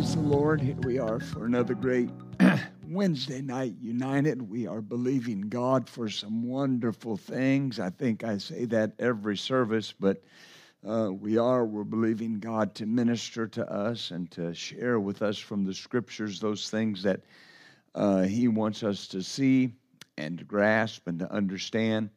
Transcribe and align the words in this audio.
Praise 0.00 0.14
the 0.14 0.22
Lord. 0.22 0.62
Here 0.62 0.78
we 0.82 0.98
are 0.98 1.20
for 1.20 1.44
another 1.44 1.74
great 1.74 2.08
Wednesday 2.88 3.42
night 3.42 3.74
united. 3.82 4.40
We 4.40 4.66
are 4.66 4.80
believing 4.80 5.42
God 5.42 5.90
for 5.90 6.08
some 6.08 6.42
wonderful 6.42 7.18
things. 7.18 7.78
I 7.78 7.90
think 7.90 8.24
I 8.24 8.38
say 8.38 8.64
that 8.64 8.92
every 8.98 9.36
service, 9.36 9.92
but 9.92 10.22
uh, 10.88 11.10
we 11.12 11.36
are. 11.36 11.66
We're 11.66 11.84
believing 11.84 12.40
God 12.40 12.74
to 12.76 12.86
minister 12.86 13.46
to 13.48 13.70
us 13.70 14.10
and 14.10 14.30
to 14.30 14.54
share 14.54 14.98
with 14.98 15.20
us 15.20 15.36
from 15.36 15.66
the 15.66 15.74
scriptures 15.74 16.40
those 16.40 16.70
things 16.70 17.02
that 17.02 17.20
uh, 17.94 18.22
He 18.22 18.48
wants 18.48 18.82
us 18.82 19.06
to 19.08 19.22
see 19.22 19.74
and 20.16 20.38
to 20.38 20.44
grasp 20.44 21.08
and 21.08 21.18
to 21.18 21.30
understand 21.30 22.08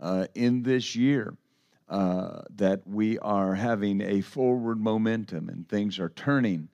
uh, 0.00 0.26
in 0.34 0.64
this 0.64 0.96
year. 0.96 1.36
Uh, 1.88 2.42
that 2.50 2.86
we 2.86 3.16
are 3.20 3.54
having 3.54 4.02
a 4.02 4.20
forward 4.20 4.78
momentum 4.78 5.48
and 5.48 5.66
things 5.68 5.98
are 5.98 6.10
turning 6.10 6.68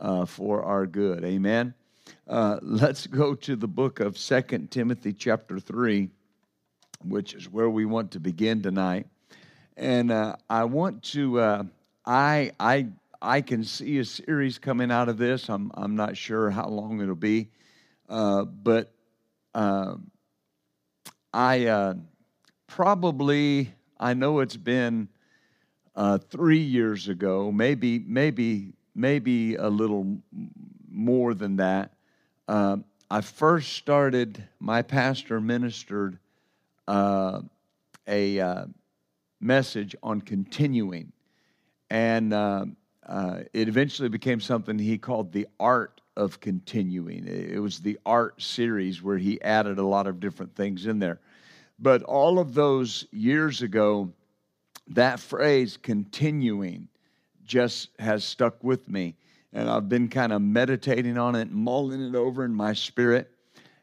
uh, 0.00 0.24
for 0.24 0.62
our 0.62 0.86
good. 0.86 1.24
Amen. 1.24 1.74
Uh, 2.28 2.58
let's 2.62 3.06
go 3.06 3.34
to 3.34 3.56
the 3.56 3.68
book 3.68 4.00
of 4.00 4.18
Second 4.18 4.70
Timothy, 4.70 5.12
chapter 5.12 5.58
3, 5.58 6.08
which 7.04 7.34
is 7.34 7.50
where 7.50 7.70
we 7.70 7.84
want 7.84 8.10
to 8.12 8.20
begin 8.20 8.62
tonight. 8.62 9.06
And 9.76 10.10
uh, 10.10 10.36
I 10.48 10.64
want 10.64 11.02
to, 11.04 11.40
uh, 11.40 11.62
I, 12.04 12.52
I, 12.58 12.88
I 13.20 13.40
can 13.40 13.64
see 13.64 13.98
a 13.98 14.04
series 14.04 14.58
coming 14.58 14.90
out 14.90 15.08
of 15.08 15.18
this. 15.18 15.48
I'm, 15.48 15.70
I'm 15.74 15.96
not 15.96 16.16
sure 16.16 16.50
how 16.50 16.68
long 16.68 17.00
it'll 17.00 17.14
be, 17.14 17.48
uh, 18.08 18.44
but 18.44 18.92
um, 19.54 20.10
I 21.32 21.66
uh, 21.66 21.94
probably, 22.66 23.72
I 23.98 24.14
know 24.14 24.40
it's 24.40 24.56
been 24.56 25.08
uh, 25.94 26.18
three 26.18 26.60
years 26.60 27.08
ago, 27.08 27.50
maybe, 27.50 27.98
maybe 28.06 28.72
maybe 28.96 29.54
a 29.56 29.68
little 29.68 30.16
more 30.90 31.34
than 31.34 31.56
that. 31.56 31.92
Uh, 32.48 32.78
I 33.10 33.20
first 33.20 33.74
started, 33.74 34.42
my 34.58 34.82
pastor 34.82 35.40
ministered 35.40 36.18
uh, 36.88 37.42
a 38.08 38.40
uh, 38.40 38.66
message 39.40 39.94
on 40.02 40.20
continuing. 40.20 41.12
And 41.90 42.32
uh, 42.32 42.66
uh, 43.06 43.40
it 43.52 43.68
eventually 43.68 44.08
became 44.08 44.40
something 44.40 44.78
he 44.78 44.98
called 44.98 45.32
the 45.32 45.46
art 45.60 46.00
of 46.16 46.40
continuing. 46.40 47.26
It 47.26 47.60
was 47.60 47.80
the 47.80 47.98
art 48.06 48.40
series 48.40 49.02
where 49.02 49.18
he 49.18 49.40
added 49.42 49.78
a 49.78 49.86
lot 49.86 50.06
of 50.06 50.18
different 50.18 50.54
things 50.56 50.86
in 50.86 50.98
there. 50.98 51.20
But 51.78 52.02
all 52.04 52.38
of 52.38 52.54
those 52.54 53.06
years 53.12 53.60
ago, 53.60 54.10
that 54.88 55.20
phrase, 55.20 55.76
continuing, 55.76 56.88
just 57.46 57.90
has 57.98 58.24
stuck 58.24 58.62
with 58.62 58.88
me. 58.88 59.14
And 59.52 59.70
I've 59.70 59.88
been 59.88 60.08
kind 60.08 60.32
of 60.32 60.42
meditating 60.42 61.16
on 61.16 61.34
it, 61.34 61.50
mulling 61.50 62.02
it 62.02 62.14
over 62.14 62.44
in 62.44 62.54
my 62.54 62.72
spirit. 62.72 63.30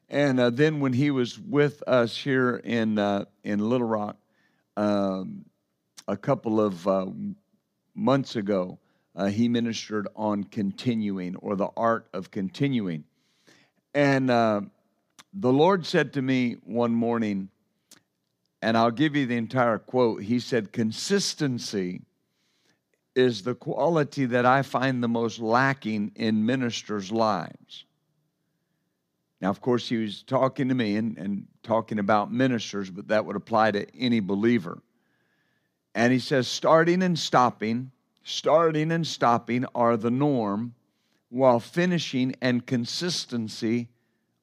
And 0.10 0.40
uh, 0.40 0.50
then 0.52 0.80
when 0.80 0.94
he 0.94 1.10
was 1.10 1.40
with 1.40 1.82
us 1.88 2.16
here 2.16 2.58
in, 2.58 3.00
uh, 3.00 3.26
in 3.44 3.60
Little 3.60 3.88
Rock 3.88 4.18
um, 4.78 5.46
a 6.08 6.16
couple 6.18 6.62
of 6.62 6.88
uh, 6.88 7.08
months 7.96 8.36
ago, 8.36 8.78
uh, 9.16 9.28
he 9.28 9.48
ministered 9.48 10.08
on 10.16 10.44
continuing 10.44 11.36
or 11.38 11.56
the 11.56 11.70
art 11.78 12.08
of 12.14 12.32
continuing. 12.32 13.04
And 13.94 14.30
uh, 14.30 14.62
the 15.34 15.54
Lord 15.54 15.86
said 15.86 16.14
to 16.14 16.22
me 16.22 16.58
one 16.64 16.94
morning, 16.94 17.50
and 18.62 18.78
I'll 18.78 18.92
give 18.92 19.16
you 19.16 19.26
the 19.26 19.38
entire 19.38 19.78
quote. 19.78 20.24
He 20.24 20.40
said, 20.40 20.72
Consistency 20.72 22.02
is 23.16 23.44
the 23.44 23.56
quality 23.56 24.26
that 24.26 24.46
I 24.46 24.62
find 24.62 25.04
the 25.04 25.08
most 25.08 25.40
lacking 25.40 26.12
in 26.16 26.46
ministers' 26.46 27.12
lives. 27.12 27.86
Now, 29.42 29.50
of 29.50 29.62
course, 29.62 29.90
he 29.90 29.98
was 29.98 30.24
talking 30.24 30.70
to 30.70 30.76
me 30.76 30.96
and, 30.96 31.18
and 31.18 31.48
talking 31.64 32.00
about 32.00 32.32
ministers, 32.32 32.90
but 32.90 33.10
that 33.10 33.26
would 33.26 33.36
apply 33.36 33.72
to 33.72 33.86
any 33.96 34.20
believer. 34.20 34.82
And 35.94 36.14
he 36.14 36.20
says, 36.20 36.48
starting 36.48 37.04
and 37.04 37.20
stopping, 37.20 37.92
starting 38.24 38.92
and 38.92 39.06
stopping 39.06 39.66
are 39.76 39.98
the 39.98 40.10
norm, 40.10 40.74
while 41.30 41.60
finishing 41.60 42.36
and 42.42 42.66
consistency 42.66 43.90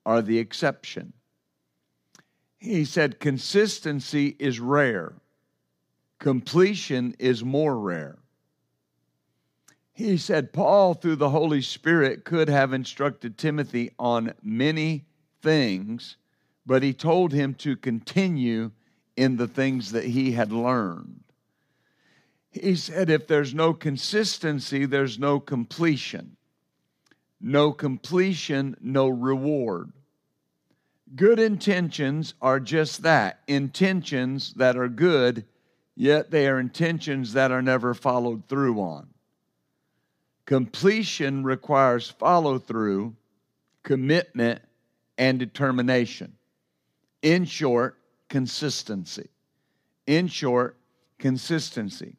are 0.04 0.22
the 0.22 0.38
exception. 0.38 1.12
He 2.58 2.84
said, 2.84 3.20
consistency 3.20 4.36
is 4.38 4.60
rare, 4.60 5.14
completion 6.18 7.16
is 7.18 7.42
more 7.42 7.78
rare. 7.78 8.19
He 10.00 10.16
said, 10.16 10.54
Paul, 10.54 10.94
through 10.94 11.16
the 11.16 11.28
Holy 11.28 11.60
Spirit, 11.60 12.24
could 12.24 12.48
have 12.48 12.72
instructed 12.72 13.36
Timothy 13.36 13.90
on 13.98 14.32
many 14.42 15.04
things, 15.42 16.16
but 16.64 16.82
he 16.82 16.94
told 16.94 17.34
him 17.34 17.52
to 17.56 17.76
continue 17.76 18.70
in 19.14 19.36
the 19.36 19.46
things 19.46 19.92
that 19.92 20.04
he 20.04 20.32
had 20.32 20.52
learned. 20.52 21.20
He 22.50 22.76
said, 22.76 23.10
if 23.10 23.26
there's 23.26 23.52
no 23.52 23.74
consistency, 23.74 24.86
there's 24.86 25.18
no 25.18 25.38
completion. 25.38 26.38
No 27.38 27.70
completion, 27.70 28.76
no 28.80 29.06
reward. 29.06 29.92
Good 31.14 31.38
intentions 31.38 32.32
are 32.40 32.58
just 32.58 33.02
that 33.02 33.40
intentions 33.46 34.54
that 34.54 34.78
are 34.78 34.88
good, 34.88 35.44
yet 35.94 36.30
they 36.30 36.48
are 36.48 36.58
intentions 36.58 37.34
that 37.34 37.52
are 37.52 37.60
never 37.60 37.92
followed 37.92 38.48
through 38.48 38.80
on. 38.80 39.10
Completion 40.50 41.44
requires 41.44 42.10
follow 42.10 42.58
through, 42.58 43.14
commitment, 43.84 44.60
and 45.16 45.38
determination. 45.38 46.32
In 47.22 47.44
short, 47.44 47.96
consistency. 48.28 49.28
In 50.08 50.26
short, 50.26 50.76
consistency. 51.20 52.16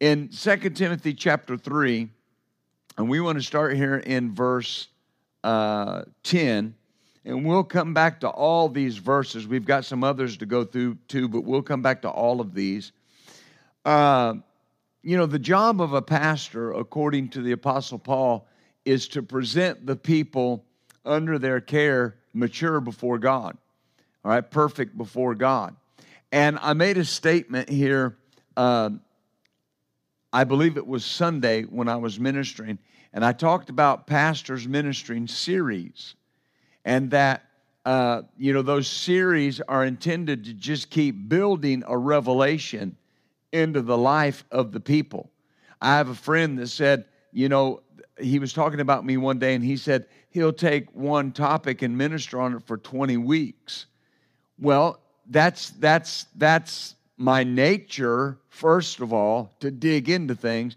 In 0.00 0.28
2 0.28 0.56
Timothy 0.68 1.14
chapter 1.14 1.56
3, 1.56 2.10
and 2.98 3.08
we 3.08 3.20
want 3.20 3.38
to 3.38 3.42
start 3.42 3.74
here 3.74 3.96
in 3.96 4.34
verse 4.34 4.88
uh, 5.42 6.02
10, 6.24 6.74
and 7.24 7.46
we'll 7.46 7.64
come 7.64 7.94
back 7.94 8.20
to 8.20 8.28
all 8.28 8.68
these 8.68 8.98
verses. 8.98 9.46
We've 9.46 9.64
got 9.64 9.86
some 9.86 10.04
others 10.04 10.36
to 10.36 10.44
go 10.44 10.62
through 10.62 10.98
too, 11.08 11.26
but 11.26 11.44
we'll 11.44 11.62
come 11.62 11.80
back 11.80 12.02
to 12.02 12.10
all 12.10 12.42
of 12.42 12.52
these. 12.52 12.92
Uh, 13.86 14.34
you 15.02 15.16
know, 15.16 15.26
the 15.26 15.38
job 15.38 15.80
of 15.80 15.92
a 15.92 16.02
pastor, 16.02 16.72
according 16.72 17.30
to 17.30 17.42
the 17.42 17.52
Apostle 17.52 17.98
Paul, 17.98 18.46
is 18.84 19.08
to 19.08 19.22
present 19.22 19.84
the 19.84 19.96
people 19.96 20.64
under 21.04 21.38
their 21.38 21.60
care 21.60 22.16
mature 22.32 22.80
before 22.80 23.18
God, 23.18 23.56
all 24.24 24.30
right, 24.30 24.48
perfect 24.48 24.96
before 24.96 25.34
God. 25.34 25.74
And 26.30 26.58
I 26.62 26.72
made 26.72 26.98
a 26.98 27.04
statement 27.04 27.68
here, 27.68 28.16
uh, 28.56 28.90
I 30.32 30.44
believe 30.44 30.76
it 30.76 30.86
was 30.86 31.04
Sunday 31.04 31.62
when 31.62 31.88
I 31.88 31.96
was 31.96 32.20
ministering, 32.20 32.78
and 33.12 33.24
I 33.24 33.32
talked 33.32 33.70
about 33.70 34.06
pastors 34.06 34.66
ministering 34.66 35.26
series, 35.26 36.14
and 36.84 37.10
that. 37.10 37.44
Uh, 37.84 38.22
you 38.38 38.52
know, 38.52 38.62
those 38.62 38.86
series 38.86 39.60
are 39.62 39.84
intended 39.84 40.44
to 40.44 40.54
just 40.54 40.88
keep 40.88 41.28
building 41.28 41.82
a 41.88 41.98
revelation 41.98 42.96
into 43.52 43.82
the 43.82 43.98
life 43.98 44.44
of 44.50 44.72
the 44.72 44.80
people. 44.80 45.30
I 45.80 45.96
have 45.96 46.08
a 46.08 46.14
friend 46.14 46.58
that 46.58 46.68
said, 46.68 47.04
you 47.32 47.48
know, 47.48 47.82
he 48.18 48.38
was 48.38 48.52
talking 48.52 48.80
about 48.80 49.04
me 49.04 49.16
one 49.16 49.38
day 49.38 49.54
and 49.54 49.64
he 49.64 49.76
said 49.76 50.06
he'll 50.30 50.52
take 50.52 50.94
one 50.94 51.32
topic 51.32 51.82
and 51.82 51.96
minister 51.96 52.40
on 52.40 52.54
it 52.54 52.62
for 52.62 52.78
20 52.78 53.16
weeks. 53.16 53.86
Well, 54.58 55.00
that's 55.26 55.70
that's 55.70 56.26
that's 56.36 56.96
my 57.16 57.44
nature 57.44 58.38
first 58.48 59.00
of 59.00 59.12
all 59.12 59.54
to 59.60 59.70
dig 59.70 60.08
into 60.08 60.34
things 60.34 60.76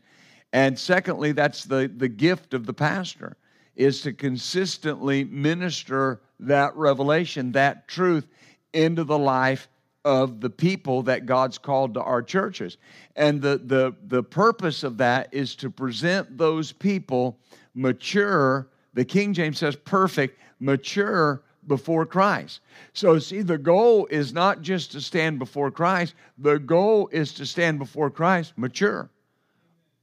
and 0.53 0.77
secondly 0.77 1.31
that's 1.31 1.63
the 1.63 1.91
the 1.97 2.07
gift 2.07 2.53
of 2.53 2.65
the 2.65 2.73
pastor 2.73 3.35
is 3.75 4.01
to 4.01 4.13
consistently 4.13 5.23
minister 5.23 6.21
that 6.39 6.75
revelation 6.75 7.51
that 7.51 7.87
truth 7.87 8.27
into 8.73 9.03
the 9.03 9.17
life 9.17 9.67
of 10.05 10.39
the 10.39 10.49
people 10.49 11.01
that 11.01 11.25
God's 11.25 11.57
called 11.57 11.95
to 11.95 12.01
our 12.01 12.21
churches. 12.21 12.77
And 13.15 13.41
the, 13.41 13.57
the, 13.57 13.95
the 14.07 14.23
purpose 14.23 14.83
of 14.83 14.97
that 14.99 15.27
is 15.31 15.55
to 15.57 15.69
present 15.71 16.37
those 16.37 16.71
people 16.71 17.39
mature. 17.73 18.69
The 18.93 19.03
King 19.03 19.33
James 19.33 19.57
says 19.57 19.75
perfect, 19.75 20.39
mature 20.59 21.41
before 21.67 22.05
Christ. 22.05 22.61
So, 22.93 23.17
see, 23.17 23.41
the 23.41 23.57
goal 23.57 24.07
is 24.11 24.31
not 24.31 24.61
just 24.61 24.91
to 24.91 25.01
stand 25.01 25.39
before 25.39 25.71
Christ, 25.71 26.13
the 26.37 26.59
goal 26.59 27.09
is 27.11 27.33
to 27.33 27.45
stand 27.45 27.79
before 27.79 28.11
Christ 28.11 28.53
mature. 28.55 29.09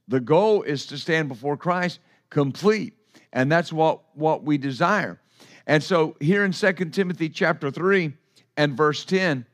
The 0.09 0.19
goal 0.19 0.63
is 0.63 0.85
to 0.87 0.97
stand 0.97 1.29
before 1.29 1.55
Christ 1.55 1.99
complete. 2.29 2.93
And 3.31 3.49
that's 3.49 3.71
what, 3.71 4.01
what 4.15 4.43
we 4.43 4.57
desire. 4.57 5.21
And 5.65 5.81
so 5.81 6.17
here 6.19 6.43
in 6.43 6.51
2 6.51 6.73
Timothy 6.91 7.29
chapter 7.29 7.71
3 7.71 8.13
and 8.57 8.75
verse 8.75 9.05
10, 9.05 9.45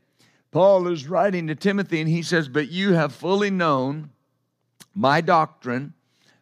Paul 0.51 0.87
is 0.87 1.07
writing 1.07 1.47
to 1.47 1.55
Timothy 1.55 2.01
and 2.01 2.09
he 2.09 2.23
says, 2.23 2.47
But 2.47 2.69
you 2.69 2.93
have 2.93 3.13
fully 3.13 3.51
known 3.51 4.09
my 4.95 5.21
doctrine, 5.21 5.93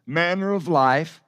manner 0.06 0.52
of 0.52 0.66
life, 0.66 1.20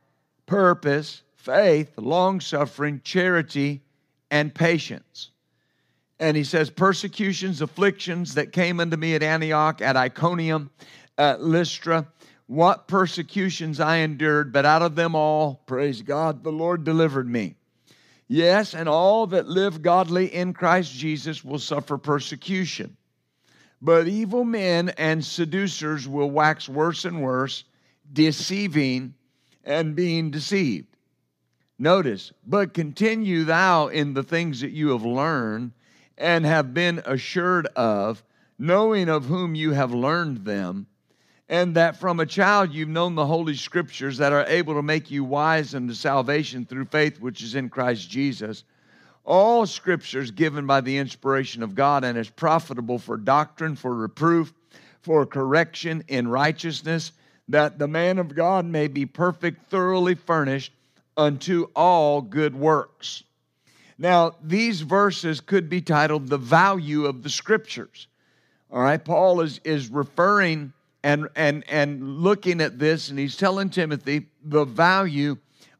purpose, 0.47 1.23
faith, 1.37 1.93
long 1.97 2.41
suffering, 2.41 3.01
charity, 3.05 3.83
and 4.31 4.55
patience. 4.55 5.31
And 6.19 6.37
he 6.37 6.45
says, 6.45 6.71
Persecutions, 6.71 7.61
afflictions 7.61 8.35
that 8.35 8.53
came 8.53 8.81
unto 8.81 8.97
me 8.97 9.15
at 9.15 9.23
Antioch, 9.23 9.81
at 9.83 9.97
Iconium, 9.97 10.71
at 11.19 11.43
Lystra, 11.43 12.07
what 12.47 12.89
persecutions 12.89 13.79
I 13.79 13.97
endured, 13.97 14.53
but 14.53 14.67
out 14.67 14.83
of 14.83 14.97
them 14.97 15.15
all, 15.15 15.63
praise 15.67 16.03
God, 16.03 16.43
the 16.43 16.51
Lord 16.51 16.83
delivered 16.83 17.29
me. 17.29 17.57
Yes, 18.33 18.75
and 18.75 18.89
all 18.89 19.27
that 19.27 19.49
live 19.49 19.83
godly 19.83 20.33
in 20.33 20.53
Christ 20.53 20.93
Jesus 20.93 21.45
will 21.45 21.59
suffer 21.59 21.99
persecution. 21.99 22.97
But 23.83 24.07
evil 24.07 24.45
men 24.45 24.91
and 24.91 25.25
seducers 25.25 26.07
will 26.07 26.31
wax 26.31 26.69
worse 26.69 27.05
and 27.05 27.23
worse, 27.23 27.65
deceiving 28.13 29.15
and 29.65 29.97
being 29.97 30.31
deceived. 30.31 30.87
Notice, 31.77 32.31
but 32.47 32.73
continue 32.73 33.43
thou 33.43 33.89
in 33.89 34.15
the 34.15 34.23
things 34.23 34.61
that 34.61 34.71
you 34.71 34.91
have 34.91 35.05
learned 35.05 35.73
and 36.17 36.47
have 36.47 36.73
been 36.73 37.03
assured 37.07 37.67
of, 37.75 38.23
knowing 38.61 39.09
of 39.09 39.25
whom 39.25 39.57
you 39.57 39.73
have 39.73 39.93
learned 39.93 40.45
them, 40.45 40.87
and 41.51 41.75
that 41.75 41.97
from 41.97 42.21
a 42.21 42.27
child 42.27 42.73
you've 42.73 42.89
known 42.89 43.17
the 43.17 43.27
Holy 43.27 43.57
Scriptures 43.57 44.19
that 44.19 44.33
are 44.33 44.47
able 44.47 44.75
to 44.75 44.83
make 44.83 45.11
you 45.11 45.25
wise 45.25 45.75
unto 45.75 45.93
salvation 45.93 46.65
through 46.65 46.85
faith 46.85 47.21
which 47.21 47.43
is 47.43 47.57
in 47.57 47.69
Christ 47.69 48.09
Jesus. 48.09 48.63
All 49.25 49.67
Scriptures 49.67 50.31
given 50.31 50.65
by 50.65 50.81
the 50.81 50.97
inspiration 50.97 51.65
of 51.65 51.75
God 51.75 52.05
and 52.05 52.17
is 52.17 52.31
profitable 52.31 53.01
for 53.01 53.17
doctrine, 53.17 53.75
for 53.75 53.93
reproof, 53.93 54.55
for 55.03 55.27
correction 55.27 56.05
in 56.07 56.29
righteousness, 56.29 57.11
that 57.49 57.81
the 57.81 57.89
man 57.89 58.21
of 58.21 58.37
God 58.37 58.65
may 58.65 58.87
be 58.87 59.05
perfect, 59.05 59.69
thoroughly 59.71 60.15
furnished 60.15 60.73
unto 61.17 61.67
all 61.75 62.23
good 62.23 62.55
works. 62.55 63.25
Now, 63.99 64.37
these 64.41 64.83
verses 64.83 65.41
could 65.41 65.69
be 65.69 65.81
titled 65.81 66.29
The 66.29 66.39
Value 66.39 67.07
of 67.07 67.25
the 67.25 67.29
Scriptures. 67.29 68.07
All 68.71 68.81
right, 68.81 69.05
Paul 69.05 69.41
is, 69.41 69.61
is 69.65 69.89
referring 69.89 70.73
and, 71.03 71.29
and, 71.35 71.65
and 71.69 72.19
looking 72.19 72.61
at 72.61 72.79
this, 72.79 73.09
and 73.09 73.19
he's 73.19 73.37
telling 73.37 73.71
Timothy 73.71 74.27
the 74.45 74.65
value 74.65 75.37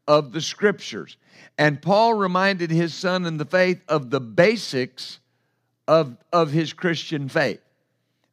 of 0.07 0.31
the 0.31 0.41
scriptures. 0.41 1.17
And 1.57 1.81
Paul 1.81 2.15
reminded 2.15 2.71
his 2.71 2.93
son 2.93 3.25
in 3.25 3.37
the 3.37 3.45
faith 3.45 3.81
of 3.87 4.09
the 4.09 4.19
basics 4.19 5.19
of, 5.87 6.17
of 6.33 6.51
his 6.51 6.73
Christian 6.73 7.29
faith. 7.29 7.61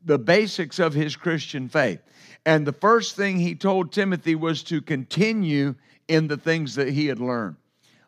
The 0.05 0.19
basics 0.19 0.79
of 0.79 0.95
his 0.95 1.17
Christian 1.17 1.69
faith. 1.69 2.01
And 2.47 2.67
the 2.67 2.73
first 2.73 3.17
thing 3.17 3.39
he 3.39 3.55
told 3.55 3.93
Timothy 3.93 4.35
was 4.35 4.63
to 4.65 4.81
continue 4.81 5.75
in 6.07 6.29
the 6.29 6.37
things 6.37 6.77
that 6.77 6.89
he 6.89 7.07
had 7.07 7.21
learned. 7.21 7.57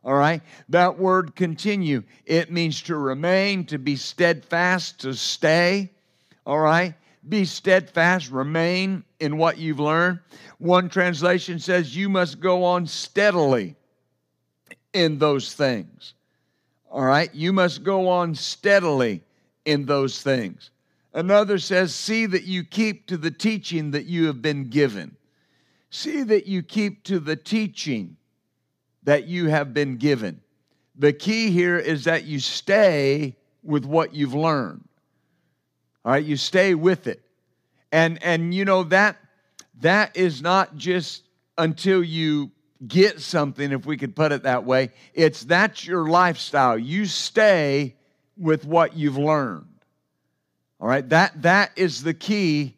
All 0.04 0.14
right? 0.14 0.40
That 0.70 0.98
word 0.98 1.36
continue, 1.36 2.04
it 2.24 2.50
means 2.50 2.82
to 2.82 2.96
remain, 2.96 3.66
to 3.66 3.78
be 3.78 3.96
steadfast, 3.96 5.00
to 5.00 5.12
stay. 5.12 5.90
All 6.46 6.58
right? 6.58 6.94
Be 7.28 7.44
steadfast, 7.44 8.30
remain 8.30 9.04
in 9.18 9.36
what 9.36 9.58
you've 9.58 9.80
learned. 9.80 10.20
One 10.58 10.88
translation 10.88 11.58
says 11.58 11.96
you 11.96 12.08
must 12.08 12.40
go 12.40 12.64
on 12.64 12.86
steadily 12.86 13.76
in 14.92 15.18
those 15.18 15.52
things. 15.54 16.14
All 16.90 17.04
right? 17.04 17.32
You 17.34 17.52
must 17.52 17.84
go 17.84 18.08
on 18.08 18.34
steadily 18.34 19.22
in 19.64 19.86
those 19.86 20.22
things. 20.22 20.70
Another 21.12 21.58
says, 21.58 21.94
see 21.94 22.26
that 22.26 22.44
you 22.44 22.64
keep 22.64 23.06
to 23.08 23.16
the 23.16 23.30
teaching 23.30 23.90
that 23.90 24.06
you 24.06 24.26
have 24.26 24.40
been 24.40 24.70
given. 24.70 25.16
See 25.90 26.22
that 26.22 26.46
you 26.46 26.62
keep 26.62 27.04
to 27.04 27.18
the 27.18 27.36
teaching 27.36 28.16
that 29.02 29.26
you 29.26 29.48
have 29.48 29.74
been 29.74 29.96
given. 29.96 30.40
The 30.96 31.12
key 31.12 31.50
here 31.50 31.78
is 31.78 32.04
that 32.04 32.24
you 32.24 32.38
stay 32.38 33.36
with 33.62 33.84
what 33.84 34.14
you've 34.14 34.34
learned. 34.34 34.84
All 36.04 36.12
right, 36.12 36.24
you 36.24 36.36
stay 36.36 36.74
with 36.74 37.06
it. 37.06 37.22
And 37.92 38.22
and 38.22 38.54
you 38.54 38.64
know 38.64 38.84
that 38.84 39.16
that 39.80 40.16
is 40.16 40.40
not 40.42 40.76
just 40.76 41.24
until 41.58 42.02
you 42.02 42.50
get 42.86 43.20
something 43.20 43.72
if 43.72 43.84
we 43.84 43.96
could 43.96 44.16
put 44.16 44.32
it 44.32 44.44
that 44.44 44.64
way. 44.64 44.90
It's 45.14 45.44
that's 45.44 45.86
your 45.86 46.08
lifestyle. 46.08 46.78
You 46.78 47.04
stay 47.06 47.96
with 48.36 48.64
what 48.64 48.96
you've 48.96 49.18
learned. 49.18 49.66
All 50.80 50.88
right? 50.88 51.06
That 51.08 51.42
that 51.42 51.72
is 51.76 52.02
the 52.02 52.14
key 52.14 52.76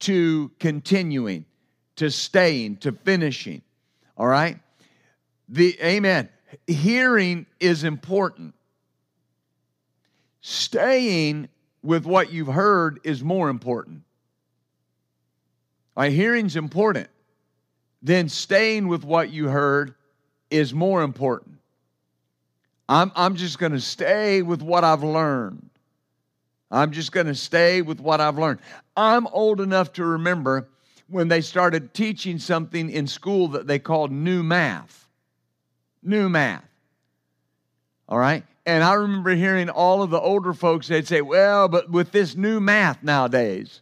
to 0.00 0.50
continuing, 0.58 1.44
to 1.96 2.10
staying, 2.10 2.78
to 2.78 2.92
finishing. 2.92 3.62
All 4.16 4.26
right? 4.26 4.58
The 5.48 5.78
amen. 5.80 6.28
Hearing 6.66 7.46
is 7.60 7.84
important. 7.84 8.54
Staying 10.40 11.48
with 11.86 12.04
what 12.04 12.32
you've 12.32 12.48
heard 12.48 13.00
is 13.04 13.22
more 13.22 13.48
important. 13.48 14.02
My 15.94 16.10
hearing's 16.10 16.56
important. 16.56 17.08
Then 18.02 18.28
staying 18.28 18.88
with 18.88 19.04
what 19.04 19.30
you 19.30 19.48
heard 19.48 19.94
is 20.50 20.74
more 20.74 21.02
important. 21.02 21.58
I'm, 22.88 23.10
I'm 23.16 23.36
just 23.36 23.58
going 23.58 23.72
to 23.72 23.80
stay 23.80 24.42
with 24.42 24.62
what 24.62 24.84
I've 24.84 25.02
learned. 25.02 25.70
I'm 26.70 26.90
just 26.90 27.12
going 27.12 27.26
to 27.26 27.34
stay 27.34 27.82
with 27.82 28.00
what 28.00 28.20
I've 28.20 28.38
learned. 28.38 28.60
I'm 28.96 29.26
old 29.28 29.60
enough 29.60 29.92
to 29.94 30.04
remember 30.04 30.68
when 31.08 31.28
they 31.28 31.40
started 31.40 31.94
teaching 31.94 32.38
something 32.38 32.90
in 32.90 33.06
school 33.06 33.48
that 33.48 33.66
they 33.66 33.78
called 33.78 34.10
new 34.10 34.42
math. 34.42 35.08
New 36.02 36.28
math. 36.28 36.64
All 38.08 38.18
right? 38.18 38.44
And 38.66 38.82
I 38.82 38.94
remember 38.94 39.30
hearing 39.30 39.70
all 39.70 40.02
of 40.02 40.10
the 40.10 40.20
older 40.20 40.52
folks, 40.52 40.88
they'd 40.88 41.06
say, 41.06 41.22
well, 41.22 41.68
but 41.68 41.88
with 41.88 42.10
this 42.10 42.34
new 42.34 42.58
math 42.58 43.00
nowadays, 43.02 43.80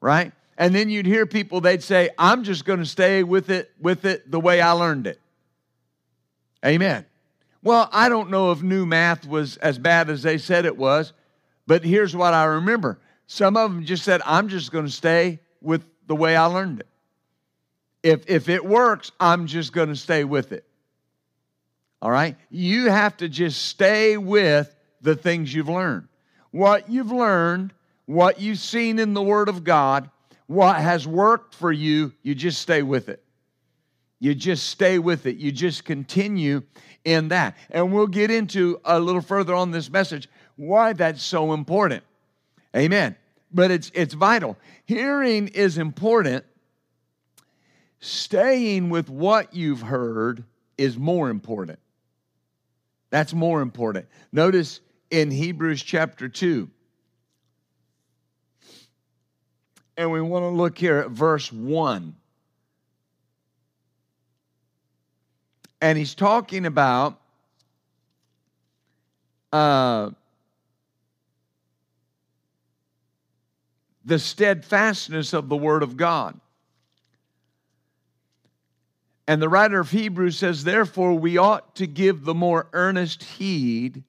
right? 0.00 0.32
And 0.56 0.74
then 0.74 0.88
you'd 0.88 1.04
hear 1.04 1.26
people, 1.26 1.60
they'd 1.60 1.82
say, 1.82 2.08
I'm 2.18 2.44
just 2.44 2.64
going 2.64 2.78
to 2.78 2.86
stay 2.86 3.22
with 3.22 3.50
it, 3.50 3.70
with 3.78 4.06
it 4.06 4.30
the 4.30 4.40
way 4.40 4.62
I 4.62 4.70
learned 4.72 5.06
it. 5.06 5.20
Amen. 6.64 7.04
Well, 7.62 7.90
I 7.92 8.08
don't 8.08 8.30
know 8.30 8.52
if 8.52 8.62
new 8.62 8.86
math 8.86 9.26
was 9.26 9.58
as 9.58 9.78
bad 9.78 10.08
as 10.08 10.22
they 10.22 10.38
said 10.38 10.64
it 10.64 10.78
was, 10.78 11.12
but 11.66 11.84
here's 11.84 12.16
what 12.16 12.32
I 12.32 12.44
remember. 12.44 12.98
Some 13.26 13.56
of 13.58 13.70
them 13.70 13.84
just 13.84 14.02
said, 14.04 14.22
I'm 14.24 14.48
just 14.48 14.72
going 14.72 14.86
to 14.86 14.90
stay 14.90 15.40
with 15.60 15.84
the 16.06 16.16
way 16.16 16.36
I 16.36 16.46
learned 16.46 16.80
it. 16.80 16.86
If, 18.02 18.30
if 18.30 18.48
it 18.48 18.64
works, 18.64 19.12
I'm 19.20 19.46
just 19.46 19.74
going 19.74 19.88
to 19.88 19.96
stay 19.96 20.24
with 20.24 20.52
it. 20.52 20.64
All 22.02 22.10
right? 22.10 22.36
You 22.50 22.90
have 22.90 23.16
to 23.18 23.28
just 23.28 23.66
stay 23.66 24.16
with 24.16 24.74
the 25.00 25.14
things 25.14 25.52
you've 25.52 25.68
learned. 25.68 26.08
What 26.50 26.90
you've 26.90 27.12
learned, 27.12 27.72
what 28.06 28.40
you've 28.40 28.58
seen 28.58 28.98
in 28.98 29.14
the 29.14 29.22
Word 29.22 29.48
of 29.48 29.64
God, 29.64 30.10
what 30.46 30.76
has 30.76 31.06
worked 31.06 31.54
for 31.54 31.72
you, 31.72 32.12
you 32.22 32.34
just 32.34 32.60
stay 32.60 32.82
with 32.82 33.08
it. 33.08 33.22
You 34.18 34.34
just 34.34 34.68
stay 34.68 34.98
with 34.98 35.26
it. 35.26 35.36
You 35.36 35.52
just 35.52 35.84
continue 35.84 36.62
in 37.04 37.28
that. 37.28 37.56
And 37.70 37.92
we'll 37.92 38.06
get 38.06 38.30
into 38.30 38.80
a 38.84 38.98
little 38.98 39.20
further 39.20 39.54
on 39.54 39.70
this 39.70 39.90
message 39.90 40.28
why 40.56 40.94
that's 40.94 41.22
so 41.22 41.52
important. 41.52 42.02
Amen. 42.74 43.16
But 43.52 43.70
it's 43.70 43.90
it's 43.94 44.14
vital. 44.14 44.56
Hearing 44.86 45.48
is 45.48 45.78
important. 45.78 46.44
Staying 48.00 48.90
with 48.90 49.08
what 49.08 49.54
you've 49.54 49.82
heard 49.82 50.44
is 50.76 50.98
more 50.98 51.30
important. 51.30 51.78
That's 53.10 53.32
more 53.32 53.60
important. 53.60 54.06
Notice 54.32 54.80
in 55.10 55.30
Hebrews 55.30 55.82
chapter 55.82 56.28
2, 56.28 56.68
and 59.96 60.10
we 60.10 60.20
want 60.20 60.42
to 60.42 60.48
look 60.48 60.76
here 60.76 60.98
at 60.98 61.10
verse 61.10 61.52
1. 61.52 62.14
And 65.80 65.98
he's 65.98 66.14
talking 66.14 66.66
about 66.66 67.20
uh, 69.52 70.10
the 74.04 74.18
steadfastness 74.18 75.32
of 75.32 75.48
the 75.48 75.56
Word 75.56 75.82
of 75.82 75.96
God. 75.96 76.40
And 79.28 79.42
the 79.42 79.48
writer 79.48 79.80
of 79.80 79.90
Hebrews 79.90 80.38
says, 80.38 80.64
Therefore, 80.64 81.14
we 81.14 81.36
ought 81.36 81.74
to 81.76 81.86
give 81.86 82.24
the 82.24 82.34
more 82.34 82.68
earnest 82.72 83.24
heed 83.24 84.04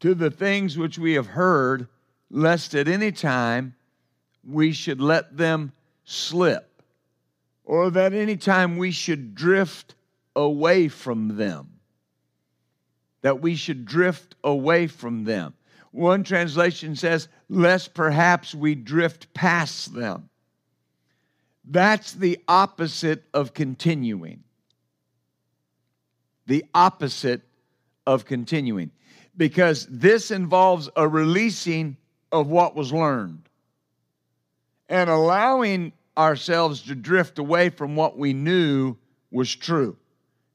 to 0.00 0.14
the 0.14 0.30
things 0.30 0.76
which 0.76 0.98
we 0.98 1.14
have 1.14 1.28
heard, 1.28 1.88
lest 2.30 2.74
at 2.74 2.86
any 2.86 3.12
time 3.12 3.74
we 4.46 4.72
should 4.72 5.00
let 5.00 5.36
them 5.36 5.72
slip, 6.04 6.82
or 7.64 7.90
that 7.90 8.12
any 8.12 8.36
time 8.36 8.76
we 8.76 8.90
should 8.90 9.34
drift 9.34 9.94
away 10.34 10.88
from 10.88 11.36
them. 11.36 11.80
That 13.22 13.40
we 13.40 13.56
should 13.56 13.86
drift 13.86 14.36
away 14.44 14.86
from 14.86 15.24
them. 15.24 15.54
One 15.92 16.24
translation 16.24 16.94
says, 16.94 17.28
lest 17.48 17.94
perhaps 17.94 18.54
we 18.54 18.74
drift 18.74 19.32
past 19.32 19.94
them. 19.94 20.28
That's 21.66 22.12
the 22.12 22.38
opposite 22.46 23.24
of 23.34 23.52
continuing. 23.52 24.44
The 26.46 26.64
opposite 26.74 27.42
of 28.06 28.24
continuing. 28.24 28.92
Because 29.36 29.86
this 29.90 30.30
involves 30.30 30.88
a 30.96 31.06
releasing 31.08 31.96
of 32.30 32.46
what 32.48 32.74
was 32.74 32.92
learned 32.92 33.48
and 34.88 35.10
allowing 35.10 35.92
ourselves 36.16 36.82
to 36.82 36.94
drift 36.94 37.38
away 37.38 37.68
from 37.68 37.96
what 37.96 38.16
we 38.16 38.32
knew 38.32 38.96
was 39.30 39.54
true. 39.54 39.96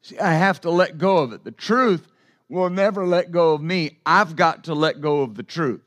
See, 0.02 0.18
I 0.18 0.34
have 0.34 0.62
to 0.62 0.72
let 0.72 0.98
go 0.98 1.18
of 1.18 1.34
it. 1.34 1.44
The 1.44 1.52
truth 1.52 2.08
will 2.50 2.70
never 2.70 3.06
let 3.06 3.32
go 3.32 3.54
of 3.54 3.62
me. 3.62 4.00
I've 4.06 4.36
got 4.36 4.64
to 4.64 4.74
let 4.74 5.02
go 5.02 5.22
of 5.22 5.36
the 5.36 5.44
truth 5.44 5.82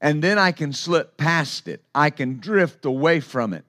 and 0.00 0.22
then 0.22 0.38
I 0.38 0.52
can 0.52 0.72
slip 0.72 1.16
past 1.16 1.68
it. 1.68 1.82
I 1.94 2.10
can 2.10 2.38
drift 2.38 2.84
away 2.84 3.20
from 3.20 3.52
it. 3.52 3.64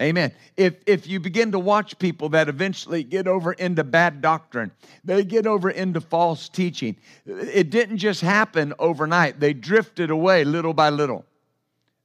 Amen. 0.00 0.32
If, 0.56 0.74
if 0.86 1.06
you 1.06 1.20
begin 1.20 1.52
to 1.52 1.58
watch 1.58 1.98
people 2.00 2.30
that 2.30 2.48
eventually 2.48 3.04
get 3.04 3.28
over 3.28 3.52
into 3.52 3.84
bad 3.84 4.20
doctrine, 4.20 4.72
they 5.04 5.22
get 5.22 5.46
over 5.46 5.70
into 5.70 6.00
false 6.00 6.48
teaching. 6.48 6.96
It 7.26 7.70
didn't 7.70 7.98
just 7.98 8.20
happen 8.20 8.74
overnight, 8.78 9.38
they 9.38 9.52
drifted 9.52 10.10
away 10.10 10.44
little 10.44 10.74
by 10.74 10.90
little. 10.90 11.24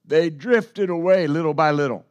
They 0.05 0.29
drifted 0.29 0.89
away 0.89 1.27
little 1.27 1.53
by 1.53 1.72
little. 1.72 2.05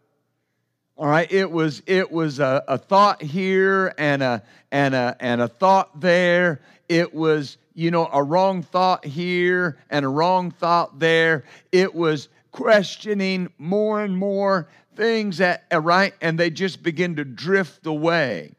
All 0.97 1.07
right, 1.07 1.31
it 1.31 1.49
was 1.49 1.81
it 1.87 2.11
was 2.11 2.41
a, 2.41 2.65
a 2.67 2.77
thought 2.77 3.23
here 3.23 3.95
and 3.99 4.21
a 4.21 4.43
and 4.73 4.97
a 4.97 5.17
and 5.21 5.41
a 5.41 5.47
thought 5.47 6.01
there. 6.01 6.61
It 6.89 7.15
was 7.15 7.57
you 7.79 7.93
know, 7.93 8.09
a 8.13 8.21
wrong 8.21 8.61
thought 8.61 9.05
here 9.05 9.79
and 9.89 10.05
a 10.05 10.09
wrong 10.09 10.51
thought 10.51 10.99
there. 10.99 11.45
It 11.71 11.95
was 11.95 12.29
questioning 12.51 13.53
more 13.57 14.03
and 14.03 14.19
more 14.19 14.69
things 14.97 15.39
that, 15.39 15.65
right? 15.73 16.13
And 16.21 16.37
they 16.37 16.51
just 16.51 16.83
begin 16.83 17.15
to 17.17 17.25
drift 17.25 17.87
away 17.87 18.51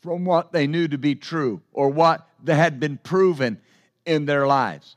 from 0.00 0.24
what 0.24 0.50
they 0.50 0.66
knew 0.66 0.88
to 0.88 0.98
be 0.98 1.14
true 1.14 1.62
or 1.72 1.90
what 1.90 2.28
had 2.44 2.80
been 2.80 2.98
proven 2.98 3.60
in 4.04 4.26
their 4.26 4.48
lives. 4.48 4.96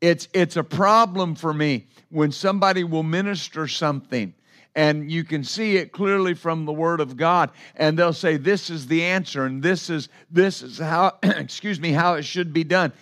It's, 0.00 0.26
it's 0.34 0.56
a 0.56 0.64
problem 0.64 1.36
for 1.36 1.54
me 1.54 1.86
when 2.10 2.32
somebody 2.32 2.82
will 2.82 3.04
minister 3.04 3.68
something 3.68 4.34
and 4.76 5.10
you 5.10 5.24
can 5.24 5.42
see 5.42 5.78
it 5.78 5.90
clearly 5.90 6.34
from 6.34 6.66
the 6.66 6.72
word 6.72 7.00
of 7.00 7.16
god. 7.16 7.50
And 7.74 7.98
they'll 7.98 8.12
say 8.12 8.36
this 8.36 8.70
is 8.70 8.86
the 8.86 9.02
answer 9.02 9.46
and 9.46 9.62
this 9.62 9.90
is 9.90 10.08
this 10.30 10.62
is 10.62 10.78
how 10.78 11.18
excuse 11.22 11.80
me 11.80 11.90
how 11.90 12.14
it 12.14 12.24
should 12.24 12.52
be 12.52 12.62
done. 12.62 12.92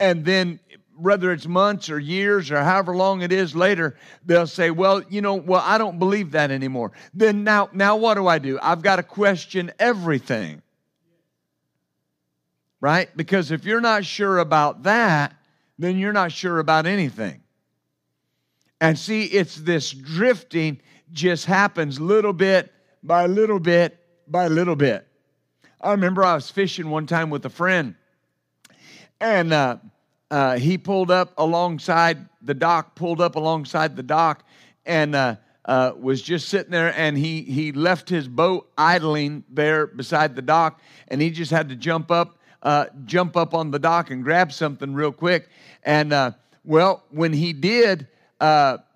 And 0.00 0.24
then 0.24 0.58
whether 0.96 1.30
it's 1.30 1.46
months 1.46 1.90
or 1.90 1.98
years 1.98 2.50
or 2.50 2.60
however 2.64 2.96
long 2.96 3.22
it 3.22 3.30
is 3.30 3.54
later 3.54 3.96
they'll 4.26 4.48
say 4.48 4.68
well 4.68 5.00
you 5.08 5.20
know 5.20 5.34
well 5.34 5.62
i 5.64 5.78
don't 5.78 6.00
believe 6.00 6.32
that 6.32 6.50
anymore. 6.50 6.90
Then 7.14 7.44
now 7.44 7.68
now 7.72 7.96
what 7.96 8.14
do 8.14 8.26
i 8.26 8.38
do? 8.38 8.58
I've 8.60 8.82
got 8.82 8.96
to 8.96 9.02
question 9.02 9.70
everything. 9.78 10.62
Right? 12.80 13.14
Because 13.16 13.50
if 13.50 13.64
you're 13.64 13.80
not 13.82 14.06
sure 14.06 14.38
about 14.38 14.84
that 14.84 15.34
then 15.78 15.98
you're 15.98 16.12
not 16.14 16.32
sure 16.32 16.58
about 16.58 16.86
anything. 16.86 17.42
And 18.80 18.98
see 18.98 19.24
it's 19.24 19.56
this 19.56 19.90
drifting 19.90 20.80
just 21.12 21.46
happens 21.46 22.00
little 22.00 22.32
bit 22.32 22.72
by 23.02 23.26
little 23.26 23.60
bit 23.60 23.98
by 24.26 24.48
little 24.48 24.76
bit. 24.76 25.06
I 25.80 25.92
remember 25.92 26.24
I 26.24 26.34
was 26.34 26.50
fishing 26.50 26.90
one 26.90 27.06
time 27.06 27.30
with 27.30 27.44
a 27.46 27.50
friend, 27.50 27.94
and 29.20 29.52
uh, 29.52 29.76
uh, 30.30 30.58
he 30.58 30.76
pulled 30.76 31.10
up 31.10 31.34
alongside 31.38 32.28
the 32.42 32.54
dock, 32.54 32.94
pulled 32.94 33.20
up 33.20 33.36
alongside 33.36 33.96
the 33.96 34.02
dock, 34.02 34.44
and 34.84 35.14
uh, 35.14 35.36
uh 35.64 35.92
was 35.96 36.20
just 36.20 36.48
sitting 36.48 36.72
there. 36.72 36.92
And 36.96 37.16
he 37.16 37.42
he 37.42 37.72
left 37.72 38.08
his 38.08 38.26
boat 38.28 38.70
idling 38.76 39.44
there 39.48 39.86
beside 39.86 40.34
the 40.34 40.42
dock, 40.42 40.80
and 41.08 41.22
he 41.22 41.30
just 41.30 41.50
had 41.50 41.68
to 41.68 41.76
jump 41.76 42.10
up, 42.10 42.38
uh, 42.62 42.86
jump 43.04 43.36
up 43.36 43.54
on 43.54 43.70
the 43.70 43.78
dock 43.78 44.10
and 44.10 44.24
grab 44.24 44.52
something 44.52 44.94
real 44.94 45.12
quick. 45.12 45.48
And 45.84 46.12
uh, 46.12 46.32
well, 46.64 47.04
when 47.10 47.32
he 47.32 47.52
did, 47.52 48.08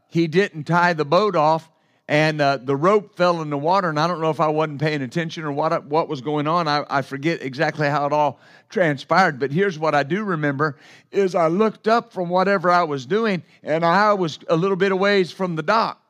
he 0.09 0.27
didn't 0.27 0.65
tie 0.65 0.93
the 0.93 1.05
boat 1.05 1.37
off 1.37 1.71
and 2.09 2.41
uh, 2.41 2.57
the 2.57 2.75
rope 2.75 3.17
fell 3.17 3.43
in 3.43 3.51
the 3.51 3.59
water 3.59 3.89
and 3.89 3.99
i 3.99 4.07
don't 4.07 4.21
know 4.21 4.31
if 4.31 4.41
i 4.41 4.49
wasn't 4.49 4.81
paying 4.81 5.03
attention 5.03 5.45
or 5.45 5.53
what, 5.53 5.85
what 5.87 6.09
was 6.09 6.21
going 6.21 6.47
on. 6.47 6.67
I, 6.67 6.85
I 6.91 7.03
forget 7.03 7.43
exactly 7.43 7.89
how 7.89 8.07
it 8.07 8.13
all 8.13 8.41
transpired 8.69 9.39
but 9.39 9.53
here's 9.53 9.79
what 9.79 9.95
i 9.95 10.03
do 10.03 10.25
remember 10.25 10.77
is 11.11 11.35
i 11.35 11.47
looked 11.47 11.87
up 11.89 12.13
from 12.13 12.29
whatever 12.29 12.71
i 12.71 12.83
was 12.83 13.07
doing 13.07 13.43
and 13.63 13.85
i 13.85 14.13
was 14.15 14.39
a 14.49 14.57
little 14.57 14.77
bit 14.77 14.93
away 14.93 15.25
from 15.25 15.57
the 15.57 15.63
dock 15.63 16.01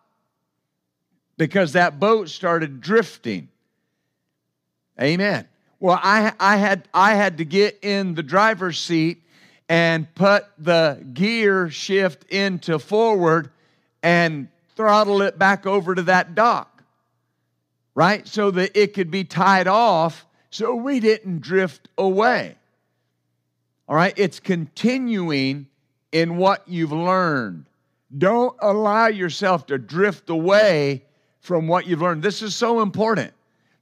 because 1.39 1.73
that 1.73 1.99
boat 1.99 2.29
started 2.29 2.81
drifting. 2.81 3.49
Amen. 5.01 5.49
Well 5.81 5.99
i, 6.03 6.33
I 6.39 6.57
had 6.57 6.89
i 6.95 7.15
had 7.15 7.39
to 7.39 7.45
get 7.45 7.79
in 7.83 8.15
the 8.15 8.23
driver's 8.23 8.79
seat 8.81 9.23
and 9.69 10.13
put 10.15 10.47
the 10.59 11.05
gear 11.13 11.71
shift 11.71 12.25
into 12.31 12.79
forward 12.79 13.51
and 14.03 14.49
throttle 14.77 15.23
it 15.23 15.39
back 15.39 15.67
over 15.67 15.95
to 15.95 16.03
that 16.03 16.35
dock, 16.35 16.83
right? 17.95 18.27
So 18.27 18.51
that 18.53 18.79
it 18.79 18.95
could 18.95 19.11
be 19.11 19.25
tied 19.25 19.69
off 19.69 20.27
so 20.51 20.75
we 20.75 21.01
didn't 21.01 21.41
drift 21.41 21.89
away. 21.97 22.57
All 23.89 23.97
right? 23.97 24.15
It's 24.17 24.41
continuing 24.41 25.67
in 26.13 26.37
what 26.37 26.63
you've 26.67 26.93
learned. 26.93 27.67
Don't 28.17 28.55
allow 28.61 29.07
yourself 29.07 29.67
to 29.67 29.79
drift 29.79 30.29
away 30.31 31.05
from 31.41 31.67
what 31.67 31.87
you've 31.87 32.03
learned. 32.03 32.23
This 32.23 32.43
is 32.43 32.55
so 32.55 32.83
important. 32.83 33.33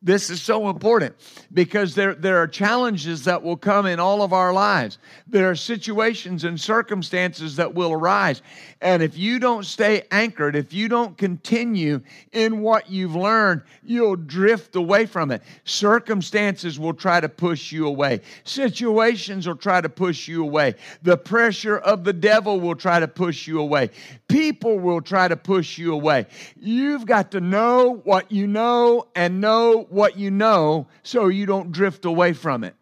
This 0.03 0.31
is 0.31 0.41
so 0.41 0.71
important 0.71 1.15
because 1.53 1.95
there, 1.95 2.15
there 2.15 2.39
are 2.39 2.47
challenges 2.47 3.25
that 3.25 3.43
will 3.43 3.59
come 3.59 3.85
in 3.85 4.01
all 4.01 4.23
of 4.23 4.33
our 4.33 4.51
lives. 4.51 4.97
There 5.27 5.51
are 5.51 5.55
situations 5.55 6.45
and 6.45 6.59
circumstances 6.59 7.57
that 7.57 7.75
will 7.75 7.93
arise. 7.93 8.41
And 8.81 9.03
if 9.03 9.19
you 9.19 9.39
don't 9.39 9.67
stay 9.67 10.05
anchored, 10.11 10.57
if 10.57 10.73
you 10.73 10.89
don't 10.89 11.19
continue 11.19 12.01
in 12.33 12.63
what 12.63 12.89
you've 12.89 13.15
learned, 13.15 13.61
you'll 13.83 14.17
drift 14.17 14.75
away 14.75 15.05
from 15.05 15.31
it. 15.31 15.43
Circumstances 15.65 16.81
will 16.81 16.95
try 16.95 17.21
to 17.21 17.29
push 17.29 17.71
you 17.71 17.87
away, 17.87 18.23
situations 18.45 19.47
will 19.47 19.57
try 19.57 19.83
to 19.83 19.91
push 19.91 20.29
you 20.29 20.43
away. 20.43 20.77
The 21.03 21.19
pressure 21.19 21.77
of 21.77 22.05
the 22.05 22.15
devil 22.15 22.59
will 22.59 22.75
try 22.75 23.01
to 23.01 23.09
push 23.09 23.47
you 23.47 23.61
away. 23.61 23.91
People 24.31 24.79
will 24.79 25.01
try 25.01 25.27
to 25.27 25.37
push 25.37 25.77
you 25.77 25.93
away. 25.93 26.27
You've 26.57 27.05
got 27.05 27.33
to 27.33 27.41
know 27.41 28.01
what 28.05 28.31
you 28.31 28.47
know 28.47 29.09
and 29.15 29.41
know 29.41 29.87
what 29.91 30.17
you 30.17 30.31
know 30.31 30.87
so 31.03 31.27
you 31.27 31.47
don't 31.47 31.73
drift 31.73 32.05
away 32.05 32.33
from 32.33 32.63
it. 32.63 32.77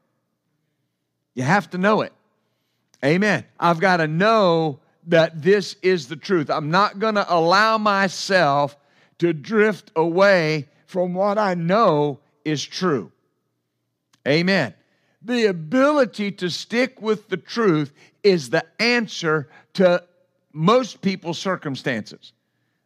You 1.35 1.45
have 1.45 1.71
to 1.71 1.78
know 1.78 2.02
it. 2.02 2.12
Amen. 3.02 3.45
I've 3.59 3.81
got 3.81 3.99
to 3.99 4.07
know 4.07 4.81
that 5.07 5.40
this 5.40 5.76
is 5.83 6.09
the 6.09 6.17
truth. 6.17 6.50
I'm 6.50 6.71
not 6.71 6.99
going 6.99 7.14
to 7.14 7.33
allow 7.33 7.78
myself 7.78 8.76
to 9.19 9.33
drift 9.33 9.90
away 9.97 10.69
from 10.87 11.14
what 11.14 11.38
I 11.38 11.55
know 11.55 12.21
is 12.45 12.62
true. 12.62 13.11
Amen. 14.26 14.75
The 15.23 15.47
ability 15.47 16.33
to 16.33 16.50
stick 16.50 17.00
with 17.00 17.28
the 17.28 17.37
truth 17.37 17.93
is 18.23 18.50
the 18.50 18.64
answer 18.81 19.49
to 19.75 20.05
most 20.59 21.00
people's 21.00 21.38
circumstances. 21.38 22.33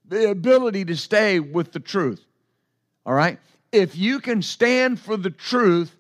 The 0.08 0.30
ability 0.30 0.84
to 0.86 0.96
stay 0.96 1.40
with 1.40 1.72
the 1.72 1.80
truth. 1.80 2.24
All 3.04 3.14
right? 3.14 3.38
if 3.72 3.96
you 3.96 4.20
can 4.20 4.42
stand 4.42 5.00
for 5.00 5.16
the 5.16 5.30
truth, 5.30 5.96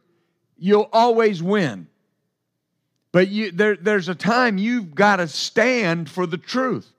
you'll 0.58 0.90
always 0.92 1.42
win. 1.42 1.88
But 3.10 3.28
you, 3.28 3.50
there, 3.50 3.76
there's 3.76 4.08
a 4.08 4.14
time 4.14 4.58
you've 4.58 4.94
got 4.94 5.16
to 5.16 5.26
stand 5.26 6.08
for 6.08 6.26
the 6.26 6.38
truth. 6.38 6.90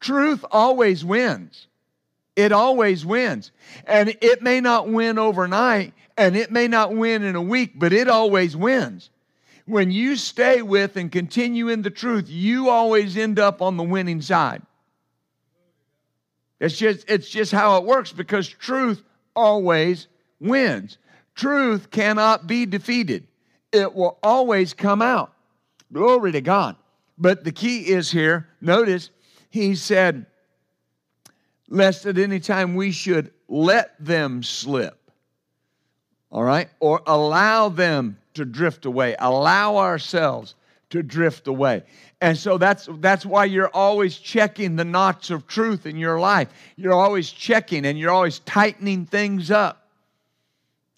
Truth 0.00 0.44
always 0.50 1.04
wins. 1.04 1.66
It 2.36 2.52
always 2.52 3.06
wins. 3.06 3.52
And 3.86 4.16
it 4.20 4.42
may 4.42 4.60
not 4.60 4.88
win 4.88 5.18
overnight, 5.18 5.92
and 6.16 6.36
it 6.36 6.50
may 6.50 6.68
not 6.68 6.94
win 6.94 7.22
in 7.22 7.36
a 7.36 7.42
week, 7.42 7.78
but 7.78 7.92
it 7.92 8.08
always 8.08 8.56
wins. 8.56 9.10
When 9.66 9.90
you 9.90 10.16
stay 10.16 10.60
with 10.62 10.96
and 10.96 11.10
continue 11.10 11.68
in 11.68 11.82
the 11.82 11.90
truth, 11.90 12.28
you 12.28 12.68
always 12.68 13.16
end 13.16 13.38
up 13.38 13.62
on 13.62 13.76
the 13.76 13.82
winning 13.82 14.20
side. 14.20 14.62
It's 16.60 16.76
just, 16.76 17.08
it's 17.08 17.28
just 17.28 17.52
how 17.52 17.76
it 17.78 17.84
works 17.84 18.12
because 18.12 18.48
truth 18.48 19.02
always 19.34 20.06
wins. 20.40 20.98
Truth 21.34 21.90
cannot 21.90 22.46
be 22.46 22.66
defeated, 22.66 23.26
it 23.72 23.94
will 23.94 24.18
always 24.22 24.72
come 24.72 25.02
out. 25.02 25.32
Glory 25.92 26.32
to 26.32 26.40
God. 26.40 26.76
But 27.16 27.44
the 27.44 27.52
key 27.52 27.88
is 27.88 28.10
here, 28.10 28.48
notice, 28.60 29.10
he 29.50 29.76
said, 29.76 30.26
lest 31.68 32.06
at 32.06 32.18
any 32.18 32.40
time 32.40 32.74
we 32.74 32.90
should 32.90 33.32
let 33.48 33.94
them 34.04 34.42
slip. 34.42 34.98
All 36.30 36.42
right? 36.42 36.68
Or 36.80 37.00
allow 37.06 37.68
them 37.68 38.18
to 38.34 38.44
drift 38.44 38.84
away, 38.84 39.16
allow 39.18 39.76
ourselves 39.76 40.54
to 40.90 41.02
drift 41.02 41.48
away. 41.48 41.82
And 42.20 42.38
so 42.38 42.56
that's 42.56 42.88
that's 43.00 43.26
why 43.26 43.46
you're 43.46 43.68
always 43.68 44.16
checking 44.16 44.76
the 44.76 44.84
knots 44.84 45.30
of 45.30 45.46
truth 45.46 45.86
in 45.86 45.96
your 45.96 46.20
life. 46.20 46.48
You're 46.76 46.94
always 46.94 47.30
checking 47.30 47.84
and 47.84 47.98
you're 47.98 48.12
always 48.12 48.38
tightening 48.40 49.06
things 49.06 49.50
up. 49.50 49.88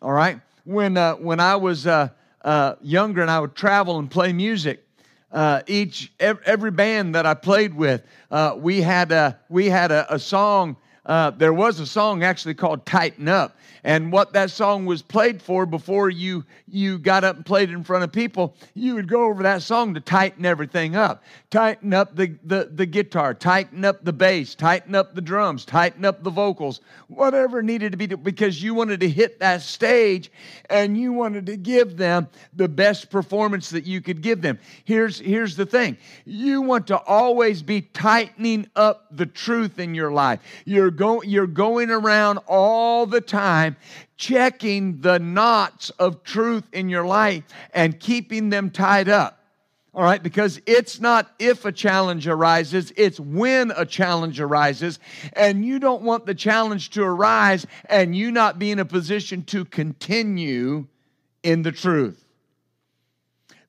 All 0.02 0.12
right? 0.12 0.40
When 0.64 0.96
uh, 0.96 1.14
when 1.14 1.40
I 1.40 1.56
was 1.56 1.86
uh, 1.86 2.08
uh, 2.42 2.74
younger 2.82 3.22
and 3.22 3.30
I 3.30 3.40
would 3.40 3.54
travel 3.54 3.98
and 3.98 4.10
play 4.10 4.32
music, 4.32 4.86
uh, 5.32 5.62
each 5.66 6.12
every 6.20 6.70
band 6.70 7.14
that 7.14 7.26
I 7.26 7.34
played 7.34 7.74
with, 7.74 8.02
uh, 8.30 8.56
we 8.58 8.82
had 8.82 9.12
a 9.12 9.38
we 9.48 9.68
had 9.68 9.90
a, 9.90 10.14
a 10.14 10.18
song. 10.18 10.76
Uh, 11.06 11.30
there 11.30 11.52
was 11.52 11.78
a 11.78 11.86
song 11.86 12.24
actually 12.24 12.54
called 12.54 12.84
"Tighten 12.84 13.28
Up," 13.28 13.56
and 13.84 14.10
what 14.10 14.32
that 14.32 14.50
song 14.50 14.86
was 14.86 15.02
played 15.02 15.40
for 15.40 15.64
before 15.64 16.10
you 16.10 16.44
you 16.68 16.98
got 16.98 17.22
up 17.22 17.36
and 17.36 17.46
played 17.46 17.70
in 17.70 17.84
front 17.84 18.02
of 18.02 18.10
people 18.10 18.56
you 18.74 18.94
would 18.94 19.08
go 19.08 19.24
over 19.24 19.44
that 19.44 19.62
song 19.62 19.94
to 19.94 20.00
tighten 20.00 20.44
everything 20.44 20.96
up. 20.96 21.22
Tighten 21.50 21.94
up 21.94 22.16
the, 22.16 22.36
the, 22.42 22.70
the 22.74 22.86
guitar 22.86 23.32
tighten 23.34 23.84
up 23.84 24.04
the 24.04 24.12
bass 24.12 24.56
tighten 24.56 24.96
up 24.96 25.14
the 25.14 25.20
drums 25.20 25.64
tighten 25.64 26.04
up 26.04 26.24
the 26.24 26.30
vocals 26.30 26.80
whatever 27.06 27.62
needed 27.62 27.92
to 27.92 27.98
be 27.98 28.06
because 28.06 28.60
you 28.60 28.74
wanted 28.74 28.98
to 29.00 29.08
hit 29.08 29.38
that 29.38 29.62
stage 29.62 30.30
and 30.70 30.98
you 30.98 31.12
wanted 31.12 31.46
to 31.46 31.56
give 31.56 31.96
them 31.96 32.28
the 32.54 32.68
best 32.68 33.10
performance 33.10 33.70
that 33.70 33.84
you 33.84 34.00
could 34.00 34.22
give 34.22 34.42
them. 34.42 34.58
Here's 34.84 35.20
here's 35.20 35.54
the 35.54 35.66
thing. 35.66 35.96
You 36.24 36.62
want 36.62 36.88
to 36.88 36.98
always 36.98 37.62
be 37.62 37.82
tightening 37.82 38.68
up 38.74 39.06
the 39.12 39.26
truth 39.26 39.78
in 39.78 39.94
your 39.94 40.10
life. 40.10 40.40
You're 40.64 40.90
you're 41.24 41.46
going 41.46 41.90
around 41.90 42.38
all 42.46 43.06
the 43.06 43.20
time 43.20 43.76
checking 44.16 45.00
the 45.00 45.18
knots 45.18 45.90
of 45.90 46.22
truth 46.22 46.64
in 46.72 46.88
your 46.88 47.06
life 47.06 47.44
and 47.72 47.98
keeping 48.00 48.50
them 48.50 48.70
tied 48.70 49.08
up. 49.08 49.40
All 49.94 50.02
right, 50.02 50.22
because 50.22 50.60
it's 50.66 51.00
not 51.00 51.32
if 51.38 51.64
a 51.64 51.72
challenge 51.72 52.28
arises, 52.28 52.92
it's 52.96 53.18
when 53.18 53.72
a 53.74 53.86
challenge 53.86 54.40
arises. 54.40 54.98
And 55.32 55.64
you 55.64 55.78
don't 55.78 56.02
want 56.02 56.26
the 56.26 56.34
challenge 56.34 56.90
to 56.90 57.02
arise 57.02 57.66
and 57.86 58.14
you 58.14 58.30
not 58.30 58.58
be 58.58 58.70
in 58.70 58.78
a 58.78 58.84
position 58.84 59.42
to 59.44 59.64
continue 59.64 60.86
in 61.42 61.62
the 61.62 61.72
truth. 61.72 62.22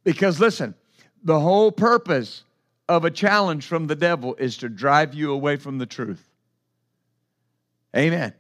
Because 0.04 0.40
listen, 0.40 0.76
the 1.24 1.40
whole 1.40 1.72
purpose 1.72 2.44
of 2.90 3.06
a 3.06 3.12
challenge 3.12 3.66
from 3.66 3.88
the 3.88 3.96
devil 3.96 4.36
is 4.36 4.58
to 4.58 4.70
drive 4.70 5.14
you 5.14 5.32
away 5.32 5.56
from 5.56 5.78
the 5.78 5.86
truth. 5.86 6.28
Amen 7.98 8.34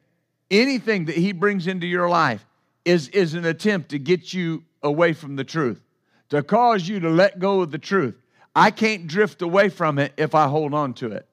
anything 0.49 1.05
that 1.05 1.15
he 1.15 1.31
brings 1.31 1.67
into 1.67 1.87
your 1.87 2.09
life 2.09 2.45
is, 2.85 3.09
is 3.09 3.33
an 3.33 3.45
attempt 3.45 3.89
to 3.89 3.99
get 3.99 4.33
you 4.33 4.63
away 4.81 5.13
from 5.13 5.35
the 5.35 5.43
truth, 5.43 5.81
to 6.29 6.43
cause 6.43 6.87
you 6.87 6.99
to 7.01 7.09
let 7.09 7.39
go 7.39 7.61
of 7.61 7.71
the 7.71 7.77
truth. 7.77 8.15
I 8.55 8.71
can't 8.71 9.07
drift 9.07 9.41
away 9.41 9.69
from 9.69 9.99
it 9.99 10.13
if 10.17 10.33
I 10.33 10.47
hold 10.47 10.73
on 10.73 10.93
to 10.95 11.11
it. 11.11 11.27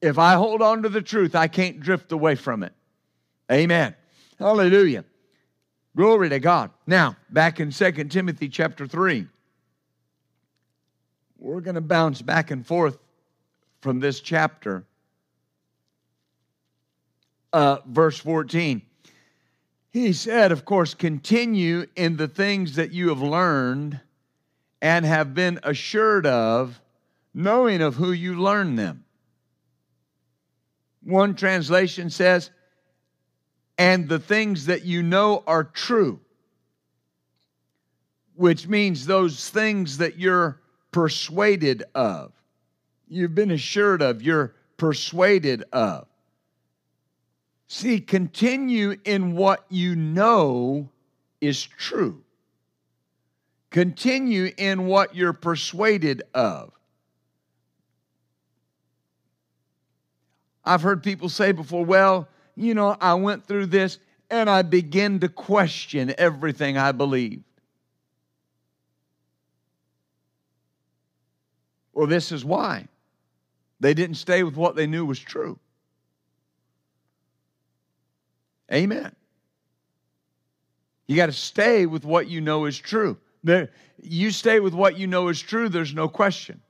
If 0.00 0.18
I 0.18 0.34
hold 0.34 0.62
on 0.62 0.82
to 0.82 0.88
the 0.88 1.02
truth, 1.02 1.34
I 1.34 1.48
can't 1.48 1.80
drift 1.80 2.12
away 2.12 2.34
from 2.34 2.62
it. 2.62 2.72
Amen. 3.50 3.94
Hallelujah. 4.38 5.04
Glory 5.96 6.28
to 6.28 6.38
God. 6.38 6.70
Now, 6.86 7.16
back 7.30 7.58
in 7.58 7.70
2 7.70 7.92
Timothy 8.04 8.48
chapter 8.48 8.86
3, 8.86 9.26
we're 11.38 11.60
going 11.60 11.74
to 11.74 11.80
bounce 11.80 12.22
back 12.22 12.50
and 12.50 12.64
forth 12.64 12.98
from 13.80 13.98
this 14.00 14.20
chapter 14.20 14.84
uh, 17.52 17.78
verse 17.86 18.18
14. 18.18 18.82
He 19.90 20.12
said, 20.12 20.52
of 20.52 20.64
course, 20.64 20.94
continue 20.94 21.86
in 21.96 22.16
the 22.16 22.28
things 22.28 22.76
that 22.76 22.92
you 22.92 23.08
have 23.08 23.22
learned 23.22 24.00
and 24.80 25.04
have 25.04 25.34
been 25.34 25.58
assured 25.62 26.26
of, 26.26 26.80
knowing 27.34 27.80
of 27.80 27.94
who 27.94 28.12
you 28.12 28.40
learned 28.40 28.78
them. 28.78 29.04
One 31.02 31.34
translation 31.34 32.10
says, 32.10 32.50
and 33.78 34.08
the 34.08 34.18
things 34.18 34.66
that 34.66 34.84
you 34.84 35.02
know 35.02 35.42
are 35.46 35.64
true, 35.64 36.20
which 38.34 38.66
means 38.66 39.06
those 39.06 39.48
things 39.48 39.98
that 39.98 40.18
you're 40.18 40.60
persuaded 40.90 41.84
of. 41.94 42.32
You've 43.08 43.34
been 43.34 43.52
assured 43.52 44.02
of, 44.02 44.20
you're 44.20 44.54
persuaded 44.76 45.64
of. 45.72 46.07
See, 47.68 48.00
continue 48.00 48.96
in 49.04 49.36
what 49.36 49.64
you 49.68 49.94
know 49.94 50.88
is 51.40 51.62
true. 51.62 52.22
Continue 53.70 54.50
in 54.56 54.86
what 54.86 55.14
you're 55.14 55.34
persuaded 55.34 56.22
of. 56.32 56.72
I've 60.64 60.80
heard 60.80 61.02
people 61.02 61.28
say 61.28 61.52
before, 61.52 61.84
well, 61.84 62.28
you 62.56 62.74
know, 62.74 62.96
I 63.00 63.14
went 63.14 63.46
through 63.46 63.66
this 63.66 63.98
and 64.30 64.48
I 64.48 64.62
began 64.62 65.20
to 65.20 65.28
question 65.28 66.14
everything 66.16 66.78
I 66.78 66.92
believed. 66.92 67.44
Well, 71.92 72.06
this 72.06 72.32
is 72.32 72.44
why. 72.44 72.88
They 73.80 73.92
didn't 73.92 74.16
stay 74.16 74.42
with 74.42 74.56
what 74.56 74.74
they 74.74 74.86
knew 74.86 75.04
was 75.04 75.18
true. 75.18 75.58
Amen. 78.72 79.14
You 81.06 81.16
got 81.16 81.26
to 81.26 81.32
stay 81.32 81.86
with 81.86 82.04
what 82.04 82.28
you 82.28 82.40
know 82.40 82.66
is 82.66 82.78
true. 82.78 83.16
There, 83.42 83.70
you 84.02 84.30
stay 84.30 84.60
with 84.60 84.74
what 84.74 84.98
you 84.98 85.06
know 85.06 85.28
is 85.28 85.40
true, 85.40 85.68
there's 85.68 85.94
no 85.94 86.08
question. 86.08 86.60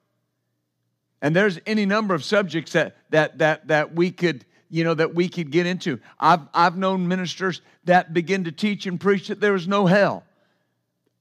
And 1.20 1.34
there's 1.34 1.58
any 1.66 1.84
number 1.84 2.14
of 2.14 2.22
subjects 2.22 2.72
that 2.72 2.96
that 3.10 3.38
that 3.38 3.66
that 3.68 3.94
we 3.94 4.12
could, 4.12 4.44
you 4.70 4.84
know, 4.84 4.94
that 4.94 5.14
we 5.14 5.28
could 5.28 5.50
get 5.50 5.66
into. 5.66 5.98
I've 6.20 6.42
I've 6.54 6.76
known 6.76 7.08
ministers 7.08 7.60
that 7.84 8.14
begin 8.14 8.44
to 8.44 8.52
teach 8.52 8.86
and 8.86 9.00
preach 9.00 9.26
that 9.28 9.40
there 9.40 9.52
was 9.52 9.66
no 9.66 9.86
hell. 9.86 10.22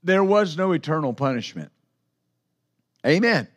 There 0.04 0.24
was 0.24 0.56
no 0.56 0.74
eternal 0.74 1.14
punishment. 1.14 1.72
Amen. 3.06 3.48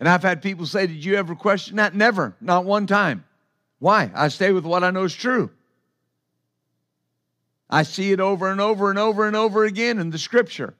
And 0.00 0.08
I've 0.08 0.22
had 0.22 0.42
people 0.42 0.66
say, 0.66 0.86
Did 0.86 1.04
you 1.04 1.14
ever 1.14 1.36
question 1.36 1.76
that? 1.76 1.94
Never, 1.94 2.36
not 2.40 2.64
one 2.64 2.86
time. 2.86 3.24
Why? 3.78 4.10
I 4.14 4.28
stay 4.28 4.52
with 4.52 4.64
what 4.64 4.82
I 4.82 4.90
know 4.90 5.04
is 5.04 5.14
true. 5.14 5.50
I 7.68 7.82
see 7.82 8.12
it 8.12 8.20
over 8.20 8.50
and 8.50 8.60
over 8.60 8.90
and 8.90 8.98
over 8.98 9.26
and 9.26 9.36
over 9.36 9.64
again 9.64 9.98
in 9.98 10.10
the 10.10 10.18
scripture. 10.18 10.74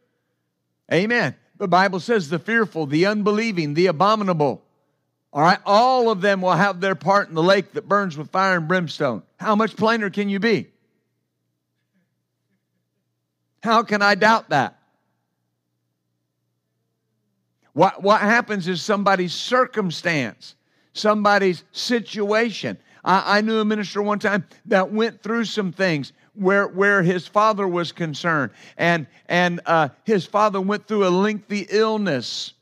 Amen. 0.92 1.35
The 1.59 1.68
Bible 1.68 2.01
says 2.01 2.29
the 2.29 2.38
fearful, 2.38 2.87
the 2.87 3.07
unbelieving, 3.07 3.75
the 3.75 3.87
abominable. 3.87 4.62
All 5.33 5.42
right, 5.42 5.59
all 5.66 6.11
of 6.11 6.20
them 6.20 6.40
will 6.40 6.53
have 6.53 6.81
their 6.81 6.94
part 6.94 7.29
in 7.29 7.35
the 7.35 7.42
lake 7.42 7.72
that 7.72 7.88
burns 7.88 8.16
with 8.16 8.31
fire 8.31 8.57
and 8.57 8.68
brimstone. 8.68 9.22
How 9.38 9.57
much 9.57 9.77
plainer 9.77 10.11
can 10.11 10.29
you 10.29 10.38
be? 10.38 10.68
How 13.62 13.83
can 13.83 14.01
I 14.01 14.14
doubt 14.14 14.51
that? 14.51 14.79
What, 17.72 18.03
what 18.03 18.20
happens 18.22 18.68
is 18.68 18.81
somebody's 18.81 19.35
circumstance, 19.35 20.55
somebody's 20.94 21.64
situation. 21.72 22.79
I, 23.05 23.38
I 23.38 23.40
knew 23.42 23.59
a 23.59 23.64
minister 23.64 24.01
one 24.01 24.18
time 24.18 24.46
that 24.66 24.92
went 24.92 25.22
through 25.22 25.44
some 25.44 25.72
things 25.72 26.12
where, 26.37 26.68
where 26.68 27.03
his 27.03 27.27
father 27.27 27.66
was 27.66 27.92
concerned. 27.92 28.53
And, 28.77 29.07
and 29.29 29.61
uh, 29.66 29.88
his 30.05 30.27
father 30.27 30.61
went 30.61 30.87
through 30.87 31.07
a 31.07 31.11
lengthy 31.11 31.66
illness. 31.68 32.53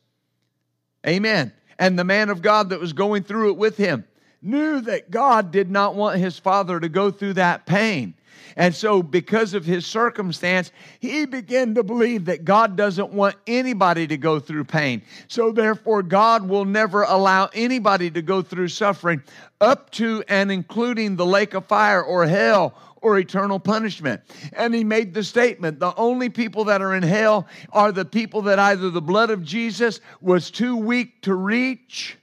Amen. 1.07 1.53
And 1.79 1.99
the 1.99 2.05
man 2.05 2.31
of 2.31 2.43
God 2.43 2.71
that 2.71 2.81
was 2.81 2.93
going 2.93 3.25
through 3.25 3.51
it 3.51 3.57
with 3.57 3.77
him 3.77 4.05
knew 4.43 4.81
that 4.83 5.11
God 5.11 5.51
did 5.51 5.71
not 5.71 5.95
want 5.95 6.19
his 6.19 6.39
father 6.39 6.79
to 6.79 6.89
go 6.89 7.11
through 7.11 7.35
that 7.35 7.67
pain. 7.67 8.15
And 8.57 8.75
so, 8.75 9.03
because 9.03 9.55
of 9.55 9.65
his 9.65 9.85
circumstance, 9.85 10.71
he 11.01 11.27
began 11.27 11.75
to 11.75 11.83
believe 11.83 12.27
that 12.27 12.45
God 12.45 12.77
doesn't 12.77 13.11
want 13.11 13.35
anybody 13.47 14.07
to 14.07 14.17
go 14.17 14.39
through 14.39 14.65
pain. 14.65 15.03
So, 15.27 15.51
therefore, 15.51 16.03
God 16.03 16.49
will 16.49 16.65
never 16.65 17.03
allow 17.03 17.51
anybody 17.53 18.11
to 18.13 18.23
go 18.23 18.43
through 18.43 18.69
suffering 18.69 19.23
up 19.61 19.91
to 19.93 20.23
and 20.29 20.53
including 20.53 21.17
the 21.17 21.27
lake 21.27 21.55
of 21.55 21.67
fire 21.67 22.03
or 22.03 22.27
hell 22.27 22.75
or 23.05 23.19
eternal 23.19 23.61
punishment. 23.61 24.21
And 24.55 24.75
he 24.75 24.83
made 24.83 25.15
the 25.15 25.23
statement 25.23 25.79
the 25.79 25.95
only 25.97 26.29
people 26.29 26.65
that 26.65 26.83
are 26.83 26.95
in 26.95 27.03
hell 27.03 27.47
are 27.73 27.93
the 27.93 28.05
people 28.05 28.43
that 28.43 28.59
either 28.59 28.91
the 28.91 29.03
blood 29.03 29.31
of 29.31 29.45
Jesus 29.45 30.01
was 30.21 30.51
too 30.51 30.77
weak 30.77 31.23
to 31.23 31.35
reach. 31.35 32.19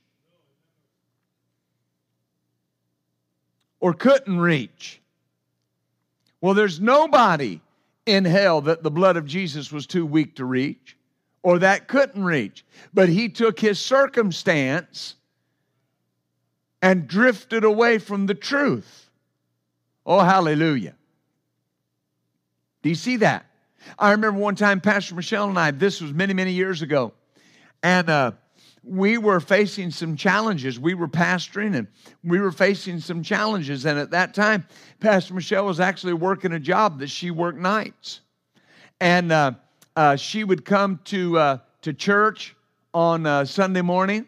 or 3.81 3.93
couldn't 3.93 4.39
reach. 4.39 5.01
Well, 6.39 6.53
there's 6.53 6.79
nobody 6.79 7.59
in 8.05 8.25
hell 8.25 8.61
that 8.61 8.83
the 8.83 8.91
blood 8.91 9.17
of 9.17 9.25
Jesus 9.25 9.71
was 9.71 9.85
too 9.85 10.05
weak 10.05 10.35
to 10.35 10.45
reach 10.45 10.95
or 11.43 11.59
that 11.59 11.87
couldn't 11.87 12.23
reach. 12.23 12.63
But 12.93 13.09
he 13.09 13.27
took 13.27 13.59
his 13.59 13.79
circumstance 13.79 15.15
and 16.81 17.07
drifted 17.07 17.63
away 17.63 17.97
from 17.97 18.27
the 18.27 18.35
truth. 18.35 19.00
Oh, 20.05 20.19
hallelujah. 20.19 20.95
Do 22.81 22.89
you 22.89 22.95
see 22.95 23.17
that? 23.17 23.45
I 23.97 24.11
remember 24.11 24.39
one 24.39 24.55
time, 24.55 24.81
Pastor 24.81 25.15
Michelle 25.15 25.49
and 25.49 25.57
I, 25.57 25.71
this 25.71 26.01
was 26.01 26.13
many, 26.13 26.33
many 26.33 26.53
years 26.53 26.81
ago, 26.81 27.13
and 27.83 28.09
uh, 28.09 28.31
we 28.83 29.17
were 29.17 29.39
facing 29.39 29.91
some 29.91 30.15
challenges. 30.15 30.79
We 30.79 30.93
were 30.93 31.07
pastoring 31.07 31.75
and 31.75 31.87
we 32.23 32.39
were 32.39 32.51
facing 32.51 32.99
some 32.99 33.21
challenges. 33.21 33.85
And 33.85 33.99
at 33.99 34.11
that 34.11 34.33
time, 34.33 34.65
Pastor 34.99 35.33
Michelle 35.33 35.65
was 35.65 35.79
actually 35.79 36.13
working 36.13 36.53
a 36.53 36.59
job 36.59 36.99
that 36.99 37.09
she 37.09 37.29
worked 37.29 37.59
nights. 37.59 38.21
And 38.99 39.31
uh, 39.31 39.51
uh, 39.95 40.15
she 40.15 40.43
would 40.43 40.65
come 40.65 40.99
to, 41.05 41.37
uh, 41.37 41.57
to 41.83 41.93
church 41.93 42.55
on 42.93 43.25
uh, 43.25 43.45
Sunday 43.45 43.81
morning 43.81 44.27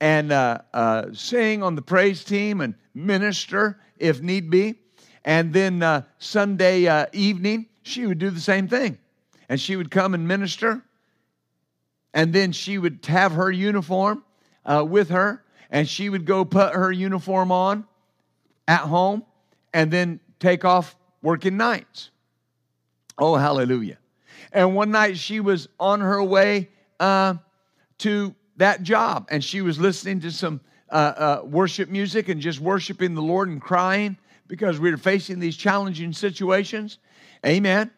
and 0.00 0.32
uh, 0.32 1.12
sing 1.12 1.62
on 1.62 1.74
the 1.74 1.82
praise 1.82 2.24
team 2.24 2.60
and 2.60 2.74
minister 2.94 3.78
if 3.98 4.20
need 4.22 4.50
be. 4.50 4.74
And 5.26 5.52
then 5.52 6.04
Sunday 6.18 7.06
evening, 7.12 7.66
she 7.82 8.06
would 8.06 8.18
do 8.18 8.30
the 8.30 8.40
same 8.40 8.68
thing. 8.68 8.96
And 9.48 9.60
she 9.60 9.76
would 9.76 9.90
come 9.90 10.14
and 10.14 10.26
minister 10.26 10.82
and 12.16 12.32
then 12.32 12.50
she 12.50 12.78
would 12.78 13.04
have 13.06 13.32
her 13.32 13.50
uniform 13.52 14.24
uh, 14.64 14.82
with 14.88 15.10
her, 15.10 15.44
and 15.70 15.86
she 15.86 16.08
would 16.08 16.24
go 16.24 16.46
put 16.46 16.72
her 16.72 16.90
uniform 16.90 17.52
on 17.52 17.84
at 18.66 18.80
home 18.80 19.22
and 19.74 19.92
then 19.92 20.18
take 20.40 20.64
off 20.64 20.96
working 21.20 21.58
nights. 21.58 22.08
Oh, 23.18 23.36
hallelujah. 23.36 23.98
And 24.50 24.74
one 24.74 24.90
night 24.90 25.18
she 25.18 25.40
was 25.40 25.68
on 25.78 26.00
her 26.00 26.22
way 26.22 26.70
uh, 26.98 27.34
to 27.98 28.34
that 28.56 28.82
job, 28.82 29.28
and 29.30 29.44
she 29.44 29.60
was 29.60 29.78
listening 29.78 30.20
to 30.20 30.30
some 30.30 30.62
uh, 30.88 30.94
uh 30.94 31.40
worship 31.44 31.90
music 31.90 32.30
and 32.30 32.40
just 32.40 32.60
worshiping 32.60 33.14
the 33.14 33.20
Lord 33.22 33.50
and 33.50 33.60
crying 33.60 34.16
because 34.48 34.78
we 34.80 34.90
were 34.90 34.96
facing 34.96 35.40
these 35.40 35.56
challenging 35.56 36.12
situations. 36.12 36.98
Amen 37.44 37.90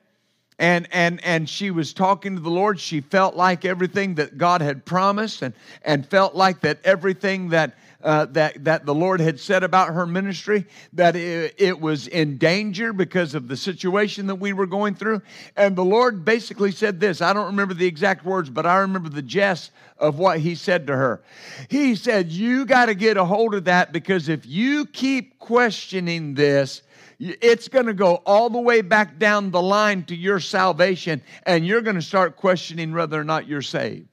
and 0.58 0.88
and 0.92 1.22
and 1.24 1.48
she 1.48 1.70
was 1.70 1.92
talking 1.92 2.34
to 2.34 2.40
the 2.40 2.50
lord 2.50 2.78
she 2.80 3.00
felt 3.00 3.36
like 3.36 3.64
everything 3.64 4.14
that 4.16 4.36
god 4.36 4.60
had 4.60 4.84
promised 4.84 5.42
and 5.42 5.54
and 5.84 6.06
felt 6.06 6.34
like 6.34 6.60
that 6.60 6.78
everything 6.84 7.50
that 7.50 7.78
uh, 8.02 8.26
that 8.26 8.64
that 8.64 8.86
the 8.86 8.94
lord 8.94 9.20
had 9.20 9.40
said 9.40 9.64
about 9.64 9.92
her 9.92 10.06
ministry 10.06 10.66
that 10.92 11.16
it, 11.16 11.54
it 11.58 11.80
was 11.80 12.06
in 12.06 12.38
danger 12.38 12.92
because 12.92 13.34
of 13.34 13.48
the 13.48 13.56
situation 13.56 14.26
that 14.28 14.36
we 14.36 14.52
were 14.52 14.66
going 14.66 14.94
through. 14.94 15.20
And 15.56 15.74
the 15.74 15.84
lord 15.84 16.24
basically 16.24 16.70
said 16.70 17.00
this. 17.00 17.20
I 17.20 17.32
don't 17.32 17.46
remember 17.46 17.74
the 17.74 17.86
exact 17.86 18.24
words 18.24 18.50
but 18.50 18.66
i 18.66 18.78
remember 18.78 19.08
the 19.08 19.22
gist 19.22 19.72
of 19.98 20.18
what 20.18 20.38
he 20.38 20.54
said 20.54 20.86
to 20.86 20.96
her. 20.96 21.22
He 21.68 21.96
said 21.96 22.30
you 22.30 22.66
got 22.66 22.86
to 22.86 22.94
get 22.94 23.16
a 23.16 23.24
hold 23.24 23.54
of 23.54 23.64
that 23.64 23.92
because 23.92 24.28
if 24.28 24.46
you 24.46 24.86
keep 24.86 25.38
questioning 25.38 26.34
this 26.34 26.82
it's 27.20 27.66
going 27.68 27.86
to 27.86 27.94
go 27.94 28.22
all 28.26 28.48
the 28.48 28.60
way 28.60 28.80
back 28.80 29.18
down 29.18 29.50
the 29.50 29.60
line 29.60 30.04
to 30.04 30.14
your 30.14 30.38
salvation, 30.38 31.20
and 31.44 31.66
you're 31.66 31.80
going 31.80 31.96
to 31.96 32.02
start 32.02 32.36
questioning 32.36 32.92
whether 32.92 33.20
or 33.20 33.24
not 33.24 33.48
you're 33.48 33.62
saved. 33.62 34.07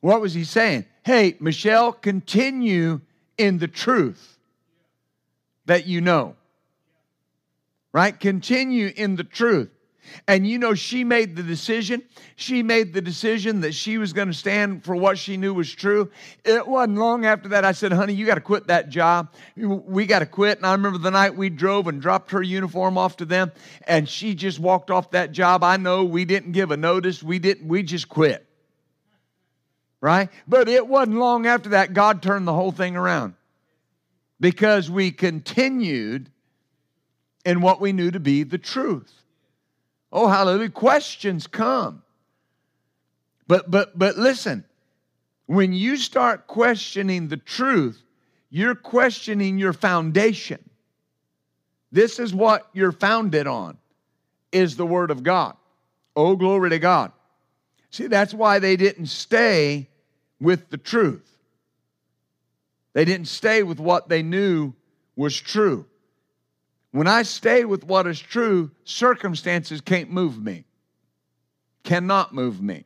What 0.00 0.20
was 0.20 0.34
he 0.34 0.44
saying? 0.44 0.86
Hey, 1.02 1.36
Michelle, 1.40 1.92
continue 1.92 3.00
in 3.36 3.58
the 3.58 3.68
truth 3.68 4.38
that 5.66 5.86
you 5.86 6.00
know. 6.00 6.36
Right? 7.92 8.18
Continue 8.18 8.92
in 8.94 9.16
the 9.16 9.24
truth. 9.24 9.70
And 10.26 10.46
you 10.46 10.58
know, 10.58 10.74
she 10.74 11.04
made 11.04 11.36
the 11.36 11.42
decision. 11.42 12.02
She 12.36 12.62
made 12.62 12.92
the 12.92 13.00
decision 13.00 13.60
that 13.60 13.74
she 13.74 13.98
was 13.98 14.12
going 14.12 14.28
to 14.28 14.34
stand 14.34 14.84
for 14.84 14.96
what 14.96 15.18
she 15.18 15.36
knew 15.36 15.54
was 15.54 15.72
true. 15.72 16.10
It 16.44 16.66
wasn't 16.66 16.98
long 16.98 17.26
after 17.26 17.50
that 17.50 17.64
I 17.64 17.72
said, 17.72 17.92
honey, 17.92 18.14
you 18.14 18.26
got 18.26 18.36
to 18.36 18.40
quit 18.40 18.66
that 18.68 18.88
job. 18.88 19.32
We 19.56 20.06
got 20.06 20.20
to 20.20 20.26
quit. 20.26 20.58
And 20.58 20.66
I 20.66 20.72
remember 20.72 20.98
the 20.98 21.10
night 21.10 21.36
we 21.36 21.50
drove 21.50 21.86
and 21.86 22.00
dropped 22.00 22.30
her 22.32 22.42
uniform 22.42 22.96
off 22.98 23.18
to 23.18 23.24
them, 23.24 23.52
and 23.86 24.08
she 24.08 24.34
just 24.34 24.58
walked 24.58 24.90
off 24.90 25.10
that 25.10 25.32
job. 25.32 25.62
I 25.62 25.76
know 25.76 26.04
we 26.04 26.24
didn't 26.24 26.52
give 26.52 26.70
a 26.70 26.76
notice. 26.76 27.22
We 27.22 27.38
didn't, 27.38 27.68
we 27.68 27.82
just 27.82 28.08
quit. 28.08 28.46
Right? 30.00 30.30
But 30.48 30.68
it 30.68 30.86
wasn't 30.86 31.18
long 31.18 31.46
after 31.46 31.70
that 31.70 31.92
God 31.92 32.22
turned 32.22 32.48
the 32.48 32.54
whole 32.54 32.72
thing 32.72 32.96
around 32.96 33.34
because 34.40 34.90
we 34.90 35.10
continued 35.10 36.30
in 37.44 37.60
what 37.60 37.80
we 37.80 37.92
knew 37.92 38.10
to 38.10 38.20
be 38.20 38.42
the 38.42 38.58
truth. 38.58 39.12
Oh, 40.12 40.26
hallelujah. 40.26 40.70
Questions 40.70 41.46
come. 41.46 42.02
But 43.46 43.70
but 43.70 43.98
but 43.98 44.16
listen, 44.16 44.64
when 45.46 45.72
you 45.72 45.96
start 45.96 46.46
questioning 46.46 47.28
the 47.28 47.36
truth, 47.36 48.02
you're 48.48 48.74
questioning 48.74 49.58
your 49.58 49.72
foundation. 49.72 50.70
This 51.92 52.18
is 52.18 52.32
what 52.32 52.68
you're 52.72 52.92
founded 52.92 53.46
on 53.46 53.76
is 54.52 54.76
the 54.76 54.86
word 54.86 55.10
of 55.10 55.22
God. 55.22 55.56
Oh, 56.14 56.36
glory 56.36 56.70
to 56.70 56.78
God. 56.78 57.12
See, 57.90 58.06
that's 58.06 58.32
why 58.32 58.60
they 58.60 58.76
didn't 58.76 59.06
stay 59.06 59.88
with 60.40 60.70
the 60.70 60.78
truth. 60.78 61.26
They 62.92 63.04
didn't 63.04 63.28
stay 63.28 63.62
with 63.62 63.78
what 63.78 64.08
they 64.08 64.22
knew 64.22 64.74
was 65.16 65.36
true. 65.36 65.86
When 66.92 67.06
I 67.06 67.22
stay 67.22 67.64
with 67.64 67.84
what 67.84 68.06
is 68.06 68.18
true, 68.18 68.70
circumstances 68.84 69.80
can't 69.80 70.10
move 70.10 70.42
me, 70.42 70.64
cannot 71.84 72.34
move 72.34 72.60
me. 72.60 72.84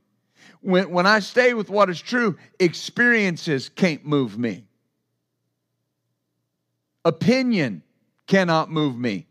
When, 0.61 0.91
when 0.91 1.07
I 1.07 1.21
stay 1.21 1.55
with 1.55 1.71
what 1.71 1.89
is 1.89 2.01
true, 2.01 2.37
experiences 2.59 3.69
can't 3.69 4.05
move 4.05 4.39
me. 4.39 4.65
Opinion 7.05 7.83
cannot 8.27 8.71
move 8.71 8.99
me. 8.99 9.27